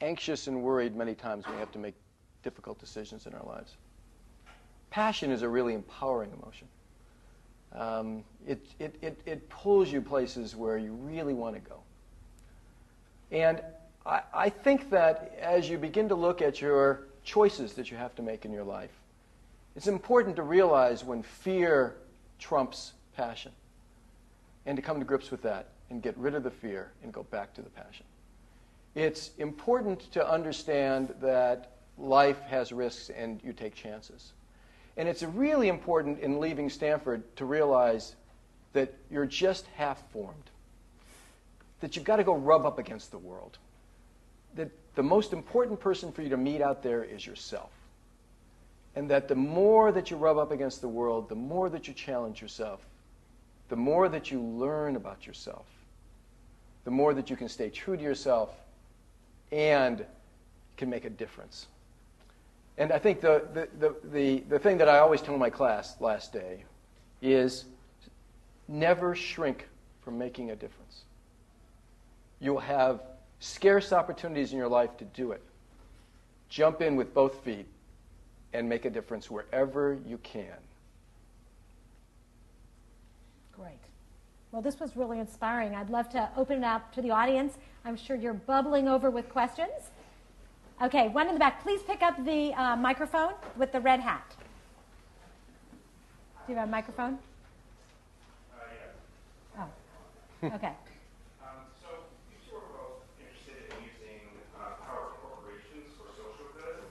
anxious 0.00 0.46
and 0.46 0.62
worried 0.62 0.94
many 0.94 1.14
times 1.14 1.44
when 1.46 1.54
we 1.54 1.60
have 1.60 1.72
to 1.72 1.78
make 1.78 1.94
difficult 2.42 2.78
decisions 2.78 3.26
in 3.26 3.34
our 3.34 3.44
lives. 3.44 3.76
Passion 4.90 5.32
is 5.32 5.42
a 5.42 5.48
really 5.48 5.74
empowering 5.74 6.30
emotion. 6.40 6.68
Um, 7.76 8.24
it, 8.46 8.64
it, 8.78 8.94
it, 9.02 9.20
it 9.26 9.48
pulls 9.50 9.92
you 9.92 10.00
places 10.00 10.56
where 10.56 10.78
you 10.78 10.92
really 10.92 11.34
want 11.34 11.54
to 11.54 11.60
go. 11.60 11.80
And 13.30 13.60
I, 14.06 14.22
I 14.32 14.48
think 14.48 14.90
that 14.90 15.36
as 15.40 15.68
you 15.68 15.76
begin 15.76 16.08
to 16.08 16.14
look 16.14 16.40
at 16.40 16.60
your 16.60 17.02
choices 17.22 17.74
that 17.74 17.90
you 17.90 17.96
have 17.96 18.14
to 18.14 18.22
make 18.22 18.44
in 18.44 18.52
your 18.52 18.64
life, 18.64 18.92
it's 19.74 19.88
important 19.88 20.36
to 20.36 20.42
realize 20.42 21.04
when 21.04 21.22
fear 21.22 21.96
trumps 22.38 22.94
passion 23.14 23.52
and 24.64 24.76
to 24.76 24.82
come 24.82 24.98
to 24.98 25.04
grips 25.04 25.30
with 25.30 25.42
that 25.42 25.68
and 25.90 26.02
get 26.02 26.16
rid 26.16 26.34
of 26.34 26.42
the 26.42 26.50
fear 26.50 26.92
and 27.02 27.12
go 27.12 27.24
back 27.24 27.52
to 27.54 27.62
the 27.62 27.70
passion. 27.70 28.06
It's 28.94 29.32
important 29.36 30.10
to 30.12 30.26
understand 30.26 31.14
that 31.20 31.72
life 31.98 32.40
has 32.40 32.72
risks 32.72 33.10
and 33.10 33.40
you 33.44 33.52
take 33.52 33.74
chances. 33.74 34.32
And 34.96 35.08
it's 35.08 35.22
really 35.22 35.68
important 35.68 36.20
in 36.20 36.40
leaving 36.40 36.70
Stanford 36.70 37.22
to 37.36 37.44
realize 37.44 38.14
that 38.72 38.94
you're 39.10 39.26
just 39.26 39.66
half 39.76 40.02
formed, 40.10 40.50
that 41.80 41.96
you've 41.96 42.04
got 42.04 42.16
to 42.16 42.24
go 42.24 42.34
rub 42.34 42.64
up 42.64 42.78
against 42.78 43.10
the 43.10 43.18
world, 43.18 43.58
that 44.54 44.70
the 44.94 45.02
most 45.02 45.32
important 45.32 45.80
person 45.80 46.12
for 46.12 46.22
you 46.22 46.30
to 46.30 46.36
meet 46.36 46.62
out 46.62 46.82
there 46.82 47.04
is 47.04 47.26
yourself. 47.26 47.70
And 48.94 49.10
that 49.10 49.28
the 49.28 49.34
more 49.34 49.92
that 49.92 50.10
you 50.10 50.16
rub 50.16 50.38
up 50.38 50.50
against 50.50 50.80
the 50.80 50.88
world, 50.88 51.28
the 51.28 51.34
more 51.34 51.68
that 51.68 51.86
you 51.86 51.92
challenge 51.92 52.40
yourself, 52.40 52.80
the 53.68 53.76
more 53.76 54.08
that 54.08 54.30
you 54.30 54.40
learn 54.40 54.96
about 54.96 55.26
yourself, 55.26 55.66
the 56.84 56.90
more 56.90 57.12
that 57.12 57.28
you 57.28 57.36
can 57.36 57.48
stay 57.48 57.68
true 57.68 57.96
to 57.96 58.02
yourself 58.02 58.50
and 59.52 60.06
can 60.76 60.88
make 60.88 61.04
a 61.04 61.10
difference. 61.10 61.66
And 62.78 62.92
I 62.92 62.98
think 62.98 63.20
the, 63.20 63.46
the, 63.54 63.68
the, 63.78 63.94
the, 64.10 64.40
the 64.48 64.58
thing 64.58 64.78
that 64.78 64.88
I 64.88 64.98
always 64.98 65.22
tell 65.22 65.36
my 65.38 65.50
class 65.50 65.96
last 66.00 66.32
day 66.32 66.64
is 67.22 67.64
never 68.68 69.14
shrink 69.14 69.68
from 70.02 70.18
making 70.18 70.50
a 70.50 70.56
difference. 70.56 71.02
You'll 72.40 72.58
have 72.58 73.00
scarce 73.40 73.92
opportunities 73.92 74.52
in 74.52 74.58
your 74.58 74.68
life 74.68 74.96
to 74.98 75.04
do 75.04 75.32
it. 75.32 75.42
Jump 76.48 76.82
in 76.82 76.96
with 76.96 77.14
both 77.14 77.42
feet 77.42 77.66
and 78.52 78.68
make 78.68 78.84
a 78.84 78.90
difference 78.90 79.30
wherever 79.30 79.98
you 80.06 80.18
can. 80.18 80.54
Great. 83.52 83.72
Well, 84.52 84.62
this 84.62 84.78
was 84.78 84.96
really 84.96 85.18
inspiring. 85.18 85.74
I'd 85.74 85.90
love 85.90 86.08
to 86.10 86.28
open 86.36 86.58
it 86.58 86.64
up 86.64 86.92
to 86.94 87.02
the 87.02 87.10
audience. 87.10 87.58
I'm 87.84 87.96
sure 87.96 88.16
you're 88.16 88.34
bubbling 88.34 88.86
over 88.86 89.10
with 89.10 89.28
questions. 89.28 89.90
Okay, 90.82 91.08
one 91.08 91.26
in 91.26 91.32
the 91.32 91.40
back. 91.40 91.62
Please 91.62 91.80
pick 91.82 92.02
up 92.02 92.22
the 92.22 92.52
uh, 92.52 92.76
microphone 92.76 93.32
with 93.56 93.72
the 93.72 93.80
red 93.80 93.98
hat. 93.98 94.36
Do 96.46 96.52
you 96.52 96.58
have 96.58 96.68
a 96.68 96.70
microphone? 96.70 97.18
Oh, 99.58 99.64
okay. 100.44 100.76
Um, 101.40 101.64
so 101.80 101.88
you 102.28 102.36
two 102.44 102.60
are 102.60 102.68
both 102.76 103.08
interested 103.16 103.72
in 103.72 103.88
using 103.88 104.20
uh, 104.52 104.76
power 104.84 105.16
of 105.16 105.24
corporations 105.24 105.96
for 105.96 106.12
social 106.12 106.44
good, 106.52 106.84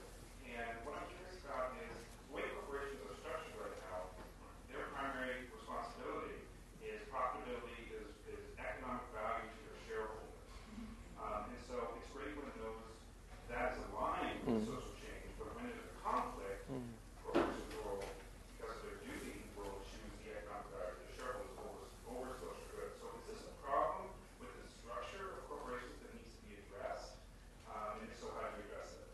and 0.50 0.82
what 0.82 0.98
I'm 0.98 1.06
curious 1.14 1.38
about 1.46 1.78
is 1.78 1.94
the 1.94 2.34
way 2.34 2.42
corporations 2.58 3.06
are 3.06 3.14
structured 3.22 3.54
right 3.54 3.78
now. 3.86 4.10
Their 4.66 4.90
primary 4.98 5.46
responsibility 5.54 6.42
is 6.82 7.06
profitability, 7.06 7.86
is, 7.94 8.10
is 8.34 8.42
economic 8.58 9.06
value 9.14 9.46
to 9.46 9.60
their 9.62 9.78
shareholders, 9.86 10.42
um, 11.22 11.54
and 11.54 11.62
so 11.70 11.94
it's 12.02 12.10
great 12.10 12.34
when 12.34 12.50
those 12.58 12.82
that 13.46 13.78
is 13.78 13.80
aligned 13.94 14.42
with 14.42 14.66
social 14.66 14.90
change, 15.00 15.30
but 15.38 15.54
when 15.54 15.70
there's 15.70 15.86
a 15.86 15.96
conflict, 16.02 16.66
corporations 17.22 17.72
will, 17.78 18.02
because 18.58 18.74
of 18.82 18.90
their 18.90 18.98
duty, 19.06 19.46
will 19.54 19.78
choose 19.86 20.12
the 20.26 20.34
economic 20.34 20.66
value 20.74 20.98
of 20.98 20.98
their 20.98 21.14
shareholders 21.14 21.54
over, 21.62 21.86
over 22.10 22.34
social 22.42 22.66
good. 22.74 22.90
So 22.98 23.06
is 23.22 23.24
this 23.30 23.46
a 23.46 23.54
problem 23.62 24.10
with 24.42 24.50
the 24.58 24.66
structure 24.66 25.38
of 25.38 25.46
corporations 25.46 25.94
that 26.02 26.10
needs 26.18 26.26
to 26.26 26.42
be 26.42 26.58
addressed? 26.58 27.22
Um, 27.70 28.02
and 28.02 28.10
if 28.10 28.18
so, 28.18 28.34
how 28.34 28.50
do 28.50 28.58
you 28.58 28.66
address 28.66 28.98
it? 28.98 29.06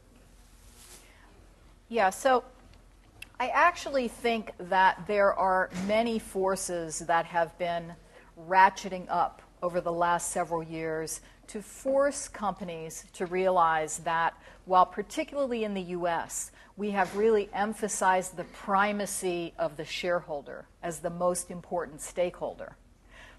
Yeah, 1.93 2.09
so 2.09 2.43
I 3.39 3.49
actually 3.49 4.09
think 4.09 4.53
that 4.59 5.07
there 5.07 5.35
are 5.35 5.69
many 5.87 6.19
forces 6.19 7.01
that 7.01 7.27
have 7.27 7.59
been 7.59 7.93
ratcheting 8.49 9.05
up 9.11 9.43
over 9.63 9.79
the 9.83 9.93
last 9.93 10.31
several 10.31 10.63
years 10.63 11.21
to 11.49 11.61
force 11.61 12.29
companies 12.29 13.05
to 13.13 13.27
realize 13.27 13.99
that 13.99 14.33
while 14.65 14.87
particularly 14.87 15.65
in 15.65 15.75
the 15.75 15.83
US, 15.99 16.51
we 16.79 16.93
have 16.93 17.15
really 17.15 17.51
emphasized 17.53 18.39
the 18.39 18.45
primacy 18.45 19.53
of 19.59 19.77
the 19.77 19.85
shareholder 19.85 20.65
as 20.83 21.01
the 21.01 21.11
most 21.11 21.51
important 21.51 22.01
stakeholder. 22.01 22.75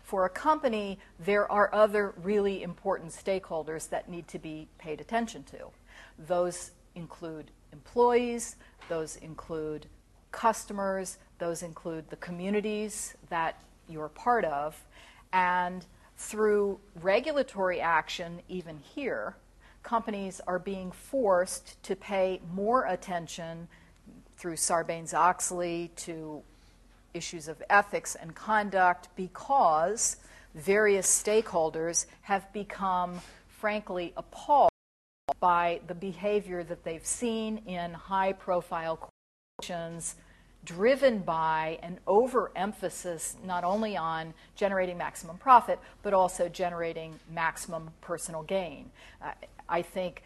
For 0.03 0.25
a 0.25 0.29
company, 0.29 0.99
there 1.17 1.51
are 1.51 1.73
other 1.73 2.13
really 2.21 2.61
important 2.61 3.13
stakeholders 3.13 3.89
that 3.89 4.09
need 4.09 4.27
to 4.27 4.37
be 4.37 4.67
paid 4.77 5.01
attention 5.01 5.41
to. 5.45 5.69
Those 6.19 6.69
include 6.93 7.49
employees, 7.73 8.55
those 8.87 9.17
include 9.17 9.87
customers, 10.31 11.17
those 11.39 11.63
include 11.63 12.09
the 12.09 12.15
communities 12.17 13.15
that 13.29 13.61
you're 13.89 14.09
part 14.09 14.45
of, 14.45 14.81
and 15.33 15.85
through 16.15 16.79
regulatory 17.01 17.81
action, 17.81 18.39
even 18.47 18.77
here, 18.77 19.35
companies 19.81 20.39
are 20.47 20.59
being 20.59 20.91
forced 20.91 21.81
to 21.83 21.95
pay 21.95 22.39
more 22.53 22.85
attention 22.85 23.67
through 24.37 24.55
Sarbanes 24.55 25.13
Oxley 25.13 25.91
to 25.97 26.41
issues 27.13 27.47
of 27.47 27.61
ethics 27.69 28.15
and 28.15 28.33
conduct 28.33 29.09
because 29.15 30.17
various 30.55 31.07
stakeholders 31.07 32.05
have 32.21 32.51
become, 32.53 33.19
frankly, 33.47 34.13
appalled 34.17 34.72
by 35.43 35.81
the 35.87 35.93
behavior 35.93 36.63
that 36.63 36.85
they've 36.85 37.05
seen 37.05 37.57
in 37.65 37.91
high 37.91 38.31
profile 38.31 39.11
corporations 39.59 40.15
driven 40.63 41.19
by 41.19 41.77
an 41.83 41.99
overemphasis 42.07 43.35
not 43.43 43.65
only 43.65 43.97
on 43.97 44.33
generating 44.55 44.97
maximum 44.97 45.35
profit, 45.37 45.77
but 46.01 46.13
also 46.13 46.47
generating 46.47 47.19
maximum 47.29 47.91
personal 47.99 48.41
gain. 48.43 48.89
Uh, 49.21 49.31
I 49.67 49.81
think 49.81 50.23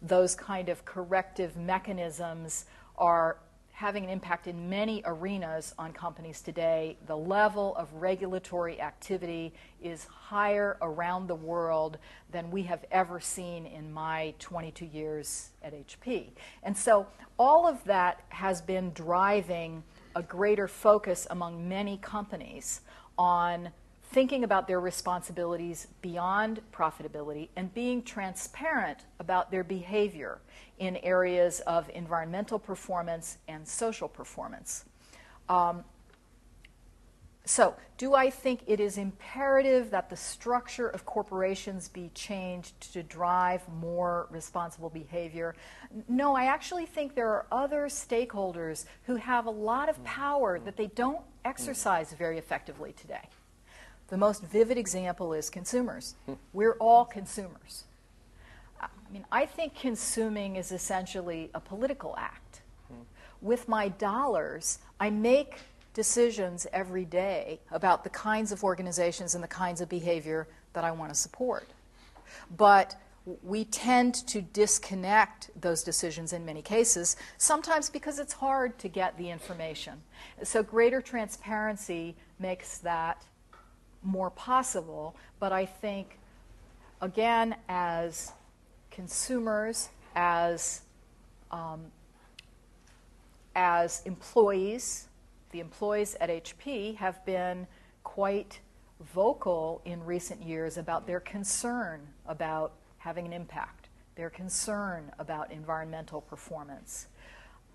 those 0.00 0.34
kind 0.34 0.70
of 0.70 0.82
corrective 0.86 1.58
mechanisms 1.58 2.64
are 2.96 3.36
having 3.74 4.04
an 4.04 4.10
impact 4.10 4.46
in 4.46 4.68
many 4.68 5.02
arenas 5.04 5.74
on 5.76 5.92
companies 5.92 6.40
today. 6.40 6.96
The 7.08 7.16
level 7.16 7.74
of 7.74 7.92
regulatory 7.92 8.80
activity 8.80 9.52
is 9.82 10.04
higher 10.04 10.78
around 10.80 11.26
the 11.26 11.34
world 11.34 11.98
than 12.30 12.52
we 12.52 12.62
have 12.62 12.84
ever 12.92 13.18
seen 13.18 13.66
in 13.66 13.92
my 13.92 14.32
22 14.38 14.86
years 14.86 15.50
at 15.60 15.74
HP. 15.74 16.30
And 16.62 16.78
so 16.78 17.08
all 17.36 17.66
of 17.66 17.82
that 17.84 18.20
has 18.28 18.62
been 18.62 18.92
driving 18.92 19.82
a 20.14 20.22
greater 20.22 20.68
focus 20.68 21.26
among 21.30 21.68
many 21.68 21.96
companies 21.96 22.80
on 23.18 23.70
thinking 24.14 24.44
about 24.44 24.68
their 24.68 24.78
responsibilities 24.78 25.88
beyond 26.00 26.60
profitability 26.72 27.48
and 27.56 27.74
being 27.74 28.00
transparent 28.00 29.00
about 29.18 29.50
their 29.50 29.64
behavior 29.64 30.38
in 30.78 30.96
areas 30.98 31.58
of 31.66 31.90
environmental 31.92 32.56
performance 32.56 33.38
and 33.48 33.66
social 33.66 34.06
performance. 34.06 34.84
Um, 35.48 35.82
so, 37.44 37.74
do 37.98 38.14
I 38.14 38.30
think 38.30 38.60
it 38.68 38.78
is 38.78 38.98
imperative 38.98 39.90
that 39.90 40.08
the 40.08 40.16
structure 40.16 40.88
of 40.88 41.04
corporations 41.04 41.88
be 41.88 42.12
changed 42.14 42.92
to 42.92 43.02
drive 43.02 43.68
more 43.80 44.28
responsible 44.30 44.90
behavior? 44.90 45.56
No, 46.08 46.36
I 46.36 46.44
actually 46.44 46.86
think 46.86 47.16
there 47.16 47.30
are 47.30 47.46
other 47.50 47.86
stakeholders 47.86 48.84
who 49.06 49.16
have 49.16 49.46
a 49.46 49.50
lot 49.50 49.88
of 49.88 50.02
power 50.04 50.60
that 50.60 50.76
they 50.76 50.86
don't 50.86 51.20
exercise 51.44 52.12
very 52.12 52.38
effectively 52.38 52.92
today. 52.92 53.28
The 54.08 54.16
most 54.18 54.42
vivid 54.42 54.78
example 54.78 55.32
is 55.32 55.50
consumers. 55.50 56.14
We're 56.52 56.74
all 56.74 57.04
consumers. 57.04 57.84
I 58.80 58.88
mean, 59.12 59.24
I 59.32 59.46
think 59.46 59.74
consuming 59.74 60.56
is 60.56 60.72
essentially 60.72 61.50
a 61.54 61.60
political 61.60 62.14
act. 62.18 62.60
With 63.40 63.68
my 63.68 63.88
dollars, 63.88 64.78
I 65.00 65.10
make 65.10 65.58
decisions 65.94 66.66
every 66.72 67.04
day 67.04 67.60
about 67.70 68.04
the 68.04 68.10
kinds 68.10 68.52
of 68.52 68.64
organizations 68.64 69.34
and 69.34 69.42
the 69.42 69.48
kinds 69.48 69.80
of 69.80 69.88
behavior 69.88 70.48
that 70.72 70.84
I 70.84 70.90
want 70.90 71.12
to 71.12 71.14
support. 71.14 71.66
But 72.56 72.96
we 73.42 73.64
tend 73.64 74.14
to 74.28 74.42
disconnect 74.42 75.50
those 75.58 75.82
decisions 75.82 76.32
in 76.32 76.44
many 76.44 76.60
cases, 76.60 77.16
sometimes 77.38 77.88
because 77.88 78.18
it's 78.18 78.34
hard 78.34 78.78
to 78.78 78.88
get 78.88 79.16
the 79.16 79.30
information. 79.30 80.02
So, 80.42 80.62
greater 80.62 81.00
transparency 81.00 82.16
makes 82.38 82.78
that 82.78 83.22
more 84.04 84.30
possible. 84.30 85.16
But 85.40 85.52
I 85.52 85.66
think, 85.66 86.18
again, 87.00 87.56
as 87.68 88.32
consumers, 88.90 89.88
as 90.14 90.82
um, 91.50 91.86
as 93.56 94.02
employees, 94.04 95.08
the 95.50 95.60
employees 95.60 96.16
at 96.20 96.28
HP 96.28 96.96
have 96.96 97.24
been 97.24 97.66
quite 98.02 98.60
vocal 99.00 99.80
in 99.84 100.04
recent 100.04 100.42
years 100.42 100.76
about 100.78 101.06
their 101.06 101.20
concern 101.20 102.00
about 102.26 102.72
having 102.98 103.26
an 103.26 103.32
impact, 103.32 103.88
their 104.16 104.30
concern 104.30 105.12
about 105.18 105.52
environmental 105.52 106.20
performance. 106.20 107.06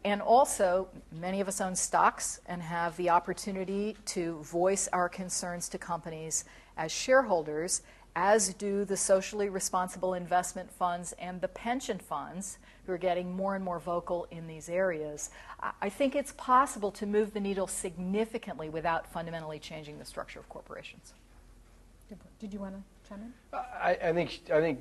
And 0.05 0.21
also, 0.21 0.87
many 1.19 1.41
of 1.41 1.47
us 1.47 1.59
own 1.59 1.75
stocks 1.75 2.39
and 2.45 2.61
have 2.61 2.95
the 2.95 3.09
opportunity 3.09 3.97
to 4.05 4.41
voice 4.43 4.87
our 4.93 5.09
concerns 5.09 5.67
to 5.69 5.77
companies 5.77 6.45
as 6.77 6.91
shareholders, 6.91 7.81
as 8.15 8.53
do 8.53 8.85
the 8.85 8.95
socially 8.95 9.49
responsible 9.49 10.13
investment 10.13 10.71
funds 10.71 11.13
and 11.19 11.41
the 11.41 11.49
pension 11.49 11.99
funds 11.99 12.57
who 12.85 12.93
are 12.93 12.97
getting 12.97 13.35
more 13.35 13.55
and 13.55 13.63
more 13.63 13.79
vocal 13.79 14.25
in 14.31 14.47
these 14.47 14.69
areas. 14.69 15.29
I 15.81 15.89
think 15.89 16.15
it's 16.15 16.31
possible 16.31 16.91
to 16.93 17.05
move 17.05 17.33
the 17.33 17.39
needle 17.39 17.67
significantly 17.67 18.69
without 18.69 19.05
fundamentally 19.11 19.59
changing 19.59 19.99
the 19.99 20.05
structure 20.05 20.39
of 20.39 20.47
corporations. 20.49 21.13
Did 22.39 22.53
you 22.53 22.59
want 22.59 22.75
to 22.75 23.09
chime 23.09 23.21
in? 23.21 23.33
I, 23.53 23.97
I, 24.01 24.13
think, 24.13 24.41
I 24.51 24.61
think 24.61 24.79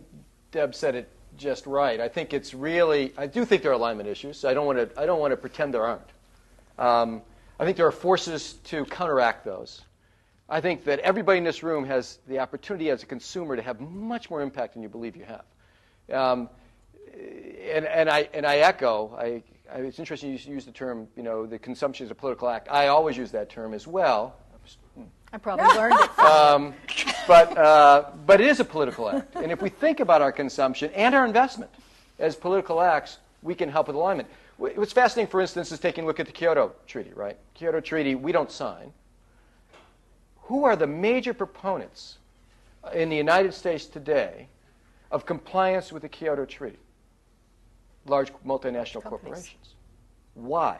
Deb 0.53 0.75
said 0.75 0.95
it 0.95 1.11
just 1.39 1.67
right. 1.67 2.01
I 2.01 2.09
think 2.09 2.35
it's 2.35 2.53
really, 2.53 3.13
I 3.17 3.27
do 3.27 3.45
think 3.45 3.63
there 3.63 3.71
are 3.71 3.75
alignment 3.75 4.09
issues. 4.09 4.45
I 4.45 4.53
don't 4.53 4.67
want 4.67 4.79
to, 4.79 5.01
I 5.01 5.07
don't 5.07 5.21
want 5.21 5.33
to 5.33 5.37
pretend 5.37 5.73
there 5.73 5.85
aren't. 5.85 6.11
Um, 6.79 7.23
I 7.59 7.65
think 7.65 7.77
there 7.77 7.87
are 7.87 7.93
forces 7.93 8.55
to 8.65 8.85
counteract 8.85 9.45
those. 9.45 9.83
I 10.49 10.61
think 10.61 10.85
that 10.85 10.99
everybody 11.01 11.39
in 11.39 11.45
this 11.45 11.63
room 11.63 11.85
has 11.87 12.19
the 12.27 12.39
opportunity 12.39 12.91
as 12.91 13.03
a 13.03 13.07
consumer 13.07 13.57
to 13.57 13.63
have 13.63 13.81
much 13.81 14.31
more 14.31 14.41
impact 14.41 14.75
than 14.75 14.83
you 14.83 14.89
believe 14.89 15.17
you 15.17 15.25
have. 15.25 15.45
Um, 16.13 16.49
and, 17.13 17.85
and, 17.85 18.09
I, 18.09 18.29
and 18.33 18.47
I 18.47 18.59
echo, 18.59 19.15
I, 19.19 19.43
I, 19.73 19.81
it's 19.81 19.99
interesting 19.99 20.31
you 20.31 20.39
use 20.55 20.65
the 20.65 20.73
term, 20.73 21.09
you 21.17 21.23
know, 21.23 21.47
the 21.47 21.59
consumption 21.59 22.07
is 22.07 22.11
a 22.11 22.15
political 22.15 22.49
act. 22.49 22.69
I 22.71 22.87
always 22.89 23.17
use 23.17 23.31
that 23.33 23.51
term 23.51 23.75
as 23.75 23.87
well. 23.87 24.37
I 25.33 25.39
probably 25.39 25.67
learned 25.77 25.95
it. 26.01 26.11
Um, 26.19 26.75
but, 27.27 27.57
uh, 27.57 28.11
but 28.27 28.41
it 28.41 28.47
is 28.49 28.61
a 28.61 28.65
political 28.65 29.09
act. 29.09 29.37
And 29.37 29.53
if 29.53 29.63
we 29.63 29.69
think 29.69 30.01
about 30.01 30.21
our 30.23 30.33
consumption 30.33 30.91
and 30.95 31.15
our 31.15 31.25
investment 31.25 31.71
as 32.19 32.35
political 32.35 32.81
acts, 32.81 33.19
we 33.43 33.55
can 33.55 33.69
help 33.69 33.87
with 33.87 33.97
alignment. 33.97 34.29
What's 34.57 34.93
fascinating, 34.93 35.31
for 35.31 35.41
instance, 35.41 35.71
is 35.71 35.79
taking 35.79 36.05
a 36.05 36.07
look 36.07 36.19
at 36.19 36.27
the 36.27 36.33
Kyoto 36.33 36.73
Treaty, 36.87 37.13
right? 37.15 37.37
Kyoto 37.55 37.81
Treaty, 37.81 38.15
we 38.15 38.33
don't 38.33 38.51
sign. 38.51 38.93
Who 40.43 40.65
are 40.65 40.75
the 40.75 40.87
major 40.87 41.33
proponents 41.33 42.19
in 42.93 43.09
the 43.09 43.17
United 43.17 43.55
States 43.55 43.87
today 43.87 44.49
of 45.11 45.25
compliance 45.25 45.93
with 45.93 46.03
the 46.03 46.09
Kyoto 46.09 46.45
Treaty? 46.45 46.79
Large 48.07 48.33
multinational 48.45 49.03
Companies. 49.03 49.23
corporations. 49.23 49.75
Why? 50.35 50.79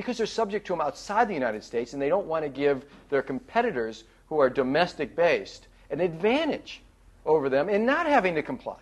Because 0.00 0.16
they're 0.16 0.26
subject 0.26 0.66
to 0.66 0.72
them 0.72 0.80
outside 0.80 1.28
the 1.28 1.34
United 1.34 1.62
States 1.62 1.92
and 1.92 2.00
they 2.00 2.08
don't 2.08 2.26
want 2.26 2.42
to 2.42 2.48
give 2.48 2.86
their 3.10 3.20
competitors 3.20 4.04
who 4.28 4.40
are 4.40 4.48
domestic 4.48 5.14
based 5.14 5.66
an 5.90 6.00
advantage 6.00 6.80
over 7.26 7.50
them 7.50 7.68
in 7.68 7.84
not 7.84 8.06
having 8.06 8.34
to 8.34 8.42
comply. 8.42 8.78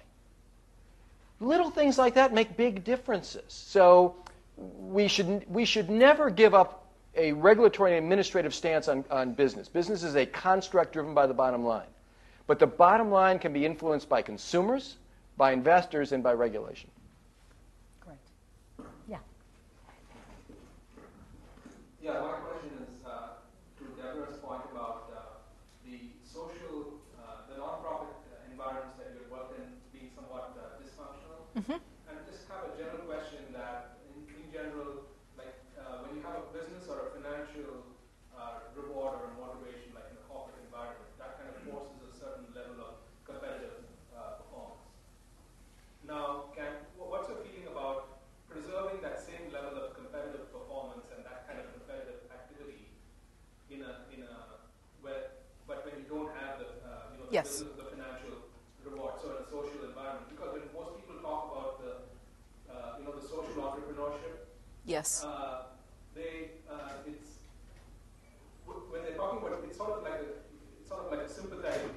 Little 1.41 1.71
things 1.71 1.99
like 1.99 2.15
that 2.15 2.33
make 2.33 2.57
big 2.57 2.85
differences. 2.85 3.43
So 3.49 4.15
we 4.57 5.09
should, 5.09 5.45
we 5.49 5.65
should 5.65 5.91
never 5.91 6.31
give 6.31 6.55
up 6.55 6.87
a 7.17 7.33
regulatory 7.33 7.97
and 7.97 8.05
administrative 8.05 8.55
stance 8.55 8.87
on, 8.87 9.05
on 9.11 9.33
business. 9.33 9.69
Business 9.69 10.05
is 10.05 10.15
a 10.15 10.25
construct 10.27 10.93
driven 10.93 11.15
by 11.15 11.27
the 11.27 11.35
bottom 11.35 11.65
line. 11.65 11.87
But 12.47 12.61
the 12.61 12.67
bottom 12.67 13.11
line 13.11 13.39
can 13.39 13.53
be 13.53 13.67
influenced 13.67 14.09
by 14.09 14.23
consumers, 14.23 14.97
by 15.37 15.53
investors, 15.53 16.13
and 16.13 16.23
by 16.23 16.33
regulation. 16.33 16.91
Yeah, 22.09 22.25
my 22.25 22.41
question 22.41 22.73
is 22.89 23.05
uh, 23.05 23.45
to 23.77 23.85
Debra's 23.93 24.41
point 24.41 24.65
about 24.73 25.13
uh, 25.13 25.45
the 25.85 26.17
social, 26.25 27.05
uh, 27.21 27.45
the 27.53 27.61
nonprofit 27.61 28.17
environments 28.49 28.97
that 28.97 29.13
you 29.13 29.29
work 29.29 29.53
in 29.61 29.77
being 29.93 30.09
somewhat 30.17 30.57
uh, 30.57 30.81
dysfunctional. 30.81 31.53
Mm-hmm. 31.53 31.77
And 32.09 32.17
just 32.25 32.49
have 32.49 32.65
a 32.65 32.73
general 32.81 33.05
question 33.05 33.53
that, 33.53 34.01
in, 34.09 34.25
in 34.25 34.49
general, 34.49 35.05
like 35.37 35.61
uh, 35.77 36.09
when 36.09 36.17
you 36.17 36.25
have 36.25 36.49
a 36.49 36.51
business 36.57 36.89
or 36.89 37.13
a 37.13 37.21
financial 37.21 37.85
reward 38.73 39.21
or 39.21 39.29
motivation, 39.37 39.93
like 39.93 40.09
in 40.09 40.17
a 40.17 40.25
corporate 40.33 40.65
environment, 40.65 41.13
that 41.21 41.37
kind 41.37 41.53
of 41.53 41.61
forces 41.61 42.09
a 42.09 42.13
certain 42.17 42.49
level 42.57 42.89
of 42.89 43.05
competitive 43.29 43.85
performance 44.33 44.89
Yes. 57.31 57.61
the, 57.61 57.77
the 57.77 57.87
financial 57.93 58.51
reward, 58.81 59.21
so 59.21 59.37
in 59.37 59.45
a 59.45 59.47
social 59.53 59.85
environment. 59.85 60.33
Because 60.33 60.57
when 60.57 60.65
most 60.73 60.97
people 60.97 61.21
talk 61.21 61.53
about 61.53 61.73
the, 61.77 61.93
uh, 62.73 62.97
you 62.97 63.05
know, 63.05 63.13
the 63.13 63.21
social 63.21 63.63
entrepreneurship, 63.69 64.49
Yes. 64.89 65.23
uh, 65.23 65.69
they, 66.17 66.57
uh, 66.65 67.05
it's, 67.07 67.45
when 68.65 69.05
they're 69.05 69.21
talking 69.21 69.45
about, 69.45 69.61
it's 69.69 69.77
sort 69.77 70.01
of 70.01 70.03
like 70.03 70.17
a, 70.25 70.33
it's 70.81 70.89
sort 70.89 71.05
of 71.05 71.13
like 71.13 71.21
a 71.21 71.29
sympathetic 71.29 71.93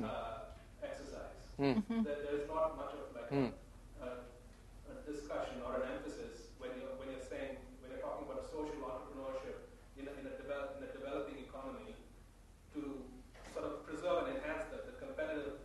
uh, 0.00 0.48
exercise. 0.80 1.36
Mm-hmm. 1.60 2.00
There, 2.02 2.16
there's 2.24 2.48
not 2.48 2.80
much 2.80 2.96
of 2.96 3.12
like 3.12 3.28
Mm. 3.30 3.52
a, 4.02 4.08
a, 4.08 4.10
a 4.90 4.94
discussion 5.06 5.60
or 5.62 5.78
an 5.84 5.86
emphasis 5.94 6.50
when 6.58 6.72
you're, 6.80 6.96
when 6.98 7.12
you're 7.14 7.22
saying, 7.28 7.60
when 7.84 7.92
you're 7.94 8.02
talking 8.02 8.24
about 8.26 8.42
a 8.42 8.48
social 8.48 8.80
entrepreneurship 8.88 9.70
in 10.00 10.08
a, 10.08 10.12
in 10.18 10.24
a, 10.26 10.34
develop, 10.40 10.80
in 10.80 10.88
a 10.88 10.90
developing 10.96 11.38
economy 11.46 11.94
to 12.74 13.04
sort 13.54 13.68
of 13.68 13.84
preserve 13.86 14.26
and 14.32 14.40
enhance 14.40 14.66
the, 14.74 14.82
the 14.88 14.96
competitive 14.98 15.60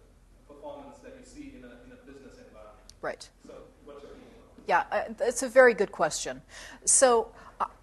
performance 0.45 0.99
that 1.01 1.15
you 1.17 1.25
see 1.25 1.55
in 1.57 1.63
a, 1.65 1.73
in 1.87 1.95
a 1.95 1.99
business 2.05 2.37
environment. 2.37 2.85
Right. 3.01 3.23
So 3.47 3.65
what's 3.87 4.03
your 4.05 4.13
opinion 4.13 4.37
on 4.45 4.45
that? 4.45 4.54
Yeah, 4.67 4.83
uh, 4.91 5.03
it's 5.21 5.43
a 5.43 5.49
very 5.49 5.73
good 5.73 5.91
question. 5.91 6.41
So 6.85 7.31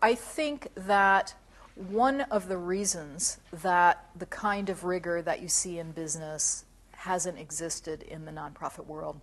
I- 0.01 0.15
think 0.15 0.69
that 0.75 1.35
one 1.75 2.23
of 2.23 2.49
the 2.49 2.59
reasons 2.59 3.39
that 3.53 4.11
the 4.17 4.27
kind 4.27 4.69
of 4.69 4.85
rigor 4.85 5.23
that 5.23 5.41
you 5.41 5.49
see 5.49 5.79
in 5.79 5.93
business 5.93 6.65
hasn't 6.93 7.39
existed 7.39 8.03
in 8.03 8.25
the 8.25 8.33
nonprofit 8.33 8.87
world, 8.87 9.21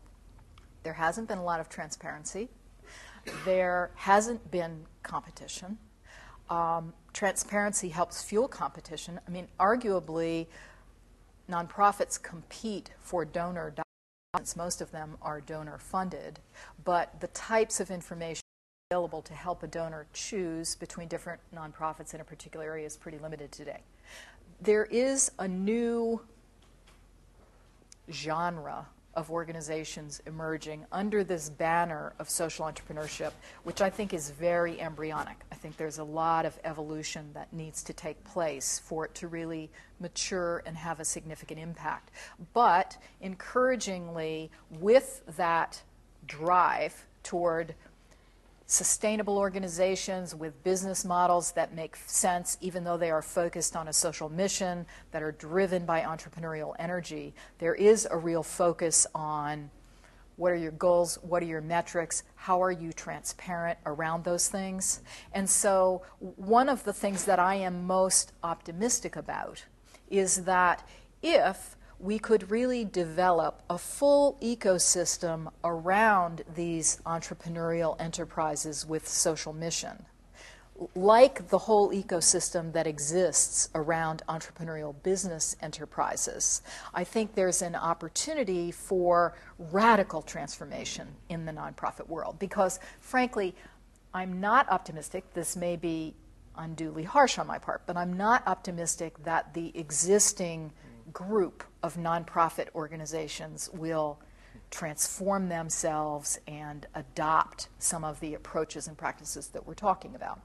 there 0.84 0.94
hasn't 0.94 1.28
been 1.28 1.38
a 1.38 1.44
lot 1.44 1.60
of 1.60 1.70
transparency. 1.70 2.50
There 3.46 3.92
hasn't 3.96 4.50
been 4.50 4.86
competition. 5.04 5.78
Um, 6.50 6.94
transparency 7.14 7.90
helps 7.90 8.24
fuel 8.24 8.48
competition. 8.48 9.20
I 9.28 9.30
mean, 9.30 9.48
arguably, 9.60 10.48
nonprofits 11.50 12.22
compete 12.22 12.92
for 13.00 13.26
donor. 13.26 13.74
Most 14.56 14.82
of 14.82 14.92
them 14.92 15.18
are 15.24 15.42
donor 15.42 15.80
funded, 15.80 16.38
but 16.86 17.20
the 17.20 17.28
types 17.30 17.80
of 17.80 17.90
information 17.90 18.44
available 18.92 19.24
to 19.24 19.34
help 19.34 19.64
a 19.64 19.68
donor 19.68 20.06
choose 20.14 20.76
between 20.76 21.08
different 21.08 21.42
nonprofits 21.56 22.14
in 22.14 22.22
a 22.22 22.24
particular 22.24 22.64
area 22.68 22.86
is 22.86 22.96
pretty 22.96 23.18
limited 23.18 23.52
today. 23.52 23.82
There 24.62 24.86
is 24.86 25.32
a 25.40 25.48
new 25.48 26.22
genre 28.12 28.86
of 29.20 29.30
organizations 29.30 30.22
emerging 30.26 30.86
under 30.94 31.26
this 31.26 31.50
banner 31.50 32.14
of 32.20 32.30
social 32.30 32.66
entrepreneurship, 32.66 33.32
which 33.64 33.82
I 33.82 33.90
think 33.90 34.14
is 34.14 34.30
very 34.32 34.80
embryonic. 34.80 35.36
I 35.52 35.56
think 35.56 35.76
there's 35.76 35.98
a 35.98 36.04
lot 36.04 36.46
of 36.46 36.58
evolution 36.64 37.30
that 37.34 37.52
needs 37.52 37.84
to 37.84 37.94
take 37.94 38.24
place 38.24 38.80
for 38.80 39.06
it 39.06 39.14
to 39.16 39.28
really 39.28 39.70
mature 40.00 40.64
and 40.66 40.78
have 40.78 41.02
a 41.02 41.06
significant 41.06 41.60
impact. 41.60 42.12
But 42.54 42.98
encouragingly, 43.22 44.52
with 44.72 45.22
that 45.36 45.84
drive 46.26 47.06
toward 47.24 47.76
sustainable 48.70 49.40
organizations 49.40 50.36
with 50.36 50.64
business 50.64 51.04
models 51.04 51.52
that 51.54 51.74
make 51.74 51.98
sense, 52.06 52.56
even 52.62 52.84
though 52.84 52.98
they 52.98 53.10
are 53.10 53.22
focused 53.22 53.76
on 53.76 53.88
a 53.88 53.94
social 53.94 54.30
mission, 54.30 54.86
that 55.10 55.24
are 55.24 55.32
driven 55.32 55.88
by 55.88 56.02
entrepreneurial 56.02 56.76
energy. 56.78 57.34
There 57.58 57.74
is 57.74 58.08
a 58.10 58.16
real 58.16 58.44
focus 58.44 59.08
on 59.16 59.72
what 60.36 60.52
are 60.52 60.56
your 60.56 60.72
goals, 60.72 61.18
what 61.24 61.42
are 61.42 61.48
your 61.48 61.62
metrics, 61.62 62.22
how 62.36 62.62
are 62.62 62.72
you 62.72 62.94
transparent 62.94 63.80
around 63.88 64.24
those 64.24 64.48
things. 64.50 65.02
And 65.34 65.50
so, 65.50 66.04
one 66.20 66.70
of 66.70 66.84
the 66.84 66.94
things 66.94 67.26
that 67.26 67.40
I 67.40 67.56
am 67.56 67.88
most 67.88 68.34
optimistic 68.44 69.16
about 69.16 69.66
is 70.12 70.44
that 70.44 70.88
if 71.24 71.76
we 72.00 72.18
could 72.18 72.50
really 72.50 72.86
develop 72.86 73.62
a 73.70 73.78
full 73.78 74.38
ecosystem 74.42 75.52
around 75.64 76.44
these 76.56 77.02
entrepreneurial 77.06 78.00
enterprises 78.00 78.86
with 78.86 79.08
social 79.08 79.52
mission. 79.52 80.06
Like 80.96 81.50
the 81.50 81.58
whole 81.58 81.92
ecosystem 81.92 82.72
that 82.72 82.88
exists 82.88 83.70
around 83.76 84.24
entrepreneurial 84.30 84.96
business 85.04 85.58
enterprises, 85.62 86.62
I 86.94 87.04
think 87.04 87.36
there's 87.36 87.62
an 87.62 87.76
opportunity 87.76 88.72
for 88.72 89.36
radical 89.58 90.22
transformation 90.22 91.10
in 91.28 91.46
the 91.46 91.52
nonprofit 91.52 92.08
world. 92.08 92.40
Because, 92.40 92.80
frankly, 93.02 93.54
I'm 94.14 94.40
not 94.40 94.70
optimistic. 94.70 95.34
This 95.34 95.58
may 95.58 95.76
be 95.76 96.16
unduly 96.56 97.04
harsh 97.04 97.38
on 97.38 97.48
my 97.48 97.58
part, 97.58 97.82
but 97.86 97.98
I'm 97.98 98.14
not 98.14 98.44
optimistic 98.48 99.22
that 99.26 99.54
the 99.54 99.78
existing 99.78 100.72
group 101.14 101.64
of 101.84 101.96
nonprofit 101.96 102.68
organizations 102.76 103.70
will 103.74 104.20
transform 104.72 105.50
themselves 105.50 106.40
and 106.48 106.86
adopt 106.96 107.70
some 107.80 108.04
of 108.04 108.20
the 108.20 108.36
approaches 108.36 108.88
and 108.88 108.98
practices 108.98 109.48
that 109.48 109.66
we're 109.66 109.74
talking 109.74 110.16
about. 110.16 110.40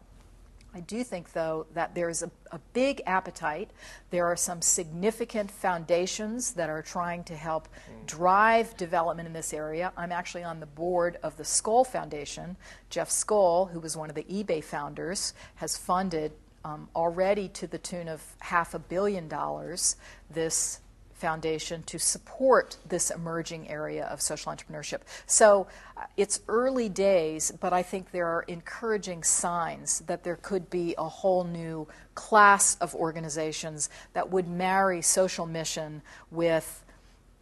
I 0.77 0.81
do 0.81 1.05
think, 1.05 1.33
though, 1.33 1.67
that 1.75 1.95
there's 1.95 2.25
a, 2.25 2.31
a, 2.51 2.59
big 2.73 3.01
appetite. 3.07 3.71
There 4.11 4.27
are 4.27 4.35
some 4.35 4.61
significant 4.61 5.49
foundations 5.49 6.53
that 6.55 6.69
are 6.69 6.83
trying 6.83 7.23
to 7.25 7.37
help 7.37 7.69
mm. 7.69 8.07
drive 8.07 8.77
development 8.77 9.29
in 9.29 9.33
this 9.33 9.55
area. 9.55 9.93
I'm 9.97 10.11
actually 10.11 10.43
on 10.43 10.59
the 10.59 10.67
board 10.67 11.17
of 11.23 11.37
the 11.37 11.45
Skoll 11.45 11.87
Foundation. 11.87 12.57
Jeff 12.91 13.09
Skoll, 13.09 13.71
who 13.71 13.79
was 13.79 13.97
one 13.97 14.11
of 14.11 14.17
the 14.17 14.25
eBay 14.25 14.65
founders, 14.65 15.33
has 15.55 15.77
funded 15.77 16.33
um, 16.65 16.89
already 16.97 17.49
to 17.49 17.67
the 17.67 17.79
tune 17.79 18.09
of 18.09 18.23
half 18.41 18.75
a 18.75 18.79
billion 18.79 19.29
dollars 19.29 19.97
this 20.31 20.81
foundation 21.15 21.83
to 21.85 21.99
support 21.99 22.77
this 22.89 23.11
emerging 23.11 23.69
area 23.69 24.05
of 24.07 24.21
social 24.21 24.53
entrepreneurship. 24.53 25.01
So 25.27 25.67
uh, 25.97 26.03
it's 26.17 26.41
early 26.49 26.89
days, 26.89 27.53
but 27.61 27.73
I 27.73 27.83
think 27.83 28.11
there 28.11 28.27
are 28.27 28.43
encouraging 28.43 29.23
signs 29.23 30.01
that 30.01 30.25
there 30.25 30.37
could 30.37 30.69
be 30.69 30.95
a 30.99 31.09
whole 31.09 31.45
new 31.45 31.87
class 32.15 32.77
of 32.77 32.95
organizations 32.95 33.89
that 34.13 34.31
would 34.31 34.49
marry 34.49 35.01
social 35.01 35.47
mission 35.47 36.03
with 36.31 36.85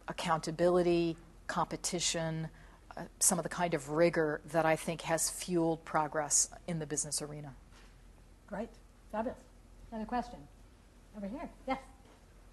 accountability, 0.07 1.17
competition, 1.47 2.47
uh, 2.95 3.01
some 3.19 3.39
of 3.39 3.43
the 3.43 3.49
kind 3.49 3.73
of 3.73 3.89
rigor 3.89 4.39
that 4.51 4.65
I 4.65 4.75
think 4.75 5.01
has 5.01 5.29
fueled 5.29 5.83
progress 5.83 6.49
in 6.67 6.79
the 6.79 6.85
business 6.85 7.21
arena. 7.21 7.53
Great. 8.47 8.69
Fabulous. 9.13 9.37
Another 9.93 10.09
question. 10.09 10.41
Over 11.13 11.29
here. 11.29 11.45
Yes. 11.69 11.77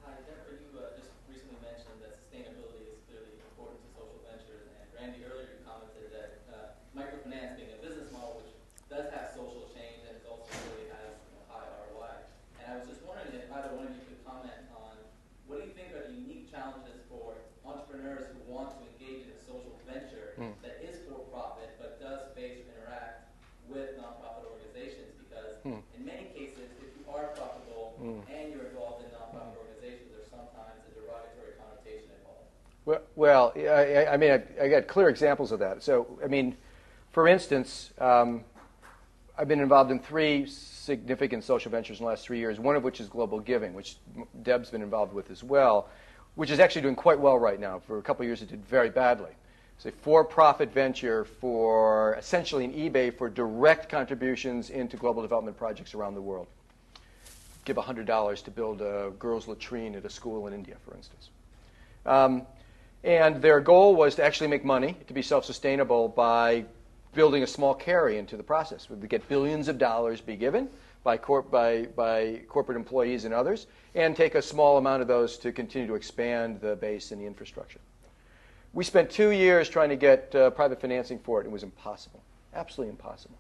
Hi, 0.05 0.13
Jennifer. 0.29 0.61
You 0.61 0.77
uh, 0.77 0.93
just 0.93 1.09
recently 1.25 1.57
mentioned 1.65 2.05
that 2.05 2.21
sustainability 2.21 2.85
is 2.85 3.01
clearly 3.09 3.33
important 3.49 3.81
to 3.81 3.89
social 3.97 4.21
ventures, 4.29 4.69
and 4.69 4.85
Randy 4.93 5.25
earlier 5.25 5.65
commented 5.65 6.13
that 6.13 6.45
uh, 6.53 6.77
microfinance 6.93 7.57
being 7.57 7.73
a 7.73 7.81
business 7.81 8.13
model 8.13 8.45
which 8.45 8.53
does 8.93 9.09
have 9.09 9.33
social 9.33 9.73
change 9.73 10.05
and 10.05 10.21
it 10.21 10.29
also 10.29 10.53
really 10.69 10.93
has 10.93 11.17
you 11.33 11.33
know, 11.33 11.49
high 11.49 11.65
ROI. 11.65 12.29
And 12.61 12.65
I 12.69 12.73
was 12.77 12.93
just 12.93 13.01
wondering 13.09 13.41
if 13.41 13.49
either 13.49 13.73
one 13.73 13.89
of 13.89 13.97
you 13.97 14.05
could 14.05 14.21
comment 14.21 14.69
on 14.77 15.01
what 15.49 15.65
do 15.65 15.65
you 15.65 15.73
think 15.73 15.97
are 15.97 16.13
the 16.13 16.13
unique 16.13 16.53
challenges 16.53 17.01
for 17.09 17.41
entrepreneurs 17.65 18.37
who 18.37 18.45
want 18.45 18.77
to 18.77 18.85
engage 18.85 19.25
in 19.25 19.33
a 19.33 19.41
social 19.49 19.81
venture 19.89 20.37
mm. 20.37 20.53
that 20.61 20.85
is 20.85 21.01
for 21.09 21.25
profit 21.33 21.73
but 21.81 21.97
does 21.97 22.29
face 22.37 22.69
or 22.69 22.77
interact 22.77 23.33
with 23.71 23.97
nonprofit 23.97 24.45
organizations? 24.45 25.15
Because 25.17 25.63
mm. 25.63 25.81
in 25.95 26.03
many 26.03 26.27
cases, 26.35 26.67
if 26.83 26.91
you 26.99 27.07
are 27.07 27.31
profitable 27.39 27.95
mm. 28.03 28.19
and 28.27 28.51
you're 28.51 28.67
involved 28.67 29.07
in 29.07 29.15
nonprofit 29.15 29.55
organizations, 29.55 30.11
there's 30.11 30.27
sometimes 30.27 30.83
a 30.89 30.91
derogatory 30.99 31.55
connotation 31.55 32.11
involved. 32.19 32.51
Well, 33.17 33.53
I, 33.57 34.07
I 34.07 34.17
mean, 34.17 34.31
I, 34.31 34.65
I, 34.65 34.69
got 34.69 34.87
clear 34.87 35.09
examples 35.09 35.53
of 35.53 35.59
that. 35.59 35.83
So, 35.83 36.19
I 36.23 36.27
mean, 36.29 36.57
for 37.11 37.27
instance, 37.27 37.93
um, 37.99 38.45
I've 39.37 39.49
been 39.49 39.61
involved 39.61 39.91
in 39.91 39.99
three 39.99 40.47
significant 40.47 41.45
social 41.45 41.71
ventures 41.71 41.99
in 41.99 42.05
the 42.05 42.09
last 42.09 42.25
three 42.25 42.39
years, 42.39 42.61
one 42.61 42.77
of 42.77 42.85
which 42.85 43.01
is 43.01 43.09
Global 43.09 43.41
Giving, 43.41 43.75
which 43.75 43.97
Deb's 44.43 44.71
been 44.71 44.83
involved 44.83 45.13
with 45.13 45.31
as 45.31 45.43
well, 45.43 45.89
which 46.35 46.51
is 46.51 46.61
actually 46.61 46.83
doing 46.83 46.97
quite 46.97 47.19
well 47.19 47.39
right 47.39 47.59
now. 47.59 47.79
For 47.79 47.99
a 47.99 48.03
couple 48.03 48.23
of 48.23 48.29
years, 48.29 48.43
it 48.43 48.49
did 48.49 48.65
very 48.65 48.91
badly. 48.91 49.33
It's 49.77 49.87
a 49.87 49.93
for 49.93 50.25
profit 50.25 50.73
venture 50.73 51.25
for 51.25 52.15
essentially 52.15 52.67
an 52.67 52.73
eBay 52.73 53.17
for 53.17 53.31
direct 53.31 53.89
contributions 53.89 54.71
into 54.71 54.97
global 54.97 55.23
development 55.23 55.57
projects 55.57 55.95
around 55.95 56.15
the 56.15 56.23
world. 56.23 56.49
Give 57.65 57.77
$100 57.77 58.45
to 58.45 58.51
build 58.51 58.83
a 58.83 59.13
girls' 59.19 59.49
latrine 59.49 59.95
at 59.95 60.05
a 60.05 60.11
school 60.11 60.47
in 60.47 60.53
India, 60.53 60.77
for 60.85 60.95
instance. 60.95 61.31
Um, 62.05 62.47
and 63.03 63.41
their 63.41 63.61
goal 63.61 63.95
was 63.95 64.15
to 64.17 64.25
actually 64.25 64.49
make 64.49 64.65
money, 64.65 64.97
to 65.07 65.15
be 65.15 65.23
self 65.23 65.45
sustainable 65.45 66.09
by 66.09 66.65
building 67.15 67.43
a 67.43 67.47
small 67.47 67.75
carry 67.75 68.19
into 68.19 68.37
the 68.37 68.43
process. 68.43 68.89
We 68.89 68.97
would 68.97 69.09
get 69.09 69.29
billions 69.29 69.69
of 69.69 69.79
dollars 69.79 70.21
be 70.21 70.37
given 70.37 70.69
by, 71.03 71.17
corp- 71.17 71.51
by, 71.51 71.87
by 71.97 72.41
corporate 72.49 72.77
employees 72.77 73.25
and 73.25 73.35
others, 73.35 73.67
and 73.95 74.15
take 74.15 74.35
a 74.35 74.43
small 74.43 74.79
amount 74.79 75.03
of 75.03 75.09
those 75.09 75.39
to 75.39 75.51
continue 75.51 75.89
to 75.89 75.95
expand 75.95 76.61
the 76.61 76.77
base 76.77 77.11
and 77.11 77.21
the 77.21 77.27
infrastructure. 77.27 77.81
We 78.73 78.85
spent 78.85 79.11
two 79.11 79.31
years 79.31 79.69
trying 79.69 79.89
to 79.89 79.97
get 79.97 80.33
uh, 80.35 80.51
private 80.51 80.81
financing 80.81 81.19
for 81.19 81.41
it. 81.41 81.47
It 81.47 81.51
was 81.51 81.65
impossible, 81.65 82.23
absolutely 82.55 82.91
impossible. 82.91 83.39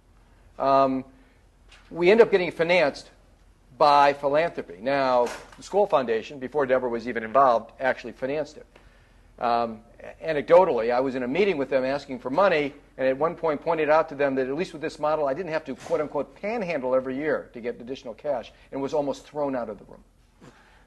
Um, 0.58 1.04
we 1.90 2.11
ended 2.11 2.26
up 2.26 2.32
getting 2.32 2.50
financed 2.50 3.11
by 3.78 4.12
philanthropy. 4.14 4.78
Now, 4.80 5.26
the 5.56 5.62
Skoll 5.62 5.88
Foundation, 5.88 6.38
before 6.38 6.66
Debra 6.66 6.88
was 6.88 7.06
even 7.06 7.22
involved, 7.22 7.72
actually 7.78 8.12
financed 8.12 8.56
it. 8.56 8.66
Um, 9.41 9.80
anecdotally, 10.22 10.93
I 10.93 11.01
was 11.01 11.14
in 11.14 11.22
a 11.22 11.28
meeting 11.28 11.57
with 11.57 11.70
them 11.70 11.84
asking 11.84 12.18
for 12.18 12.30
money, 12.30 12.74
and 12.99 13.09
at 13.09 13.16
one 13.16 13.34
point 13.34 13.62
pointed 13.62 13.88
out 13.88 14.09
to 14.11 14.14
them 14.14 14.34
that 14.34 14.49
at 14.49 14.55
least 14.55 14.72
with 14.72 14.82
this 14.82 14.99
model, 14.99 15.26
I 15.26 15.34
didn't 15.34 15.53
have 15.53 15.64
to 15.64 15.74
quote 15.74 16.01
unquote 16.01 16.34
panhandle 16.41 16.95
every 16.95 17.16
year 17.16 17.51
to 17.55 17.61
get 17.61 17.80
additional 17.80 18.14
cash, 18.14 18.53
and 18.72 18.82
was 18.82 18.95
almost 18.95 19.26
thrown 19.26 19.57
out 19.57 19.68
of 19.68 19.78
the 19.78 19.84
room. 19.84 20.05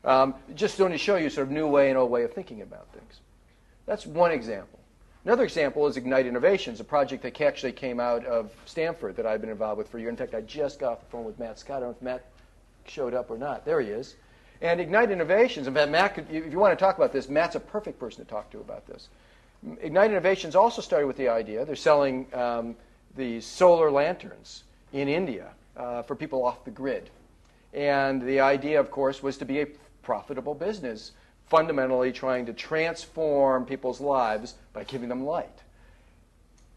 Um, 0.05 0.35
just 0.53 0.77
to 0.77 0.97
show 0.97 1.15
you 1.15 1.29
sort 1.29 1.47
of 1.47 1.51
new 1.51 1.67
way 1.67 1.89
and 1.89 1.97
old 1.97 2.11
way 2.11 2.23
of 2.23 2.33
thinking 2.33 2.61
about 2.61 2.87
things. 2.89 3.21
That's 3.85 4.05
one 4.05 4.31
example. 4.31 4.79
Another 5.25 5.45
example 5.45 5.87
is 5.87 5.95
Ignite 5.95 6.25
Innovations, 6.25 6.81
a 6.81 6.83
project 6.83 7.23
that 7.23 7.39
actually 7.39 7.71
came 7.71 8.01
out 8.01 8.25
of 8.25 8.51
Stanford 8.65 9.15
that 9.15 9.25
I've 9.25 9.39
been 9.39 9.49
involved 9.49 9.77
with 9.77 9.87
for 9.87 9.97
a 9.97 10.01
year. 10.01 10.09
In 10.09 10.17
fact, 10.17 10.35
I 10.35 10.41
just 10.41 10.79
got 10.79 10.91
off 10.91 10.99
the 10.99 11.05
phone 11.05 11.23
with 11.23 11.39
Matt 11.39 11.57
Scott. 11.57 11.77
I 11.77 11.79
don't 11.79 11.89
know 11.89 11.95
if 11.95 12.01
Matt 12.01 12.25
showed 12.85 13.13
up 13.13 13.31
or 13.31 13.37
not. 13.37 13.63
There 13.63 13.79
he 13.79 13.87
is. 13.87 14.15
And 14.63 14.79
Ignite 14.79 15.11
Innovations, 15.11 15.67
in 15.67 15.73
fact, 15.73 15.91
Matt, 15.91 16.17
if 16.31 16.51
you 16.51 16.57
want 16.57 16.71
to 16.71 16.81
talk 16.81 16.95
about 16.95 17.11
this, 17.11 17.27
Matt's 17.27 17.55
a 17.55 17.59
perfect 17.59 17.99
person 17.99 18.23
to 18.23 18.31
talk 18.31 18.49
to 18.51 18.59
about 18.59 18.87
this. 18.87 19.09
Ignite 19.81 20.09
Innovations 20.09 20.55
also 20.55 20.81
started 20.81 21.05
with 21.05 21.17
the 21.17 21.27
idea 21.27 21.65
they're 21.65 21.75
selling 21.75 22.27
um, 22.33 22.75
these 23.15 23.45
solar 23.45 23.91
lanterns 23.91 24.63
in 24.93 25.09
India 25.09 25.49
uh, 25.75 26.01
for 26.03 26.15
people 26.15 26.45
off 26.45 26.63
the 26.63 26.71
grid. 26.71 27.09
And 27.73 28.21
the 28.21 28.39
idea, 28.39 28.79
of 28.79 28.89
course, 28.89 29.21
was 29.21 29.37
to 29.39 29.45
be 29.45 29.59
a 29.59 29.67
profitable 30.01 30.53
business, 30.53 31.11
fundamentally 31.47 32.13
trying 32.13 32.45
to 32.45 32.53
transform 32.53 33.65
people's 33.65 33.99
lives 33.99 34.55
by 34.71 34.85
giving 34.85 35.09
them 35.09 35.25
light. 35.25 35.59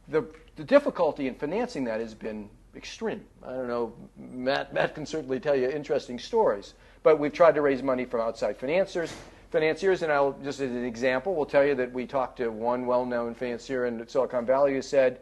The, 0.09 0.25
the 0.57 0.65
difficulty 0.65 1.29
in 1.29 1.37
financing 1.37 1.85
that 1.85 2.01
has 2.01 2.15
been 2.15 2.49
extreme. 2.75 3.25
I 3.45 3.53
don't 3.53 3.69
know, 3.69 3.93
Matt, 4.17 4.75
Matt 4.75 4.97
can 4.97 5.07
certainly 5.07 5.39
tell 5.39 5.55
you 5.55 5.69
interesting 5.69 6.19
stories, 6.19 6.75
but 7.07 7.21
we've 7.21 7.33
tried 7.33 7.55
to 7.55 7.61
raise 7.61 7.85
money 7.85 8.05
from 8.05 8.21
outside 8.21 8.57
financiers. 8.57 9.15
Financiers, 9.53 10.03
and 10.03 10.11
I'll 10.11 10.33
just 10.43 10.59
as 10.59 10.73
an 10.73 10.85
example, 10.85 11.37
we'll 11.37 11.47
tell 11.47 11.65
you 11.65 11.77
that 11.77 11.93
we 11.93 12.05
talked 12.05 12.39
to 12.39 12.49
one 12.49 12.85
well-known 12.85 13.33
financier 13.33 13.87
in 13.87 14.09
Silicon 14.09 14.45
Valley 14.45 14.73
who 14.73 14.83
said, 14.83 15.21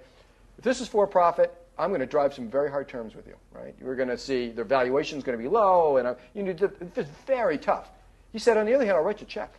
"If 0.56 0.64
this 0.64 0.80
is 0.80 0.88
for 0.88 1.06
profit, 1.06 1.54
I'm 1.76 1.90
going 1.90 2.00
to 2.00 2.06
drive 2.06 2.32
some 2.32 2.48
very 2.48 2.70
hard 2.70 2.88
terms 2.88 3.14
with 3.14 3.26
you. 3.26 3.36
Right? 3.52 3.74
You're 3.78 3.96
going 3.96 4.08
to 4.08 4.16
see 4.16 4.48
the 4.48 4.64
valuation 4.64 5.18
is 5.18 5.24
going 5.24 5.36
to 5.36 5.42
be 5.42 5.50
low, 5.50 5.98
and 5.98 6.16
you 6.32 6.42
need 6.42 6.56
to, 6.56 6.72
it's 6.96 7.10
very 7.26 7.58
tough." 7.58 7.90
He 8.32 8.38
said, 8.38 8.56
"On 8.56 8.64
the 8.64 8.72
other 8.72 8.86
hand, 8.86 8.96
I'll 8.96 9.04
write 9.04 9.20
you 9.20 9.26
a 9.26 9.28
check 9.28 9.52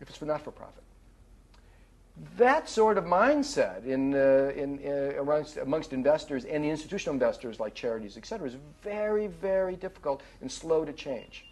if 0.00 0.08
it's 0.08 0.18
for 0.18 0.24
not 0.24 0.42
for 0.42 0.50
profit." 0.50 0.82
That 2.36 2.68
sort 2.68 2.96
of 2.96 3.04
mindset 3.04 3.84
in, 3.84 4.14
uh, 4.14 4.52
in, 4.54 4.80
uh, 4.86 5.20
amongst, 5.20 5.56
amongst, 5.56 5.92
investors 5.92 6.44
and 6.44 6.62
the 6.62 6.68
institutional 6.68 7.12
investors 7.12 7.58
like 7.58 7.74
charities, 7.74 8.16
et 8.16 8.24
cetera, 8.24 8.46
is 8.46 8.56
very, 8.82 9.26
very 9.26 9.74
difficult 9.74 10.22
and 10.40 10.50
slow 10.50 10.84
to 10.84 10.92
change. 10.92 11.46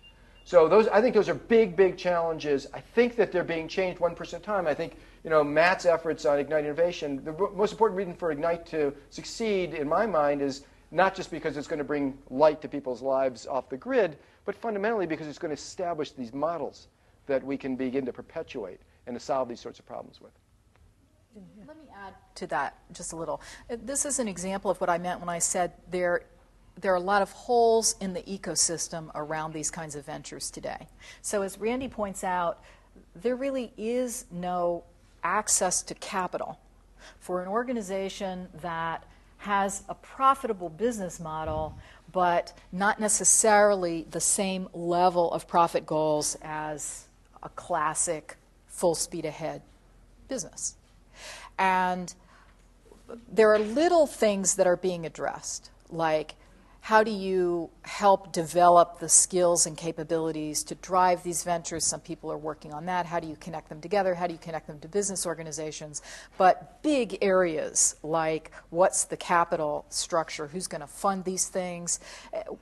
So 0.45 0.69
those, 0.69 0.89
I 0.89 1.01
think 1.01 1.15
those 1.15 1.29
are 1.29 1.35
big, 1.35 1.77
big 1.77 1.97
challenges. 1.97 2.67
I 2.75 2.81
think 2.81 3.17
that 3.17 3.33
they're 3.33 3.45
being 3.45 3.69
changed 3.69 4.01
one 4.01 4.15
percent 4.15 4.43
at 4.43 4.49
a 4.49 4.53
time. 4.53 4.67
I 4.67 4.75
think 4.75 4.97
you 5.23 5.31
know 5.31 5.45
Matt's 5.45 5.87
efforts 5.87 6.25
on 6.25 6.39
Ignite 6.39 6.65
Innovation. 6.65 7.23
The 7.25 7.33
most 7.55 7.73
important 7.73 7.97
reason 7.97 8.15
for 8.15 8.33
Ignite 8.33 8.67
to 8.67 8.93
succeed, 9.11 9.75
in 9.75 9.89
my 9.89 10.05
mind, 10.05 10.43
is 10.43 10.65
not 10.91 11.15
just 11.15 11.31
because 11.31 11.57
it's 11.57 11.69
going 11.69 11.79
to 11.79 11.85
bring 11.85 12.19
light 12.29 12.61
to 12.63 12.69
people's 12.69 13.03
lives 13.03 13.47
off 13.47 13.69
the 13.69 13.77
grid, 13.77 14.19
but 14.45 14.57
fundamentally 14.57 15.07
because 15.07 15.29
it's 15.29 15.39
going 15.39 15.55
to 15.55 15.61
establish 15.61 16.11
these 16.11 16.33
models 16.35 16.89
that 17.27 17.45
we 17.45 17.57
can 17.57 17.77
begin 17.77 18.05
to 18.07 18.13
perpetuate 18.13 18.81
and 19.07 19.15
to 19.15 19.21
solve 19.21 19.49
these 19.49 19.61
sorts 19.61 19.79
of 19.79 19.87
problems 19.87 20.21
with. 20.21 20.33
Let 21.67 21.79
me 21.79 21.85
add 21.95 22.15
to 22.37 22.47
that 22.49 22.77
just 22.93 23.13
a 23.13 23.17
little. 23.17 23.41
Uh, 23.71 23.77
this 23.83 24.05
is 24.05 24.19
an 24.19 24.29
example 24.29 24.71
of 24.71 24.81
what 24.81 24.91
I 24.91 24.99
meant 24.99 25.21
when 25.21 25.29
I 25.29 25.39
said 25.39 25.73
there, 25.91 26.25
there 26.79 26.93
are 26.93 26.97
a 26.97 27.01
lot 27.01 27.23
of 27.23 27.31
holes 27.33 27.97
in 28.01 28.13
the 28.13 28.23
ecosystem 28.23 29.11
around 29.15 29.55
these 29.55 29.71
kinds 29.71 29.95
of 29.95 30.05
ventures 30.05 30.51
today. 30.51 30.89
So, 31.23 31.43
as 31.43 31.59
Randy 31.59 31.89
points 31.89 32.23
out, 32.23 32.63
there 33.15 33.37
really 33.37 33.73
is 33.79 34.27
no 34.31 34.85
access 35.25 35.83
to 35.83 35.95
capital 35.95 36.59
for 37.19 37.43
an 37.43 37.49
organization 37.49 38.49
that 38.61 39.05
has 39.39 39.83
a 39.89 39.95
profitable 39.95 40.69
business 40.69 41.19
model, 41.19 41.77
but 42.13 42.53
not 42.71 43.01
necessarily 43.01 44.07
the 44.11 44.21
same 44.21 44.69
level 44.73 45.33
of 45.33 45.49
profit 45.49 45.87
goals 45.87 46.37
as 46.43 47.07
a 47.43 47.49
classic 47.51 48.37
full 48.69 48.95
speed 48.95 49.25
ahead 49.25 49.63
business. 50.29 50.77
And 51.59 52.15
there 53.31 53.53
are 53.53 53.59
little 53.59 54.07
things 54.07 54.57
that 54.57 54.67
are 54.67 54.77
being 54.77 55.07
addressed, 55.07 55.71
like 55.91 56.35
how 56.83 57.05
do 57.05 57.13
you 57.13 57.71
help 57.83 58.33
develop 58.33 58.99
the 58.99 59.09
skills 59.09 59.67
and 59.67 59.77
capabilities 59.77 60.65
to 60.65 60.75
drive 60.75 61.23
these 61.23 61.45
ventures? 61.45 61.87
Some 61.87 62.01
people 62.01 62.31
are 62.33 62.37
working 62.37 62.73
on 62.75 62.87
that. 62.87 63.07
How 63.07 63.21
do 63.21 63.29
you 63.29 63.37
connect 63.37 63.69
them 63.69 63.81
together? 63.81 64.17
How 64.17 64.27
do 64.27 64.33
you 64.33 64.39
connect 64.41 64.67
them 64.67 64.81
to 64.81 64.89
business 64.89 65.25
organizations? 65.25 66.03
But 66.39 66.83
big 66.83 67.19
areas 67.23 67.95
like 68.03 68.51
what's 68.71 69.05
the 69.05 69.17
capital 69.17 69.87
structure? 69.91 70.49
Who's 70.49 70.67
going 70.67 70.81
to 70.81 70.89
fund 70.89 71.23
these 71.23 71.47
things? 71.47 72.01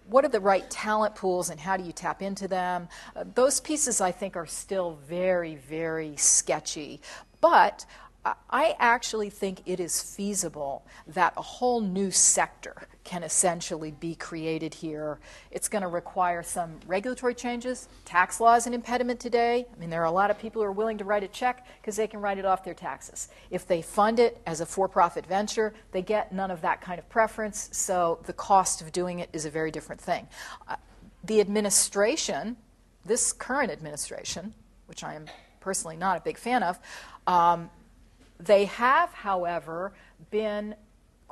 What 0.07 0.26
are 0.26 0.28
the 0.28 0.38
right 0.38 0.68
talent 0.68 1.14
pools 1.14 1.49
and 1.49 1.59
how 1.59 1.78
do 1.78 1.84
you 1.84 1.93
tap 1.93 2.20
into 2.20 2.47
them? 2.47 2.91
Uh, 3.16 3.24
those 3.34 3.59
pieces, 3.59 4.03
I 4.03 4.12
think, 4.12 4.36
are 4.36 4.45
still 4.45 4.99
very, 5.09 5.55
very 5.55 6.14
sketchy. 6.16 7.01
But 7.41 7.86
I 8.23 8.77
actually 8.79 9.31
think 9.31 9.62
it 9.64 9.81
is 9.81 10.03
feasible 10.03 10.85
that 11.07 11.33
a 11.39 11.43
whole 11.43 11.81
new 11.81 12.11
sector 12.11 12.87
can 13.03 13.23
essentially 13.23 13.93
be 13.93 14.14
created 14.14 14.75
here. 14.75 15.18
It's 15.51 15.68
going 15.68 15.83
to 15.83 15.89
require 15.89 16.43
some 16.43 16.79
regulatory 16.87 17.35
changes. 17.35 17.89
Tax 18.05 18.39
law 18.39 18.57
is 18.57 18.66
an 18.66 18.75
impediment 18.75 19.21
today. 19.21 19.66
I 19.75 19.81
mean, 19.81 19.89
there 19.89 20.03
are 20.03 20.07
a 20.07 20.11
lot 20.11 20.31
of 20.31 20.39
people 20.39 20.61
who 20.61 20.68
are 20.68 20.73
willing 20.73 20.99
to 20.99 21.05
write 21.05 21.23
a 21.23 21.29
check 21.29 21.66
because 21.81 21.97
they 21.97 22.07
can 22.07 22.21
write 22.21 22.37
it 22.37 22.45
off 22.45 22.62
their 22.62 22.75
taxes. 22.75 23.29
If 23.51 23.66
they 23.66 23.81
fund 23.81 24.21
it 24.21 24.39
as 24.47 24.61
a 24.61 24.66
for 24.66 24.87
profit 24.87 25.25
venture, 25.25 25.73
they 25.93 26.03
get 26.03 26.31
none 26.31 26.51
of 26.51 26.61
that 26.61 26.83
kind 26.83 26.99
of 26.99 27.09
preference, 27.09 27.71
so 27.73 28.18
the 28.27 28.35
cost 28.35 28.83
of 28.83 28.93
doing 28.93 29.21
it 29.21 29.31
is 29.33 29.47
a 29.47 29.51
very 29.51 29.71
different 29.71 30.01
thing. 30.01 30.29
Uh, 30.68 30.77
the 31.25 31.41
administration, 31.41 32.59
this 33.07 33.33
current 33.33 33.73
administration, 33.73 34.53
which 34.87 35.03
I 35.03 35.14
am 35.14 35.25
personally 35.61 35.97
not 35.97 36.18
a 36.18 36.21
big 36.21 36.37
fan 36.37 36.62
of, 36.62 36.79
um, 37.27 37.71
they 38.41 38.64
have, 38.66 39.12
however, 39.12 39.93
been 40.30 40.74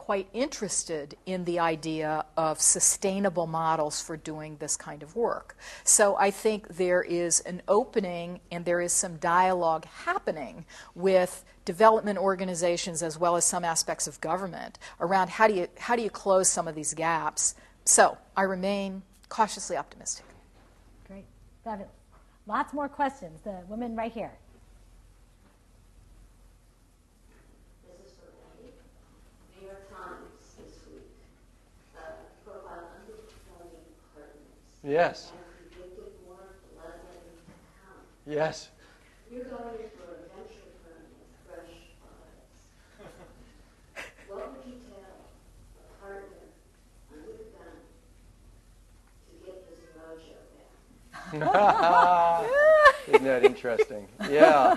quite 0.09 0.29
interested 0.33 1.17
in 1.27 1.45
the 1.45 1.59
idea 1.59 2.25
of 2.37 2.61
sustainable 2.61 3.47
models 3.47 4.01
for 4.01 4.17
doing 4.17 4.57
this 4.59 4.77
kind 4.77 5.03
of 5.03 5.15
work. 5.17 5.57
So 5.85 6.17
I 6.17 6.31
think 6.31 6.69
there 6.69 7.03
is 7.03 7.41
an 7.41 7.61
opening 7.69 8.41
and 8.51 8.65
there 8.65 8.81
is 8.81 8.93
some 8.93 9.17
dialogue 9.17 9.85
happening 9.85 10.65
with 10.95 11.45
development 11.65 12.19
organizations 12.19 13.03
as 13.03 13.19
well 13.19 13.37
as 13.37 13.45
some 13.45 13.65
aspects 13.65 14.07
of 14.07 14.19
government 14.21 14.79
around 15.01 15.29
how 15.29 15.47
do 15.49 15.55
you, 15.55 15.69
how 15.79 15.95
do 15.95 16.03
you 16.03 16.11
close 16.11 16.49
some 16.49 16.67
of 16.69 16.75
these 16.75 16.95
gaps. 16.95 17.55
So 17.85 18.17
I 18.37 18.43
remain 18.43 19.03
cautiously 19.29 19.77
optimistic. 19.77 20.25
Great. 21.07 21.27
Fabulous. 21.65 21.93
Lots 22.47 22.73
more 22.73 22.89
questions. 22.89 23.41
The 23.43 23.61
woman 23.69 23.95
right 23.95 24.13
here. 24.13 24.33
Yes. 34.85 35.33
Yes. 38.27 38.69
You're 39.33 39.45
going 39.45 39.59
for 39.59 39.65
a 39.65 40.19
venture 40.37 40.69
firm 40.85 41.03
fresh 41.47 41.75
products. 43.95 44.13
what 44.29 44.53
would 44.53 44.67
you 44.67 44.79
tell 44.87 45.01
a 45.79 46.05
partner 46.05 46.37
under 47.11 47.33
the 47.33 47.47
gun 47.57 47.73
to 49.29 49.33
get 49.47 49.57
this 49.71 49.81
mojo 49.97 50.37
back? 51.41 52.45
Isn't 53.09 53.25
that 53.25 53.45
interesting? 53.45 54.07
Yeah. 54.31 54.77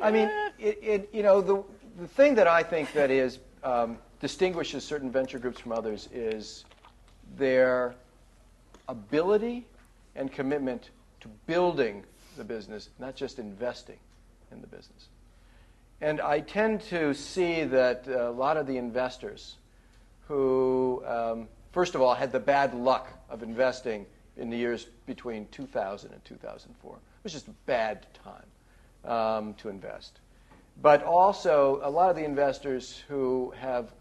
I 0.00 0.10
mean, 0.10 0.28
it, 0.58 0.78
it, 0.82 1.08
you 1.12 1.22
know, 1.22 1.40
the, 1.40 1.62
the 2.00 2.08
thing 2.08 2.34
that 2.34 2.48
I 2.48 2.64
think 2.64 2.92
that 2.94 3.12
is 3.12 3.38
um, 3.62 3.98
distinguishes 4.20 4.84
certain 4.84 5.10
venture 5.10 5.38
groups 5.38 5.60
from 5.60 5.70
others 5.70 6.08
is 6.12 6.64
their 7.36 7.94
ability 8.88 9.66
and 10.14 10.32
commitment 10.32 10.90
to 11.20 11.28
building 11.46 12.04
the 12.36 12.44
business, 12.44 12.90
not 12.98 13.16
just 13.16 13.38
investing 13.38 13.98
in 14.52 14.60
the 14.60 14.66
business. 14.66 15.08
And 16.00 16.20
I 16.20 16.40
tend 16.40 16.82
to 16.82 17.14
see 17.14 17.64
that 17.64 18.06
a 18.06 18.30
lot 18.30 18.56
of 18.56 18.66
the 18.66 18.76
investors 18.76 19.56
who, 20.28 21.02
um, 21.06 21.48
first 21.72 21.94
of 21.94 22.02
all, 22.02 22.14
had 22.14 22.32
the 22.32 22.40
bad 22.40 22.74
luck 22.74 23.08
of 23.30 23.42
investing 23.42 24.06
in 24.36 24.50
the 24.50 24.56
years 24.56 24.86
between 25.06 25.46
2000 25.52 26.12
and 26.12 26.24
2004, 26.24 26.94
it 26.94 27.00
was 27.22 27.32
just 27.32 27.48
a 27.48 27.54
bad 27.64 28.06
time 28.22 29.10
um, 29.10 29.54
to 29.54 29.68
invest. 29.68 30.18
But 30.82 31.02
also, 31.02 31.80
a 31.82 31.88
lot 31.88 32.10
of 32.10 32.16
the 32.16 32.24
investors 32.24 33.02
who 33.08 33.54
have 33.58 33.92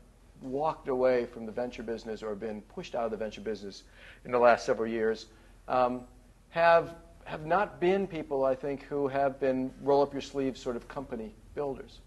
walked 0.41 0.87
away 0.87 1.25
from 1.25 1.45
the 1.45 1.51
venture 1.51 1.83
business 1.83 2.21
or 2.23 2.35
been 2.35 2.61
pushed 2.61 2.95
out 2.95 3.05
of 3.05 3.11
the 3.11 3.17
venture 3.17 3.41
business 3.41 3.83
in 4.25 4.31
the 4.31 4.39
last 4.39 4.65
several 4.65 4.89
years 4.89 5.27
um, 5.67 6.01
have, 6.49 6.95
have 7.25 7.45
not 7.45 7.79
been 7.79 8.07
people, 8.07 8.45
I 8.45 8.55
think, 8.55 8.83
who 8.83 9.07
have 9.07 9.39
been 9.39 9.71
roll 9.81 10.01
up 10.01 10.13
your 10.13 10.21
sleeves 10.21 10.61
sort 10.61 10.75
of 10.75 10.87
company 10.87 11.33
builders. 11.53 11.99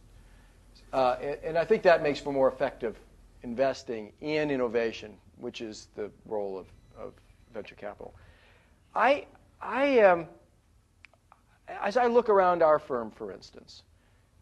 Uh, 0.93 1.17
and, 1.21 1.39
and 1.45 1.59
I 1.59 1.65
think 1.65 1.83
that 1.83 2.03
makes 2.03 2.21
for 2.21 2.33
more 2.33 2.49
effective 2.49 2.97
investing 3.43 4.13
in 4.21 4.51
innovation, 4.51 5.15
which 5.37 5.61
is 5.61 5.89
the 5.95 6.11
role 6.27 6.59
of, 6.59 6.67
of 6.99 7.13
venture 7.53 7.75
capital. 7.75 8.15
I, 8.95 9.27
I, 9.61 10.01
um, 10.01 10.27
as 11.83 11.97
I 11.97 12.07
look 12.07 12.29
around 12.29 12.63
our 12.63 12.79
firm, 12.79 13.11
for 13.11 13.33
instance, 13.33 13.83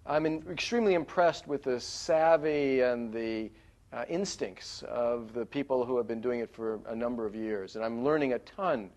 I'm 0.07 0.25
in, 0.25 0.45
extremely 0.51 0.95
impressed 0.95 1.49
with 1.49 1.65
the 1.65 1.81
savvy 1.81 2.81
and 2.81 3.13
the 3.13 3.51
uh, 3.93 4.05
instincts 4.09 4.83
of 4.89 5.33
the 5.33 5.47
people 5.47 5.85
who 5.85 5.97
have 5.97 6.09
been 6.09 6.21
doing 6.21 6.41
it 6.41 6.53
for 6.53 6.81
a 6.89 6.95
number 6.95 7.27
of 7.27 7.35
years. 7.35 7.77
And 7.77 7.85
I'm 7.85 8.05
learning 8.05 8.33
a 8.33 8.39
ton 8.41 8.91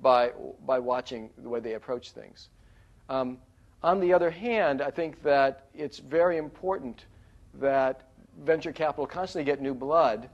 by, 0.00 0.32
by 0.66 0.78
watching 0.78 1.30
the 1.38 1.48
way 1.48 1.60
they 1.60 1.74
approach 1.74 2.10
things. 2.10 2.48
Um, 3.08 3.38
on 3.82 4.00
the 4.00 4.12
other 4.12 4.30
hand, 4.30 4.82
I 4.82 4.90
think 4.90 5.22
that 5.22 5.66
it's 5.74 5.98
very 5.98 6.36
important 6.36 7.06
that 7.54 8.08
venture 8.44 8.72
capital 8.72 9.06
constantly 9.06 9.44
get 9.44 9.60
new 9.60 9.74
blood 9.74 10.28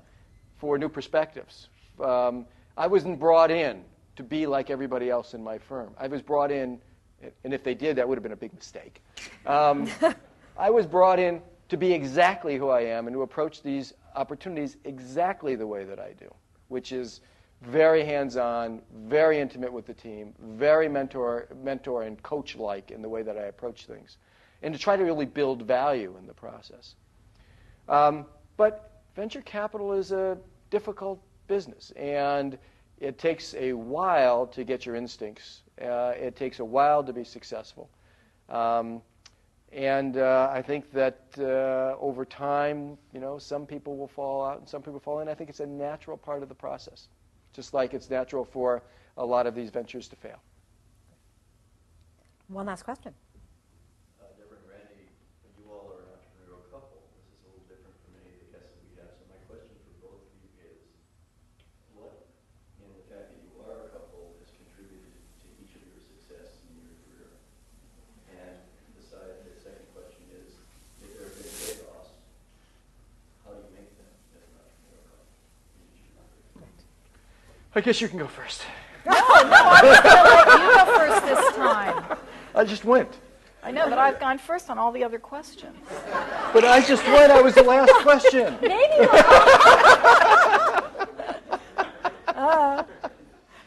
for 0.59 0.79
new 0.79 0.89
perspectives. 0.89 1.69
Um, 2.03 2.47
I 2.77 2.87
wasn't 2.87 3.19
brought 3.19 3.51
in 3.51 3.83
to 4.17 4.23
be 4.23 4.47
like 4.47 4.71
everybody 4.71 5.11
else 5.11 5.35
in 5.35 5.43
my 5.43 5.59
firm. 5.59 5.95
I 5.99 6.07
was 6.07 6.23
brought 6.23 6.51
in 6.51 6.81
and 7.45 7.53
if 7.53 7.65
they 7.65 7.75
did, 7.75 7.97
that 7.97 8.09
would 8.09 8.17
have 8.17 8.23
been 8.23 8.33
a 8.33 8.37
big 8.37 8.55
mistake. 8.55 9.03
Um, 9.47 9.89
I 10.59 10.71
was 10.71 10.87
brought 10.87 11.19
in 11.19 11.43
to 11.69 11.77
be 11.77 11.93
exactly 11.93 12.57
who 12.57 12.69
I 12.69 12.83
am 12.83 13.07
and 13.07 13.15
to 13.15 13.23
approach 13.23 13.63
these 13.63 13.95
opportunities 14.15 14.77
exactly 14.85 15.55
the 15.55 15.67
way 15.67 15.85
that 15.85 15.99
I 15.99 16.13
do, 16.13 16.33
which 16.69 16.93
is 16.93 17.21
very 17.63 18.05
hands-on, 18.05 18.83
very 19.07 19.41
intimate 19.41 19.73
with 19.73 19.87
the 19.87 19.95
team, 19.95 20.35
very 20.41 20.89
mentor, 20.89 21.49
mentor 21.63 22.03
and 22.05 22.23
coach-like 22.23 22.91
in 22.91 23.03
the 23.03 23.09
way 23.09 23.23
that 23.23 23.37
I 23.37 23.45
approach 23.45 23.87
things, 23.87 24.19
and 24.63 24.73
to 24.73 24.79
try 24.79 24.97
to 24.97 25.05
really 25.05 25.27
build 25.27 25.63
value 25.63 26.17
in 26.19 26.27
the 26.27 26.35
process. 26.35 26.95
Um, 27.89 28.27
but 28.57 29.03
venture 29.17 29.43
capital 29.43 29.93
is 29.93 30.13
a 30.13 30.39
difficult 30.71 31.21
business, 31.49 31.91
and 31.97 32.59
it 32.99 33.19
takes 33.19 33.55
a 33.55 33.73
while 33.73 34.47
to 34.49 34.65
get 34.65 34.87
your 34.87 34.95
instincts 34.95 35.63
uh, 35.83 36.13
it 36.17 36.37
takes 36.37 36.59
a 36.59 36.65
while 36.65 37.03
to 37.05 37.13
be 37.13 37.25
successful. 37.25 37.89
Um, 38.49 39.03
and 39.73 40.17
uh, 40.17 40.49
I 40.51 40.63
think 40.63 40.91
that 40.93 41.21
uh, 41.39 41.97
over 42.01 42.25
time, 42.25 42.97
you 43.13 43.21
know, 43.21 43.39
some 43.39 43.67
people 43.67 43.97
will 43.97 44.09
fall 44.09 44.45
out 44.45 44.59
and 44.59 44.69
some 44.69 44.83
people 44.83 45.01
fall 45.01 45.21
in. 45.21 45.29
I 45.29 45.35
think 45.35 45.51
it's 45.51 45.61
a 45.61 45.67
natural 45.67 46.17
part 46.17 46.43
of 46.43 46.49
the 46.49 46.55
process, 46.55 47.09
just 47.53 47.75
like 47.75 47.93
it's 47.93 48.09
natural 48.09 48.45
for 48.45 48.83
a 49.17 49.25
lot 49.25 49.47
of 49.47 49.55
these 49.55 49.71
ventures 49.71 50.09
to 50.09 50.17
fail. 50.17 50.41
One 52.49 52.67
last 52.67 52.85
question. 52.85 53.13
I 77.79 77.81
guess 77.81 78.01
you 78.01 78.09
can 78.09 78.19
go 78.19 78.27
first. 78.27 78.63
No, 79.07 79.13
no, 79.13 79.21
I'm 79.23 79.85
just 79.85 80.03
going 80.03 80.17
to 80.17 80.23
let 80.33 80.47
you 80.49 80.67
go 80.75 80.85
first 80.99 81.27
this 81.27 81.55
time. 81.55 82.19
I 82.57 82.65
just 82.65 82.85
went. 82.85 83.09
I 83.63 83.71
know, 83.71 83.89
but 83.89 83.99
I've 83.99 84.19
gone 84.19 84.37
first 84.37 84.69
on 84.69 84.79
all 84.79 84.91
the 84.91 85.05
other 85.05 85.21
questions. 85.21 85.77
But 86.53 86.65
I 86.65 86.85
just 86.85 87.07
went. 87.07 87.31
I 87.31 87.41
was 87.41 87.55
the 87.55 87.63
last 87.63 87.93
question. 88.03 88.59
Maybe. 88.63 88.75
uh, 92.27 92.83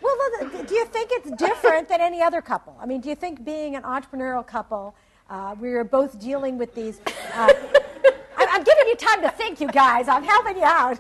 well, 0.02 0.18
do 0.42 0.76
you 0.76 0.86
think 0.88 1.12
it's 1.14 1.32
different 1.38 1.88
than 1.88 2.02
any 2.02 2.22
other 2.22 2.42
couple? 2.42 2.76
I 2.82 2.86
mean, 2.86 3.00
do 3.00 3.08
you 3.08 3.16
think 3.16 3.46
being 3.46 3.78
an 3.78 3.84
entrepreneurial 3.84 4.46
couple, 4.46 4.94
uh, 5.30 5.56
we 5.58 5.70
are 5.70 5.86
both 5.86 6.20
dealing 6.20 6.58
with 6.58 6.76
these 6.76 7.00
uh, 7.34 7.54
I'm 8.52 8.64
giving 8.64 8.88
you 8.88 8.96
time 8.96 9.22
to 9.22 9.30
think, 9.30 9.62
you 9.62 9.68
guys. 9.68 10.08
I'm 10.10 10.24
helping 10.24 10.58
you 10.58 10.66
out. 10.66 11.00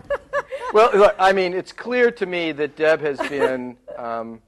Well, 0.73 0.89
look, 0.93 1.15
I 1.19 1.33
mean, 1.33 1.53
it's 1.53 1.71
clear 1.71 2.11
to 2.11 2.25
me 2.25 2.51
that 2.53 2.75
Deb 2.75 3.01
has 3.01 3.19
been 3.29 3.77
um, 3.97 4.41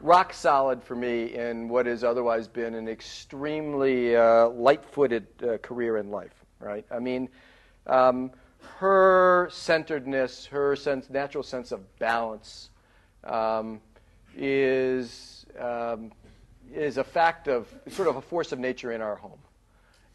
rock 0.00 0.32
solid 0.32 0.82
for 0.82 0.94
me 0.94 1.34
in 1.34 1.68
what 1.68 1.86
has 1.86 2.04
otherwise 2.04 2.48
been 2.48 2.74
an 2.74 2.88
extremely 2.88 4.16
uh, 4.16 4.48
light-footed 4.48 5.26
uh, 5.42 5.58
career 5.58 5.98
in 5.98 6.10
life. 6.10 6.34
Right? 6.60 6.86
I 6.90 6.98
mean, 6.98 7.28
um, 7.86 8.30
her 8.78 9.48
centeredness, 9.52 10.46
her 10.46 10.74
sense, 10.74 11.10
natural 11.10 11.44
sense 11.44 11.72
of 11.72 11.98
balance, 11.98 12.70
um, 13.24 13.80
is 14.36 15.46
um, 15.58 16.12
is 16.72 16.98
a 16.98 17.04
fact 17.04 17.48
of 17.48 17.66
sort 17.88 18.08
of 18.08 18.16
a 18.16 18.20
force 18.20 18.52
of 18.52 18.58
nature 18.58 18.92
in 18.92 19.00
our 19.00 19.16
home. 19.16 19.38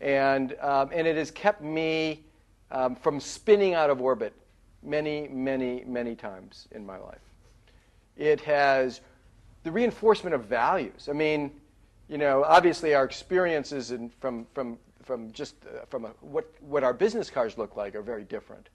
And, 0.01 0.55
um, 0.61 0.89
and 0.93 1.07
it 1.07 1.15
has 1.15 1.31
kept 1.31 1.61
me 1.61 2.23
um, 2.71 2.95
from 2.95 3.19
spinning 3.19 3.73
out 3.73 3.89
of 3.89 4.01
orbit 4.01 4.33
many, 4.83 5.27
many, 5.27 5.83
many 5.85 6.15
times 6.15 6.67
in 6.71 6.85
my 6.85 6.97
life. 6.97 7.21
It 8.17 8.41
has 8.41 9.01
the 9.63 9.71
reinforcement 9.71 10.35
of 10.35 10.45
values. 10.45 11.07
I 11.09 11.13
mean, 11.13 11.51
you 12.09 12.17
know, 12.17 12.43
obviously 12.43 12.93
our 12.93 13.05
experiences 13.05 13.91
in, 13.91 14.09
from, 14.19 14.45
from, 14.53 14.77
from 15.01 15.31
just 15.31 15.55
uh, 15.65 15.85
from 15.87 16.05
a, 16.05 16.09
what, 16.21 16.51
what 16.61 16.83
our 16.83 16.93
business 16.93 17.29
cards 17.29 17.57
look 17.57 17.75
like 17.75 17.95
are 17.95 18.01
very 18.01 18.23
different. 18.23 18.69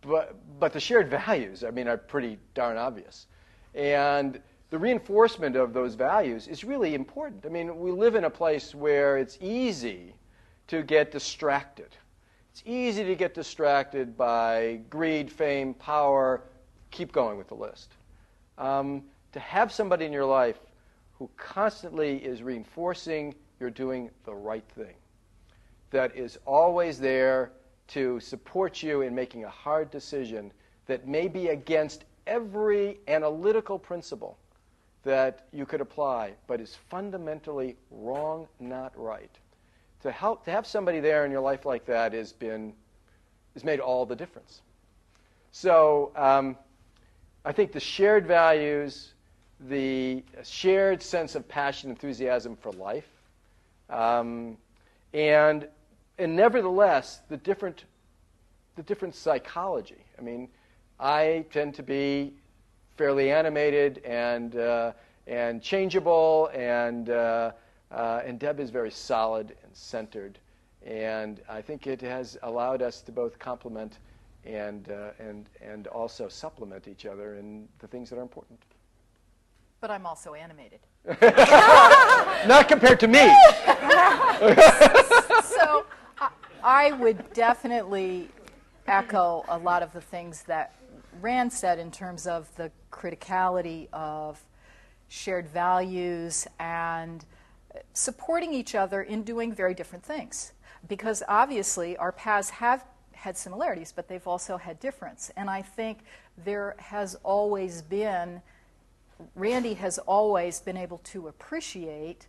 But, 0.00 0.36
but 0.60 0.72
the 0.72 0.80
shared 0.80 1.10
values, 1.10 1.64
I 1.64 1.70
mean, 1.70 1.88
are 1.88 1.96
pretty 1.96 2.38
darn 2.54 2.76
obvious. 2.76 3.26
And 3.74 4.40
the 4.70 4.78
reinforcement 4.78 5.56
of 5.56 5.72
those 5.72 5.94
values 5.94 6.46
is 6.46 6.62
really 6.62 6.94
important. 6.94 7.44
I 7.44 7.48
mean, 7.48 7.78
we 7.78 7.90
live 7.90 8.14
in 8.14 8.24
a 8.24 8.30
place 8.30 8.74
where 8.74 9.18
it's 9.18 9.38
easy 9.40 10.14
to 10.68 10.82
get 10.82 11.10
distracted. 11.10 11.96
It's 12.58 12.66
easy 12.66 13.04
to 13.04 13.14
get 13.14 13.34
distracted 13.34 14.16
by 14.16 14.80
greed, 14.90 15.30
fame, 15.30 15.74
power. 15.74 16.42
Keep 16.90 17.12
going 17.12 17.38
with 17.38 17.46
the 17.46 17.54
list. 17.54 17.92
Um, 18.56 19.04
to 19.30 19.38
have 19.38 19.70
somebody 19.70 20.06
in 20.06 20.12
your 20.12 20.24
life 20.24 20.58
who 21.20 21.30
constantly 21.36 22.16
is 22.16 22.42
reinforcing 22.42 23.36
you're 23.60 23.70
doing 23.70 24.10
the 24.24 24.34
right 24.34 24.64
thing, 24.74 24.94
that 25.92 26.16
is 26.16 26.36
always 26.46 26.98
there 26.98 27.52
to 27.88 28.18
support 28.18 28.82
you 28.82 29.02
in 29.02 29.14
making 29.14 29.44
a 29.44 29.48
hard 29.48 29.88
decision 29.92 30.50
that 30.86 31.06
may 31.06 31.28
be 31.28 31.50
against 31.50 32.06
every 32.26 32.98
analytical 33.06 33.78
principle 33.78 34.36
that 35.04 35.46
you 35.52 35.64
could 35.64 35.80
apply, 35.80 36.32
but 36.48 36.60
is 36.60 36.74
fundamentally 36.74 37.76
wrong, 37.92 38.48
not 38.58 38.92
right 38.98 39.38
to 40.02 40.10
help 40.10 40.44
to 40.44 40.50
have 40.50 40.66
somebody 40.66 41.00
there 41.00 41.24
in 41.24 41.30
your 41.30 41.40
life 41.40 41.66
like 41.66 41.86
that 41.86 42.12
has 42.12 42.32
been 42.32 42.72
has 43.54 43.64
made 43.64 43.80
all 43.80 44.06
the 44.06 44.16
difference. 44.16 44.62
So 45.50 46.12
um, 46.14 46.56
I 47.44 47.52
think 47.52 47.72
the 47.72 47.80
shared 47.80 48.26
values, 48.26 49.14
the 49.60 50.22
shared 50.44 51.02
sense 51.02 51.34
of 51.34 51.48
passion, 51.48 51.90
enthusiasm 51.90 52.56
for 52.56 52.72
life, 52.72 53.08
um, 53.90 54.56
and 55.12 55.66
and 56.18 56.36
nevertheless 56.36 57.20
the 57.28 57.36
different 57.36 57.84
the 58.76 58.82
different 58.82 59.14
psychology. 59.14 60.04
I 60.18 60.22
mean, 60.22 60.48
I 61.00 61.44
tend 61.50 61.74
to 61.76 61.82
be 61.82 62.34
fairly 62.96 63.30
animated 63.32 64.02
and 64.04 64.54
uh, 64.56 64.92
and 65.26 65.62
changeable 65.62 66.50
and 66.54 67.10
uh, 67.10 67.52
uh, 67.90 68.22
and 68.24 68.38
Deb 68.38 68.60
is 68.60 68.70
very 68.70 68.90
solid 68.90 69.56
and 69.64 69.74
centered. 69.74 70.38
And 70.84 71.40
I 71.48 71.60
think 71.60 71.86
it 71.86 72.00
has 72.02 72.38
allowed 72.42 72.82
us 72.82 73.00
to 73.02 73.12
both 73.12 73.38
complement 73.38 73.98
and, 74.44 74.90
uh, 74.90 75.10
and, 75.18 75.48
and 75.60 75.86
also 75.88 76.28
supplement 76.28 76.88
each 76.88 77.06
other 77.06 77.36
in 77.36 77.68
the 77.78 77.86
things 77.86 78.10
that 78.10 78.18
are 78.18 78.22
important. 78.22 78.60
But 79.80 79.90
I'm 79.90 80.06
also 80.06 80.34
animated. 80.34 80.80
Not 82.48 82.68
compared 82.68 83.00
to 83.00 83.08
me. 83.08 83.18
so 85.42 85.86
I, 86.18 86.30
I 86.62 86.92
would 86.92 87.32
definitely 87.32 88.28
echo 88.86 89.44
a 89.48 89.58
lot 89.58 89.82
of 89.82 89.92
the 89.92 90.00
things 90.00 90.42
that 90.44 90.74
Rand 91.20 91.52
said 91.52 91.78
in 91.78 91.90
terms 91.90 92.26
of 92.26 92.54
the 92.56 92.70
criticality 92.90 93.88
of 93.92 94.42
shared 95.08 95.48
values 95.48 96.46
and 96.58 97.24
supporting 97.92 98.52
each 98.52 98.74
other 98.74 99.02
in 99.02 99.22
doing 99.22 99.52
very 99.52 99.74
different 99.74 100.04
things. 100.04 100.52
Because 100.88 101.22
obviously, 101.28 101.96
our 101.96 102.12
paths 102.12 102.50
have, 102.50 102.84
had 103.12 103.36
similarities, 103.36 103.92
but 103.92 104.08
they've 104.08 104.26
also 104.26 104.56
had 104.56 104.78
difference. 104.78 105.30
And 105.36 105.50
I 105.50 105.62
think 105.62 106.00
there 106.44 106.76
has 106.78 107.16
always 107.24 107.82
been, 107.82 108.40
Randy 109.34 109.74
has 109.74 109.98
always 109.98 110.60
been 110.60 110.76
able 110.76 110.98
to 110.98 111.28
appreciate 111.28 112.26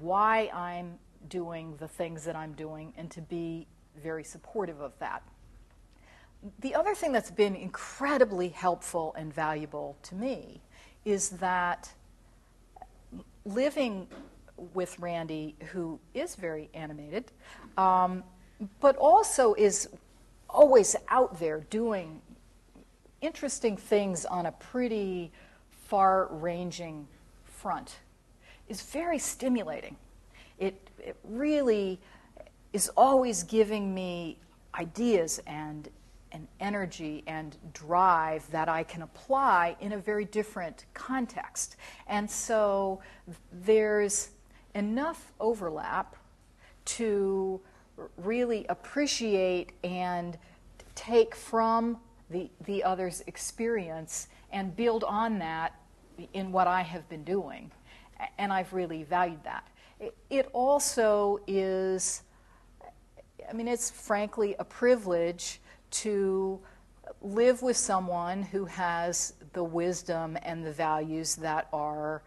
why 0.00 0.50
I'm 0.52 0.98
doing 1.28 1.76
the 1.78 1.88
things 1.88 2.24
that 2.24 2.36
I'm 2.36 2.52
doing 2.52 2.92
and 2.96 3.10
to 3.12 3.20
be 3.20 3.66
very 4.02 4.24
supportive 4.24 4.80
of 4.80 4.92
that. 4.98 5.22
The 6.60 6.74
other 6.74 6.94
thing 6.94 7.12
that's 7.12 7.30
been 7.30 7.54
incredibly 7.54 8.48
helpful 8.48 9.14
and 9.16 9.32
valuable 9.32 9.96
to 10.02 10.14
me 10.14 10.60
is 11.04 11.30
that 11.30 11.90
living 13.44 14.08
with 14.74 14.98
Randy, 14.98 15.56
who 15.72 15.98
is 16.14 16.34
very 16.34 16.70
animated, 16.74 17.32
um, 17.76 18.24
but 18.80 18.96
also 18.96 19.54
is 19.54 19.88
always 20.48 20.96
out 21.08 21.38
there 21.38 21.66
doing 21.70 22.20
interesting 23.20 23.76
things 23.76 24.24
on 24.24 24.46
a 24.46 24.52
pretty 24.52 25.32
far 25.70 26.28
ranging 26.30 27.06
front, 27.44 27.96
is 28.68 28.82
very 28.82 29.18
stimulating. 29.18 29.96
It, 30.58 30.90
it 30.98 31.16
really 31.24 32.00
is 32.72 32.88
always 32.96 33.42
giving 33.42 33.94
me 33.94 34.38
ideas 34.74 35.40
and, 35.46 35.88
and 36.32 36.46
energy 36.60 37.22
and 37.26 37.56
drive 37.72 38.50
that 38.50 38.68
I 38.68 38.82
can 38.82 39.02
apply 39.02 39.76
in 39.80 39.92
a 39.92 39.98
very 39.98 40.24
different 40.24 40.84
context. 40.94 41.76
And 42.06 42.30
so 42.30 43.00
there's 43.52 44.30
enough 44.76 45.32
overlap 45.40 46.14
to 46.84 47.60
really 48.18 48.66
appreciate 48.68 49.72
and 49.82 50.38
take 50.94 51.34
from 51.34 51.98
the, 52.30 52.50
the 52.66 52.84
other's 52.84 53.22
experience 53.26 54.28
and 54.52 54.76
build 54.76 55.02
on 55.04 55.38
that 55.38 55.74
in 56.34 56.52
what 56.52 56.66
I 56.66 56.82
have 56.82 57.08
been 57.08 57.24
doing. 57.24 57.70
And 58.38 58.52
I've 58.52 58.72
really 58.72 59.02
valued 59.02 59.42
that. 59.44 59.66
It 60.28 60.48
also 60.52 61.40
is, 61.46 62.22
I 63.48 63.52
mean, 63.54 63.68
it's 63.68 63.90
frankly 63.90 64.54
a 64.58 64.64
privilege 64.64 65.60
to 65.92 66.60
live 67.22 67.62
with 67.62 67.76
someone 67.78 68.42
who 68.42 68.66
has 68.66 69.32
the 69.54 69.64
wisdom 69.64 70.36
and 70.42 70.64
the 70.64 70.72
values 70.72 71.34
that 71.36 71.68
are 71.72 72.22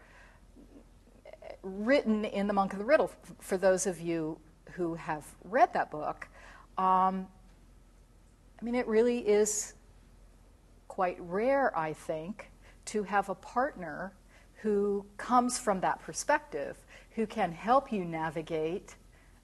written 1.62 2.24
in 2.24 2.46
The 2.46 2.52
Monk 2.52 2.72
and 2.72 2.80
the 2.80 2.84
Riddle. 2.84 3.10
For 3.40 3.56
those 3.56 3.86
of 3.86 4.00
you 4.00 4.38
who 4.72 4.94
have 4.94 5.24
read 5.44 5.72
that 5.72 5.90
book, 5.90 6.28
um, 6.78 7.26
I 8.60 8.64
mean, 8.64 8.74
it 8.74 8.86
really 8.86 9.18
is 9.18 9.74
quite 10.88 11.16
rare, 11.20 11.76
I 11.76 11.92
think, 11.92 12.50
to 12.86 13.02
have 13.04 13.28
a 13.28 13.34
partner 13.34 14.12
who 14.56 15.06
comes 15.16 15.58
from 15.58 15.80
that 15.80 16.00
perspective, 16.00 16.76
who 17.12 17.26
can 17.26 17.52
help 17.52 17.92
you 17.92 18.04
navigate 18.04 18.96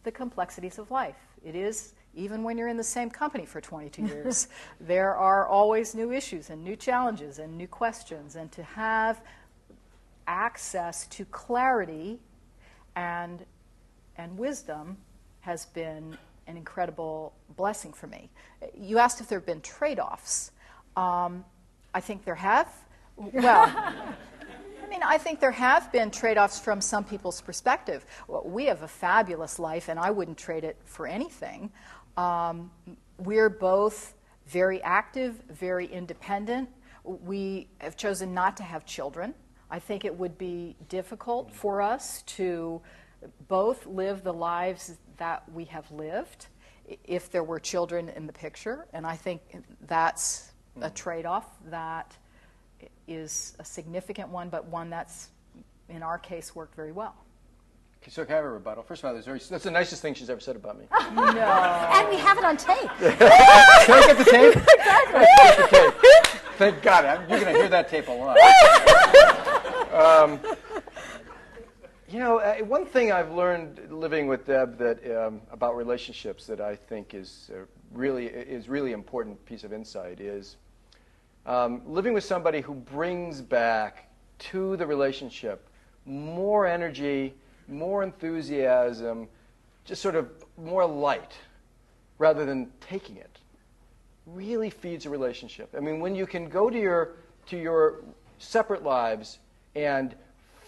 the 0.02 0.12
complexities 0.12 0.78
of 0.78 0.90
life. 0.90 1.16
It 1.44 1.54
is, 1.54 1.94
even 2.14 2.42
when 2.42 2.58
you're 2.58 2.68
in 2.68 2.76
the 2.76 2.84
same 2.84 3.08
company 3.10 3.46
for 3.46 3.60
22 3.60 4.02
years, 4.06 4.48
there 4.80 5.14
are 5.16 5.46
always 5.46 5.94
new 5.94 6.12
issues 6.12 6.50
and 6.50 6.62
new 6.62 6.76
challenges 6.76 7.38
and 7.38 7.56
new 7.56 7.68
questions. 7.68 8.36
And 8.36 8.52
to 8.52 8.62
have 8.62 9.22
access 10.26 11.06
to 11.08 11.24
clarity 11.26 12.18
and, 12.94 13.44
and 14.16 14.38
wisdom 14.38 14.96
has 15.40 15.66
been 15.66 16.16
an 16.46 16.56
incredible 16.56 17.32
blessing 17.56 17.92
for 17.92 18.06
me. 18.06 18.30
You 18.74 18.98
asked 18.98 19.20
if 19.20 19.28
there 19.28 19.38
have 19.38 19.46
been 19.46 19.60
trade 19.60 19.98
offs. 19.98 20.52
Um, 20.96 21.44
I 21.94 22.00
think 22.00 22.24
there 22.24 22.34
have. 22.34 22.72
Well, 23.16 23.64
I 24.86 24.88
mean, 24.88 25.02
I 25.04 25.18
think 25.18 25.40
there 25.40 25.50
have 25.50 25.90
been 25.90 26.10
trade 26.10 26.38
offs 26.38 26.60
from 26.60 26.80
some 26.80 27.04
people's 27.04 27.40
perspective. 27.40 28.04
Well, 28.28 28.42
we 28.44 28.66
have 28.66 28.82
a 28.82 28.88
fabulous 28.88 29.58
life, 29.58 29.88
and 29.88 29.98
I 29.98 30.10
wouldn't 30.10 30.38
trade 30.38 30.64
it 30.64 30.76
for 30.84 31.06
anything. 31.06 31.70
Um, 32.16 32.70
we're 33.18 33.48
both 33.48 34.14
very 34.46 34.80
active, 34.82 35.34
very 35.50 35.86
independent. 35.86 36.68
We 37.02 37.68
have 37.78 37.96
chosen 37.96 38.32
not 38.32 38.56
to 38.58 38.62
have 38.62 38.84
children. 38.86 39.34
I 39.70 39.78
think 39.78 40.04
it 40.04 40.16
would 40.16 40.38
be 40.38 40.76
difficult 40.88 41.52
for 41.52 41.82
us 41.82 42.22
to 42.22 42.80
both 43.48 43.86
live 43.86 44.22
the 44.22 44.32
lives 44.32 44.96
that 45.16 45.42
we 45.52 45.64
have 45.64 45.90
lived 45.90 46.46
if 47.04 47.30
there 47.30 47.42
were 47.42 47.58
children 47.58 48.08
in 48.10 48.26
the 48.26 48.32
picture. 48.32 48.86
And 48.92 49.06
I 49.06 49.16
think 49.16 49.40
that's 49.86 50.52
a 50.76 50.80
mm-hmm. 50.80 50.94
trade 50.94 51.26
off 51.26 51.46
that 51.70 52.16
is 53.08 53.56
a 53.58 53.64
significant 53.64 54.28
one, 54.28 54.48
but 54.48 54.66
one 54.66 54.90
that's, 54.90 55.30
in 55.88 56.02
our 56.02 56.18
case, 56.18 56.54
worked 56.54 56.74
very 56.74 56.92
well. 56.92 57.14
Okay, 58.02 58.10
so 58.10 58.24
can 58.24 58.34
I 58.34 58.36
have 58.36 58.44
a 58.44 58.50
rebuttal? 58.50 58.84
First 58.84 59.02
of 59.02 59.08
all, 59.08 59.14
that's, 59.14 59.26
very, 59.26 59.40
that's 59.50 59.64
the 59.64 59.70
nicest 59.70 60.02
thing 60.02 60.14
she's 60.14 60.30
ever 60.30 60.40
said 60.40 60.54
about 60.54 60.78
me. 60.78 60.86
no. 61.14 61.22
And 61.22 62.08
we 62.08 62.16
have 62.18 62.38
it 62.38 62.44
on 62.44 62.56
tape. 62.56 62.90
can 62.98 63.16
I 63.20 64.04
get 64.06 64.18
the 64.18 64.24
tape? 64.24 64.56
exactly. 64.78 65.26
Get 65.36 65.56
the 65.56 65.76
tape. 65.76 66.42
Thank 66.56 66.82
God. 66.82 67.28
You're 67.28 67.40
going 67.40 67.52
to 67.52 67.60
hear 67.60 67.68
that 67.68 67.88
tape 67.88 68.08
a 68.08 68.12
lot. 68.12 68.36
Um, 69.96 70.40
you 72.06 72.18
know, 72.18 72.38
uh, 72.38 72.56
one 72.56 72.84
thing 72.84 73.12
I've 73.12 73.32
learned 73.32 73.80
living 73.90 74.26
with 74.26 74.46
Deb 74.46 74.76
that 74.76 74.98
um, 75.16 75.40
about 75.50 75.74
relationships 75.74 76.46
that 76.48 76.60
I 76.60 76.76
think 76.76 77.14
is 77.14 77.50
uh, 77.50 77.60
really 77.92 78.26
is 78.26 78.68
really 78.68 78.92
important 78.92 79.42
piece 79.46 79.64
of 79.64 79.72
insight 79.72 80.20
is 80.20 80.58
um, 81.46 81.80
living 81.86 82.12
with 82.12 82.24
somebody 82.24 82.60
who 82.60 82.74
brings 82.74 83.40
back 83.40 84.10
to 84.50 84.76
the 84.76 84.86
relationship 84.86 85.66
more 86.04 86.66
energy, 86.66 87.34
more 87.66 88.02
enthusiasm, 88.02 89.26
just 89.86 90.02
sort 90.02 90.14
of 90.14 90.28
more 90.58 90.84
light, 90.84 91.32
rather 92.18 92.44
than 92.44 92.70
taking 92.82 93.16
it. 93.16 93.38
Really 94.26 94.68
feeds 94.68 95.06
a 95.06 95.10
relationship. 95.10 95.74
I 95.74 95.80
mean, 95.80 96.00
when 96.00 96.14
you 96.14 96.26
can 96.26 96.50
go 96.50 96.68
to 96.68 96.78
your 96.78 97.12
to 97.46 97.56
your 97.56 98.04
separate 98.36 98.82
lives 98.82 99.38
and 99.76 100.14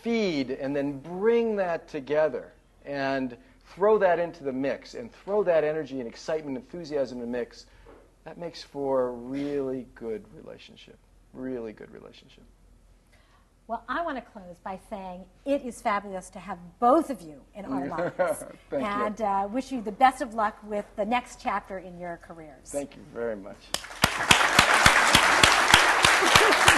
feed 0.03 0.51
and 0.51 0.77
then 0.77 0.99
bring 0.99 1.57
that 1.57 1.89
together 1.89 2.53
and 2.85 3.37
throw 3.75 3.99
that 3.99 4.19
into 4.19 4.45
the 4.45 4.53
mix 4.53 4.95
and 4.95 5.11
throw 5.13 5.43
that 5.43 5.65
energy 5.65 5.99
and 5.99 6.09
excitement, 6.09 6.57
and 6.57 6.65
enthusiasm 6.65 7.19
in 7.21 7.33
the 7.33 7.39
mix, 7.39 7.67
that 8.25 8.39
makes 8.39 8.63
for 8.63 9.09
a 9.09 9.11
really 9.11 9.87
good 9.95 10.25
relationship. 10.37 10.99
Really 11.33 11.73
good 11.73 11.91
relationship. 11.91 12.45
Well, 13.67 13.83
I 13.89 14.03
want 14.03 14.17
to 14.17 14.23
close 14.23 14.57
by 14.65 14.79
saying 14.89 15.25
it 15.45 15.63
is 15.63 15.83
fabulous 15.83 16.31
to 16.31 16.39
have 16.39 16.59
both 16.81 17.11
of 17.11 17.21
you 17.21 17.43
in 17.55 17.67
our 17.67 17.87
lives. 18.19 18.45
and 18.73 19.21
uh, 19.21 19.49
wish 19.51 19.73
you 19.73 19.83
the 19.83 19.93
best 19.93 20.23
of 20.23 20.35
luck 20.35 20.59
with 20.65 20.87
the 20.97 21.05
next 21.05 21.41
chapter 21.41 21.79
in 21.79 21.99
your 21.99 22.19
careers. 22.23 22.71
Thank 22.71 22.97
you 22.97 23.03
very 23.13 23.37
much. 23.37 23.57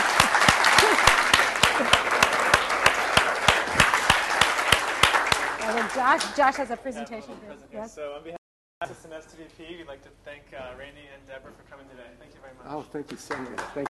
Josh, 5.94 6.36
Josh 6.36 6.56
has 6.56 6.70
a 6.70 6.76
presentation. 6.76 7.34
Yes? 7.72 7.94
So 7.94 8.14
on 8.14 8.22
behalf 8.22 8.38
of 8.82 8.90
SSN 8.90 9.12
STVP, 9.12 9.78
we'd 9.78 9.88
like 9.88 10.02
to 10.02 10.10
thank 10.24 10.42
uh, 10.54 10.78
Randy 10.78 11.00
and 11.12 11.26
Deborah 11.26 11.52
for 11.52 11.70
coming 11.70 11.86
today. 11.88 12.08
Thank 12.18 12.32
you 12.34 12.40
very 12.40 12.54
much. 12.54 12.66
Oh, 12.68 12.82
thank 12.82 13.10
you 13.10 13.16
so 13.16 13.36
much. 13.36 13.60
Thank 13.74 13.89